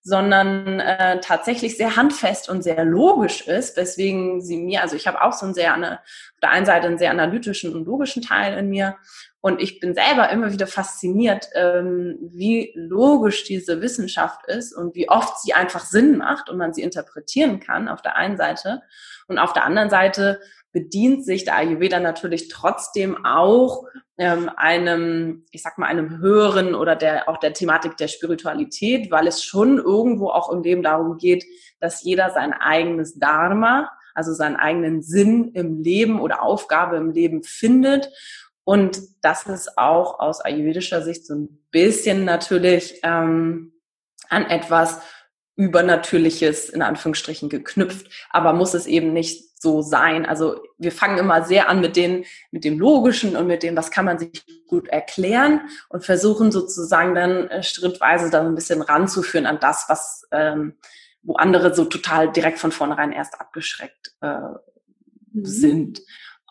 sondern 0.04 0.80
äh, 0.80 1.20
tatsächlich 1.20 1.76
sehr 1.76 1.96
handfest 1.96 2.50
und 2.50 2.62
sehr 2.62 2.86
logisch 2.86 3.48
ist, 3.48 3.76
weswegen 3.78 4.42
sie 4.42 4.58
mir, 4.58 4.82
also 4.82 4.96
ich 4.96 5.08
habe 5.08 5.22
auch 5.22 5.34
so 5.34 5.46
einen 5.46 5.56
sehr, 5.56 5.74
eine, 5.74 5.94
auf 5.94 6.40
der 6.42 6.52
einen 6.52 6.66
Seite 6.66 6.88
einen 6.88 6.98
sehr 6.98 7.12
analytischen 7.12 7.76
und 7.76 7.86
logischen 7.86 8.22
Teil 8.22 8.58
in 8.58 8.70
mir 8.70 8.96
und 9.42 9.62
ich 9.62 9.80
bin 9.80 9.94
selber 9.94 10.30
immer 10.30 10.52
wieder 10.52 10.68
fasziniert, 10.68 11.50
ähm, 11.56 12.18
wie 12.22 12.74
logisch 12.76 13.44
diese 13.44 13.82
Wissenschaft 13.82 14.46
ist 14.48 14.74
und 14.74 14.96
wie 14.96 15.10
oft 15.10 15.40
sie 15.42 15.54
einfach 15.54 15.82
Sinn 15.82 16.18
macht 16.18 16.50
und 16.50 16.58
man 16.58 16.74
sie 16.74 16.84
interpretieren 16.84 17.60
kann 17.60 17.88
auf 17.88 18.02
der 18.02 18.16
einen 18.16 18.38
Seite 18.38 18.82
und 19.28 19.38
auf 19.38 19.54
der 19.54 19.66
anderen 19.66 19.90
Seite 19.90 20.40
bedient 20.78 21.26
sich 21.26 21.44
der 21.44 21.56
Ayurveda 21.56 22.00
natürlich 22.00 22.50
trotzdem 22.50 23.26
auch 23.26 23.86
ähm, 24.20 24.48
einem, 24.58 25.44
ich 25.50 25.64
sag 25.64 25.80
mal, 25.80 25.88
einem 25.88 26.20
höheren 26.20 26.76
oder 26.76 26.96
der 26.96 27.28
auch 27.28 27.38
der 27.38 27.54
Thematik 27.54 27.98
der 27.98 28.08
Spiritualität, 28.08 29.10
weil 29.10 29.26
es 29.26 29.44
schon 29.44 29.80
irgendwo 29.80 30.30
auch 30.30 30.52
im 30.52 30.62
Leben 30.62 30.84
darum 30.84 31.18
geht, 31.18 31.46
dass 31.80 32.04
jeder 32.04 32.30
sein 32.30 32.54
eigenes 32.54 33.18
Dharma, 33.18 33.90
also 34.14 34.36
seinen 34.36 34.56
eigenen 34.56 35.02
Sinn 35.02 35.50
im 35.56 35.82
Leben 35.82 36.22
oder 36.22 36.44
Aufgabe 36.44 36.98
im 36.98 37.10
Leben 37.10 37.42
findet. 37.42 38.12
Und 38.64 39.02
das 39.22 39.48
ist 39.48 39.80
auch 39.80 40.20
aus 40.20 40.42
ayurvedischer 40.42 41.02
Sicht 41.02 41.26
so 41.26 41.34
ein 41.34 41.66
bisschen 41.72 42.24
natürlich 42.24 43.00
ähm, 43.02 43.74
an 44.30 44.46
etwas 44.46 45.02
Übernatürliches 45.56 46.70
in 46.70 46.84
Anführungsstrichen 46.84 47.50
geknüpft, 47.50 48.12
aber 48.30 48.54
muss 48.54 48.76
es 48.76 48.86
eben 48.86 49.12
nicht 49.12 49.47
so 49.60 49.82
sein. 49.82 50.26
Also 50.26 50.62
wir 50.78 50.92
fangen 50.92 51.18
immer 51.18 51.44
sehr 51.44 51.70
an 51.70 51.82
mit 51.82 51.96
den, 51.96 52.26
mit 52.52 52.64
dem 52.64 52.78
Logischen 52.78 53.36
und 53.36 53.48
mit 53.48 53.64
dem, 53.64 53.76
was 53.76 53.92
kann 53.92 54.06
man 54.06 54.20
sich 54.20 54.46
gut 54.68 54.88
erklären 54.88 55.62
und 55.90 56.06
versuchen 56.06 56.52
sozusagen 56.52 57.16
dann 57.16 57.48
äh, 57.50 57.64
schrittweise 57.64 58.30
dann 58.30 58.48
ein 58.48 58.56
bisschen 58.56 58.82
ranzuführen 58.82 59.48
an 59.48 59.60
das, 59.60 59.86
was, 59.88 60.28
ähm, 60.32 60.78
wo 61.24 61.36
andere 61.36 61.74
so 61.74 61.86
total 61.86 62.32
direkt 62.32 62.60
von 62.60 62.72
vornherein 62.72 63.12
erst 63.12 63.40
abgeschreckt 63.42 64.14
äh, 64.22 64.38
mhm. 65.32 65.46
sind. 65.46 66.02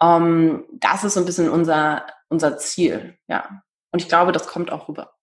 Ähm, 0.02 0.64
das 0.72 1.04
ist 1.04 1.14
so 1.14 1.20
ein 1.20 1.26
bisschen 1.26 1.48
unser, 1.48 2.06
unser 2.28 2.58
Ziel, 2.58 3.16
ja. 3.28 3.62
Und 3.92 4.02
ich 4.02 4.08
glaube, 4.08 4.32
das 4.32 4.48
kommt 4.48 4.70
auch 4.70 4.88
rüber. 4.88 5.14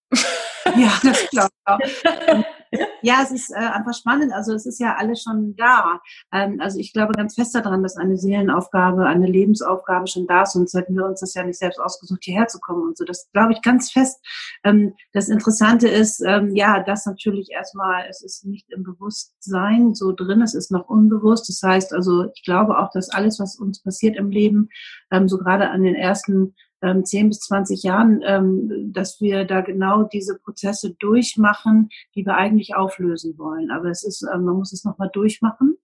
Ja, 0.76 0.94
das 1.04 1.28
glaube 1.30 1.50
ich 1.86 2.08
auch. 2.08 2.44
Ja, 3.02 3.22
es 3.22 3.32
ist 3.32 3.52
äh, 3.52 3.56
einfach 3.56 3.94
spannend. 3.94 4.32
Also 4.34 4.54
es 4.54 4.66
ist 4.66 4.80
ja 4.80 4.96
alles 4.96 5.24
schon 5.24 5.56
da. 5.58 6.00
Ähm, 6.32 6.60
also 6.62 6.80
ich 6.80 6.94
glaube 6.94 7.12
ganz 7.14 7.36
fest 7.36 7.54
daran, 7.54 7.84
dass 7.84 7.98
eine 7.98 8.18
Seelenaufgabe, 8.18 9.06
eine 9.06 9.28
Lebensaufgabe 9.28 10.08
schon 10.08 10.26
da 10.26 10.44
ist. 10.44 10.54
Sonst 10.54 10.74
hätten 10.74 10.96
wir 10.96 11.06
uns 11.06 11.20
das 11.20 11.34
ja 11.34 11.44
nicht 11.44 11.60
selbst 11.60 11.80
ausgesucht, 11.80 12.24
hierher 12.24 12.48
zu 12.48 12.60
kommen 12.60 12.84
und 12.84 12.98
so. 12.98 13.04
Das 13.04 13.30
glaube 13.34 13.54
ich 13.54 13.62
ganz 13.62 13.92
fest. 13.92 14.26
Ähm, 14.64 14.94
das 15.12 15.28
Interessante 15.28 15.90
ist, 15.90 16.22
ähm, 16.26 16.56
ja, 16.56 16.82
dass 16.82 17.06
natürlich 17.06 17.50
erstmal, 17.52 18.06
es 18.10 18.24
ist 18.24 18.46
nicht 18.46 18.72
im 18.72 18.84
Bewusstsein 18.84 19.94
so 19.94 20.14
drin, 20.14 20.42
es 20.42 20.54
ist 20.54 20.72
noch 20.72 20.88
unbewusst. 20.88 21.50
Das 21.50 21.62
heißt 21.62 21.94
also, 21.94 22.30
ich 22.34 22.44
glaube 22.44 22.78
auch, 22.80 22.90
dass 22.92 23.10
alles, 23.10 23.40
was 23.40 23.58
uns 23.60 23.84
passiert 23.84 24.16
im 24.16 24.30
Leben, 24.30 24.70
ähm, 25.12 25.28
so 25.28 25.38
gerade 25.38 25.70
an 25.70 25.84
den 25.84 25.96
ersten 25.96 26.56
ähm, 26.84 27.06
10 27.06 27.30
bis 27.30 27.40
20 27.40 27.82
Jahren, 27.82 28.22
ähm, 28.26 28.92
dass 28.94 29.20
wir 29.22 29.46
da 29.46 29.62
genau 29.62 30.04
diese 30.04 30.38
Prozesse 30.38 30.94
durchmachen, 31.00 31.90
die 32.14 32.26
wir 32.26 32.36
eigentlich 32.36 32.76
auflösen 32.76 33.38
wollen. 33.38 33.72
Aber 33.72 33.90
es 33.90 34.04
ist, 34.04 34.24
ähm, 34.24 34.44
man 34.44 34.58
muss 34.58 34.74
es 34.74 34.84
nochmal 34.84 35.10
durchmachen, 35.12 35.78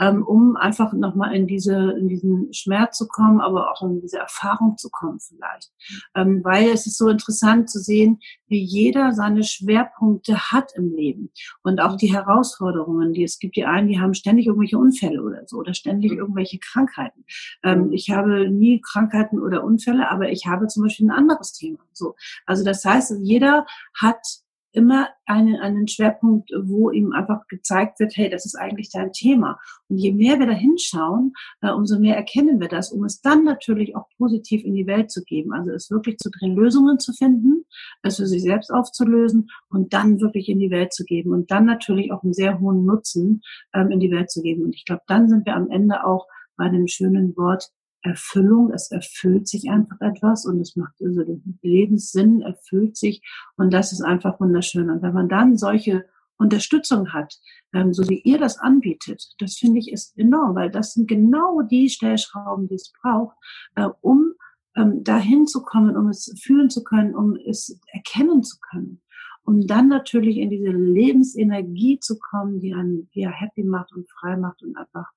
ähm, 0.00 0.24
um 0.24 0.56
einfach 0.56 0.92
nochmal 0.92 1.34
in 1.34 1.46
diese, 1.46 1.92
in 1.92 2.08
diesen 2.08 2.52
Schmerz 2.52 2.98
zu 2.98 3.06
kommen, 3.06 3.40
aber 3.40 3.70
auch 3.70 3.82
in 3.82 4.00
diese 4.00 4.18
Erfahrung 4.18 4.76
zu 4.76 4.90
kommen 4.90 5.20
vielleicht. 5.20 5.72
Ähm, 6.14 6.42
weil 6.42 6.70
es 6.70 6.86
ist 6.86 6.98
so 6.98 7.08
interessant 7.08 7.70
zu 7.70 7.78
sehen, 7.78 8.20
wie 8.48 8.62
jeder 8.62 9.12
seine 9.12 9.44
Schwerpunkte 9.44 10.50
hat 10.50 10.72
im 10.76 10.94
Leben 10.94 11.30
und 11.62 11.80
auch 11.80 11.96
die 11.96 12.12
Herausforderungen, 12.12 13.12
die 13.12 13.24
es 13.24 13.38
gibt. 13.38 13.56
Die 13.56 13.64
einen, 13.64 13.88
die 13.88 14.00
haben 14.00 14.14
ständig 14.14 14.46
irgendwelche 14.46 14.78
Unfälle 14.78 15.22
oder 15.22 15.42
so 15.46 15.58
oder 15.58 15.74
ständig 15.74 16.12
irgendwelche 16.12 16.58
Krankheiten. 16.58 17.24
Ähm, 17.62 17.92
ich 17.92 18.10
habe 18.10 18.50
nie 18.50 18.80
Krankheiten 18.80 19.40
oder 19.40 19.64
Unfälle, 19.64 20.10
aber 20.10 20.30
ich 20.30 20.46
habe 20.46 20.66
zum 20.66 20.84
Beispiel 20.84 21.06
ein 21.06 21.16
anderes 21.16 21.52
Thema. 21.52 21.78
So, 21.92 22.14
also 22.46 22.64
das 22.64 22.84
heißt, 22.84 23.14
jeder 23.20 23.66
hat 23.94 24.43
immer 24.74 25.08
einen, 25.24 25.56
einen 25.56 25.88
Schwerpunkt, 25.88 26.50
wo 26.62 26.90
ihm 26.90 27.12
einfach 27.12 27.46
gezeigt 27.46 28.00
wird, 28.00 28.16
hey, 28.16 28.28
das 28.28 28.44
ist 28.44 28.56
eigentlich 28.56 28.90
dein 28.90 29.12
Thema. 29.12 29.58
Und 29.88 29.98
je 29.98 30.12
mehr 30.12 30.38
wir 30.38 30.46
da 30.46 30.52
hinschauen, 30.52 31.32
äh, 31.62 31.70
umso 31.70 31.98
mehr 31.98 32.16
erkennen 32.16 32.60
wir 32.60 32.68
das, 32.68 32.90
um 32.90 33.04
es 33.04 33.20
dann 33.20 33.44
natürlich 33.44 33.94
auch 33.96 34.08
positiv 34.18 34.64
in 34.64 34.74
die 34.74 34.86
Welt 34.86 35.10
zu 35.10 35.22
geben. 35.22 35.52
Also 35.52 35.70
es 35.70 35.90
wirklich 35.90 36.18
zu 36.18 36.30
drehen, 36.30 36.56
Lösungen 36.56 36.98
zu 36.98 37.12
finden, 37.12 37.64
es 38.02 38.16
für 38.16 38.26
sich 38.26 38.42
selbst 38.42 38.70
aufzulösen 38.70 39.48
und 39.68 39.94
dann 39.94 40.20
wirklich 40.20 40.48
in 40.48 40.58
die 40.58 40.70
Welt 40.70 40.92
zu 40.92 41.04
geben 41.04 41.32
und 41.32 41.50
dann 41.50 41.64
natürlich 41.64 42.12
auch 42.12 42.22
einen 42.22 42.34
sehr 42.34 42.60
hohen 42.60 42.84
Nutzen 42.84 43.42
ähm, 43.72 43.90
in 43.90 44.00
die 44.00 44.10
Welt 44.10 44.30
zu 44.30 44.42
geben. 44.42 44.64
Und 44.64 44.74
ich 44.74 44.84
glaube, 44.84 45.02
dann 45.06 45.28
sind 45.28 45.46
wir 45.46 45.54
am 45.54 45.70
Ende 45.70 46.04
auch 46.04 46.26
bei 46.56 46.68
dem 46.68 46.88
schönen 46.88 47.36
Wort 47.36 47.70
Erfüllung, 48.04 48.70
es 48.70 48.90
erfüllt 48.90 49.48
sich 49.48 49.70
einfach 49.70 50.00
etwas 50.00 50.44
und 50.44 50.60
es 50.60 50.76
macht 50.76 50.94
also 51.02 51.24
den 51.24 51.58
Lebenssinn 51.62 52.42
erfüllt 52.42 52.96
sich 52.96 53.22
und 53.56 53.72
das 53.72 53.92
ist 53.92 54.02
einfach 54.02 54.38
wunderschön. 54.40 54.90
Und 54.90 55.02
wenn 55.02 55.14
man 55.14 55.28
dann 55.28 55.56
solche 55.56 56.04
Unterstützung 56.36 57.12
hat, 57.14 57.34
ähm, 57.72 57.94
so 57.94 58.06
wie 58.08 58.20
ihr 58.20 58.38
das 58.38 58.58
anbietet, 58.58 59.34
das 59.38 59.56
finde 59.56 59.78
ich 59.78 59.90
ist 59.90 60.18
enorm, 60.18 60.54
weil 60.54 60.70
das 60.70 60.92
sind 60.92 61.08
genau 61.08 61.62
die 61.62 61.88
Stellschrauben, 61.88 62.68
die 62.68 62.74
es 62.74 62.92
braucht, 63.00 63.36
äh, 63.74 63.88
um 64.02 64.34
ähm, 64.76 65.02
dahin 65.02 65.46
zu 65.46 65.62
kommen, 65.62 65.96
um 65.96 66.08
es 66.08 66.34
fühlen 66.42 66.68
zu 66.68 66.84
können, 66.84 67.14
um 67.14 67.36
es 67.36 67.80
erkennen 67.92 68.42
zu 68.42 68.58
können. 68.60 69.00
Um 69.44 69.66
dann 69.66 69.88
natürlich 69.88 70.38
in 70.38 70.50
diese 70.50 70.70
Lebensenergie 70.70 71.98
zu 72.00 72.18
kommen, 72.18 72.60
die 72.60 72.74
einen 72.74 73.08
ja 73.12 73.30
happy 73.30 73.62
macht 73.62 73.92
und 73.92 74.08
frei 74.10 74.36
macht 74.36 74.62
und 74.62 74.76
einfach 74.76 75.10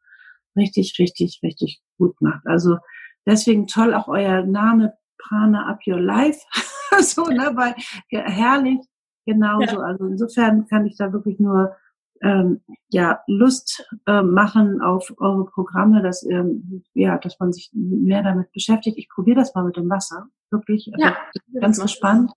richtig, 0.57 0.95
richtig, 0.99 1.39
richtig 1.43 1.81
gut 1.97 2.19
macht. 2.21 2.45
Also 2.45 2.77
deswegen 3.25 3.67
toll 3.67 3.93
auch 3.93 4.07
euer 4.07 4.43
Name 4.43 4.93
Prana 5.17 5.67
Up 5.67 5.79
Your 5.87 5.99
Life. 5.99 6.41
so, 6.99 7.25
ne, 7.25 7.51
weil 7.55 7.75
herrlich, 8.09 8.79
genauso. 9.25 9.77
Ja. 9.77 9.83
Also 9.83 10.05
insofern 10.05 10.67
kann 10.67 10.85
ich 10.85 10.97
da 10.97 11.13
wirklich 11.13 11.39
nur 11.39 11.75
ähm, 12.21 12.61
ja 12.89 13.19
Lust 13.27 13.87
äh, 14.07 14.21
machen 14.21 14.81
auf 14.81 15.13
eure 15.17 15.45
Programme, 15.45 16.01
dass 16.01 16.23
ähm, 16.23 16.83
ja, 16.93 17.17
dass 17.17 17.39
man 17.39 17.53
sich 17.53 17.69
mehr 17.73 18.23
damit 18.23 18.51
beschäftigt. 18.51 18.97
Ich 18.97 19.09
probiere 19.09 19.37
das 19.37 19.53
mal 19.53 19.63
mit 19.63 19.77
dem 19.77 19.89
Wasser, 19.89 20.27
wirklich 20.49 20.89
also 20.93 21.05
ja, 21.05 21.17
ganz 21.61 21.77
entspannt. 21.77 22.31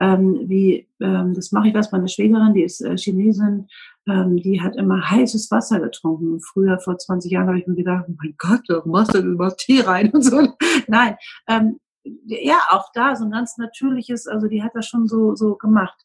Ähm, 0.00 0.48
wie 0.48 0.88
ähm, 1.00 1.34
das 1.34 1.52
mache 1.52 1.68
ich 1.68 1.74
was 1.74 1.92
meine 1.92 2.08
Schwägerin, 2.08 2.54
die 2.54 2.62
ist 2.62 2.80
äh, 2.80 2.96
Chinesin, 2.96 3.68
ähm, 4.08 4.36
die 4.36 4.60
hat 4.60 4.76
immer 4.76 5.10
heißes 5.10 5.50
Wasser 5.50 5.80
getrunken. 5.80 6.40
Früher, 6.40 6.78
vor 6.80 6.98
20 6.98 7.32
Jahren, 7.32 7.48
habe 7.48 7.58
ich 7.58 7.66
mir 7.66 7.76
gedacht, 7.76 8.06
oh 8.08 8.14
mein 8.18 8.34
Gott, 8.38 8.62
warum 8.68 8.92
machst 8.92 9.14
du 9.14 9.18
denn 9.18 9.34
überhaupt 9.34 9.58
Tee 9.58 9.80
rein 9.80 10.10
und 10.10 10.22
so. 10.22 10.54
Nein, 10.88 11.16
ähm, 11.48 11.78
ja, 12.26 12.58
auch 12.70 12.88
da 12.94 13.14
so 13.16 13.24
ein 13.24 13.30
ganz 13.30 13.58
natürliches, 13.58 14.26
also 14.26 14.48
die 14.48 14.62
hat 14.62 14.72
das 14.74 14.86
schon 14.86 15.06
so, 15.06 15.34
so 15.34 15.54
gemacht. 15.54 16.02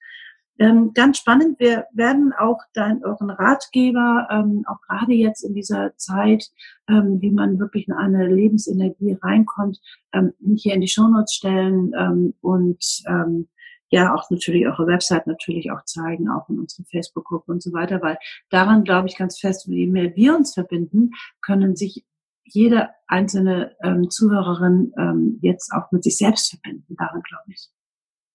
Ähm, 0.59 0.91
ganz 0.93 1.19
spannend, 1.19 1.59
wir 1.59 1.85
werden 1.93 2.33
auch 2.33 2.59
dein, 2.73 3.03
euren 3.03 3.29
Ratgeber, 3.29 4.27
ähm, 4.31 4.63
auch 4.67 4.81
gerade 4.81 5.13
jetzt 5.13 5.43
in 5.43 5.53
dieser 5.53 5.95
Zeit, 5.97 6.49
ähm, 6.89 7.21
wie 7.21 7.31
man 7.31 7.59
wirklich 7.59 7.87
in 7.87 7.93
eine 7.93 8.27
Lebensenergie 8.27 9.17
reinkommt, 9.21 9.79
ähm, 10.13 10.33
hier 10.55 10.73
in 10.73 10.81
die 10.81 10.87
Shownotes 10.87 11.33
stellen 11.33 11.93
ähm, 11.95 12.33
und 12.41 13.03
ähm, 13.05 13.47
ja 13.89 14.13
auch 14.13 14.29
natürlich 14.29 14.65
eure 14.67 14.87
Website 14.87 15.27
natürlich 15.27 15.71
auch 15.71 15.83
zeigen, 15.85 16.29
auch 16.29 16.49
in 16.49 16.59
unserer 16.59 16.85
Facebook-Gruppe 16.91 17.51
und 17.51 17.63
so 17.63 17.73
weiter, 17.73 18.01
weil 18.01 18.17
daran 18.49 18.83
glaube 18.83 19.07
ich 19.07 19.17
ganz 19.17 19.39
fest, 19.39 19.67
je 19.67 19.87
mehr 19.87 20.15
wir 20.15 20.35
uns 20.35 20.53
verbinden, 20.53 21.11
können 21.41 21.75
sich 21.75 22.05
jede 22.43 22.89
einzelne 23.07 23.75
ähm, 23.83 24.09
Zuhörerin 24.09 24.93
ähm, 24.97 25.39
jetzt 25.41 25.71
auch 25.73 25.91
mit 25.91 26.03
sich 26.03 26.17
selbst 26.17 26.49
verbinden. 26.49 26.95
Daran 26.95 27.21
glaube 27.21 27.43
ich. 27.47 27.69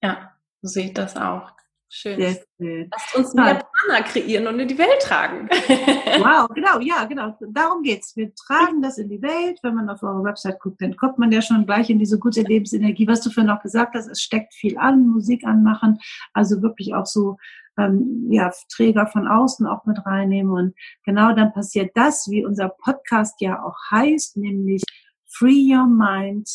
Ja, 0.02 0.32
so 0.60 0.68
sehe 0.68 0.86
ich 0.86 0.94
das 0.94 1.16
auch. 1.16 1.50
Schön. 1.94 2.38
Schön. 2.56 2.88
Lasst 2.90 3.14
uns 3.16 3.34
mehr 3.34 3.62
Partner 3.86 4.02
kreieren 4.08 4.46
und 4.46 4.58
in 4.58 4.66
die 4.66 4.78
Welt 4.78 5.02
tragen. 5.02 5.46
wow, 5.50 6.48
genau, 6.54 6.80
ja, 6.80 7.04
genau. 7.04 7.36
Darum 7.50 7.82
geht's. 7.82 8.16
Wir 8.16 8.34
tragen 8.34 8.80
das 8.80 8.96
in 8.96 9.10
die 9.10 9.20
Welt. 9.20 9.58
Wenn 9.62 9.74
man 9.74 9.90
auf 9.90 10.02
eure 10.02 10.24
Website 10.24 10.58
guckt, 10.58 10.80
dann 10.80 10.96
kommt 10.96 11.18
man 11.18 11.30
ja 11.30 11.42
schon 11.42 11.66
gleich 11.66 11.90
in 11.90 11.98
diese 11.98 12.18
gute 12.18 12.40
Lebensenergie. 12.40 13.06
Was 13.06 13.20
du 13.20 13.28
vorhin 13.28 13.52
noch 13.52 13.60
gesagt 13.60 13.94
hast, 13.94 14.08
es 14.08 14.22
steckt 14.22 14.54
viel 14.54 14.78
an, 14.78 15.06
Musik 15.06 15.44
anmachen, 15.44 15.98
also 16.32 16.62
wirklich 16.62 16.94
auch 16.94 17.04
so 17.04 17.36
ähm, 17.76 18.26
ja, 18.30 18.50
Träger 18.74 19.06
von 19.06 19.28
außen 19.28 19.66
auch 19.66 19.84
mit 19.84 19.98
reinnehmen. 20.06 20.50
Und 20.50 20.74
genau 21.04 21.34
dann 21.34 21.52
passiert 21.52 21.90
das, 21.94 22.26
wie 22.30 22.42
unser 22.42 22.70
Podcast 22.70 23.38
ja 23.42 23.62
auch 23.62 23.76
heißt, 23.90 24.38
nämlich 24.38 24.82
Free 25.26 25.74
Your 25.74 25.86
Mind. 25.86 26.48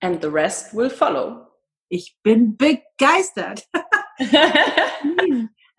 And 0.00 0.20
the 0.20 0.28
rest 0.28 0.74
will 0.74 0.90
follow. 0.90 1.46
Ich 1.88 2.16
bin 2.24 2.56
begeistert. 2.56 3.68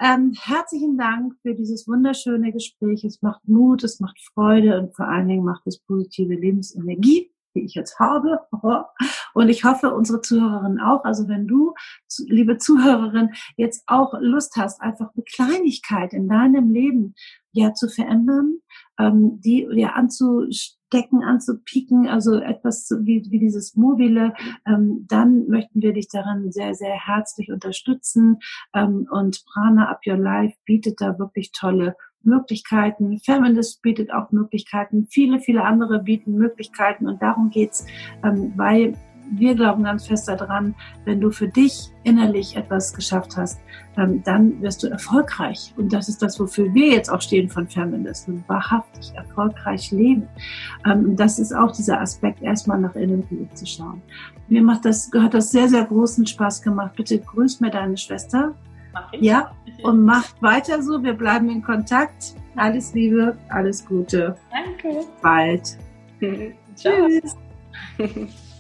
Ähm, 0.03 0.33
herzlichen 0.35 0.97
Dank 0.97 1.35
für 1.43 1.53
dieses 1.53 1.87
wunderschöne 1.87 2.51
Gespräch. 2.51 3.03
Es 3.03 3.21
macht 3.21 3.47
Mut, 3.47 3.83
es 3.83 3.99
macht 3.99 4.19
Freude 4.33 4.81
und 4.81 4.95
vor 4.95 5.07
allen 5.07 5.27
Dingen 5.27 5.45
macht 5.45 5.67
es 5.67 5.77
positive 5.77 6.33
Lebensenergie 6.33 7.31
die 7.55 7.65
ich 7.65 7.75
jetzt 7.75 7.99
habe. 7.99 8.39
Und 9.33 9.49
ich 9.49 9.63
hoffe, 9.63 9.93
unsere 9.93 10.21
Zuhörerinnen 10.21 10.79
auch. 10.79 11.03
Also 11.03 11.27
wenn 11.27 11.47
du, 11.47 11.73
liebe 12.25 12.57
Zuhörerin, 12.57 13.31
jetzt 13.57 13.83
auch 13.87 14.13
Lust 14.19 14.55
hast, 14.57 14.81
einfach 14.81 15.09
eine 15.13 15.23
Kleinigkeit 15.23 16.13
in 16.13 16.27
deinem 16.27 16.71
Leben 16.71 17.15
ja 17.51 17.73
zu 17.73 17.89
verändern, 17.89 18.59
ähm, 18.99 19.39
die 19.41 19.67
ja 19.71 19.93
anzustecken, 20.91 21.23
anzupieken, 21.23 22.07
also 22.07 22.39
etwas 22.39 22.89
wie, 23.01 23.25
wie 23.29 23.39
dieses 23.39 23.75
Mobile, 23.75 24.33
ähm, 24.65 25.05
dann 25.07 25.47
möchten 25.47 25.81
wir 25.81 25.93
dich 25.93 26.07
darin 26.09 26.51
sehr, 26.51 26.73
sehr 26.75 26.93
herzlich 26.93 27.51
unterstützen. 27.51 28.39
Ähm, 28.73 29.07
und 29.09 29.43
Prana 29.45 29.89
Up 29.89 30.01
Your 30.05 30.17
Life 30.17 30.55
bietet 30.65 31.01
da 31.01 31.17
wirklich 31.17 31.51
tolle 31.51 31.95
Möglichkeiten. 32.23 33.19
Feminist 33.19 33.81
bietet 33.81 34.13
auch 34.13 34.31
Möglichkeiten. 34.31 35.07
Viele, 35.09 35.39
viele 35.39 35.63
andere 35.63 36.03
bieten 36.03 36.35
Möglichkeiten. 36.35 37.07
Und 37.07 37.21
darum 37.21 37.49
geht's, 37.49 37.85
ähm, 38.23 38.53
weil 38.55 38.93
wir 39.32 39.55
glauben 39.55 39.84
ganz 39.84 40.07
fest 40.07 40.27
daran, 40.27 40.75
wenn 41.05 41.21
du 41.21 41.32
für 41.32 41.47
dich 41.47 41.89
innerlich 42.03 42.55
etwas 42.55 42.93
geschafft 42.93 43.38
hast, 43.38 43.59
ähm, 43.97 44.21
dann 44.23 44.61
wirst 44.61 44.84
du 44.84 44.88
erfolgreich. 44.88 45.73
Und 45.77 45.93
das 45.93 46.09
ist 46.09 46.21
das, 46.21 46.39
wofür 46.39 46.73
wir 46.73 46.89
jetzt 46.89 47.09
auch 47.09 47.21
stehen 47.21 47.49
von 47.49 47.67
Feminist. 47.67 48.27
Und 48.27 48.47
wahrhaftig 48.47 49.13
erfolgreich 49.15 49.91
leben. 49.91 50.27
Ähm, 50.86 51.15
das 51.15 51.39
ist 51.39 51.53
auch 51.53 51.71
dieser 51.71 52.01
Aspekt, 52.01 52.41
erstmal 52.41 52.79
nach 52.79 52.95
innen 52.95 53.23
zu 53.53 53.65
schauen. 53.65 54.01
Mir 54.49 54.61
macht 54.61 54.86
das, 54.86 55.09
hat 55.17 55.34
das 55.34 55.51
sehr, 55.51 55.69
sehr 55.69 55.86
großen 55.86 56.27
Spaß 56.27 56.61
gemacht. 56.61 56.95
Bitte 56.95 57.19
grüß 57.19 57.61
mir 57.61 57.71
deine 57.71 57.97
Schwester. 57.97 58.53
Ja, 59.19 59.53
und 59.84 60.03
macht 60.03 60.41
weiter 60.41 60.84
so. 60.84 61.01
Wir 61.01 61.13
bleiben 61.13 61.49
in 61.49 61.61
Kontakt. 61.61 62.36
Alles 62.57 62.93
Liebe, 62.93 63.38
alles 63.47 63.86
Gute. 63.86 64.36
Danke. 64.51 65.05
Bald. 65.21 65.77
Tschüss. 66.75 67.38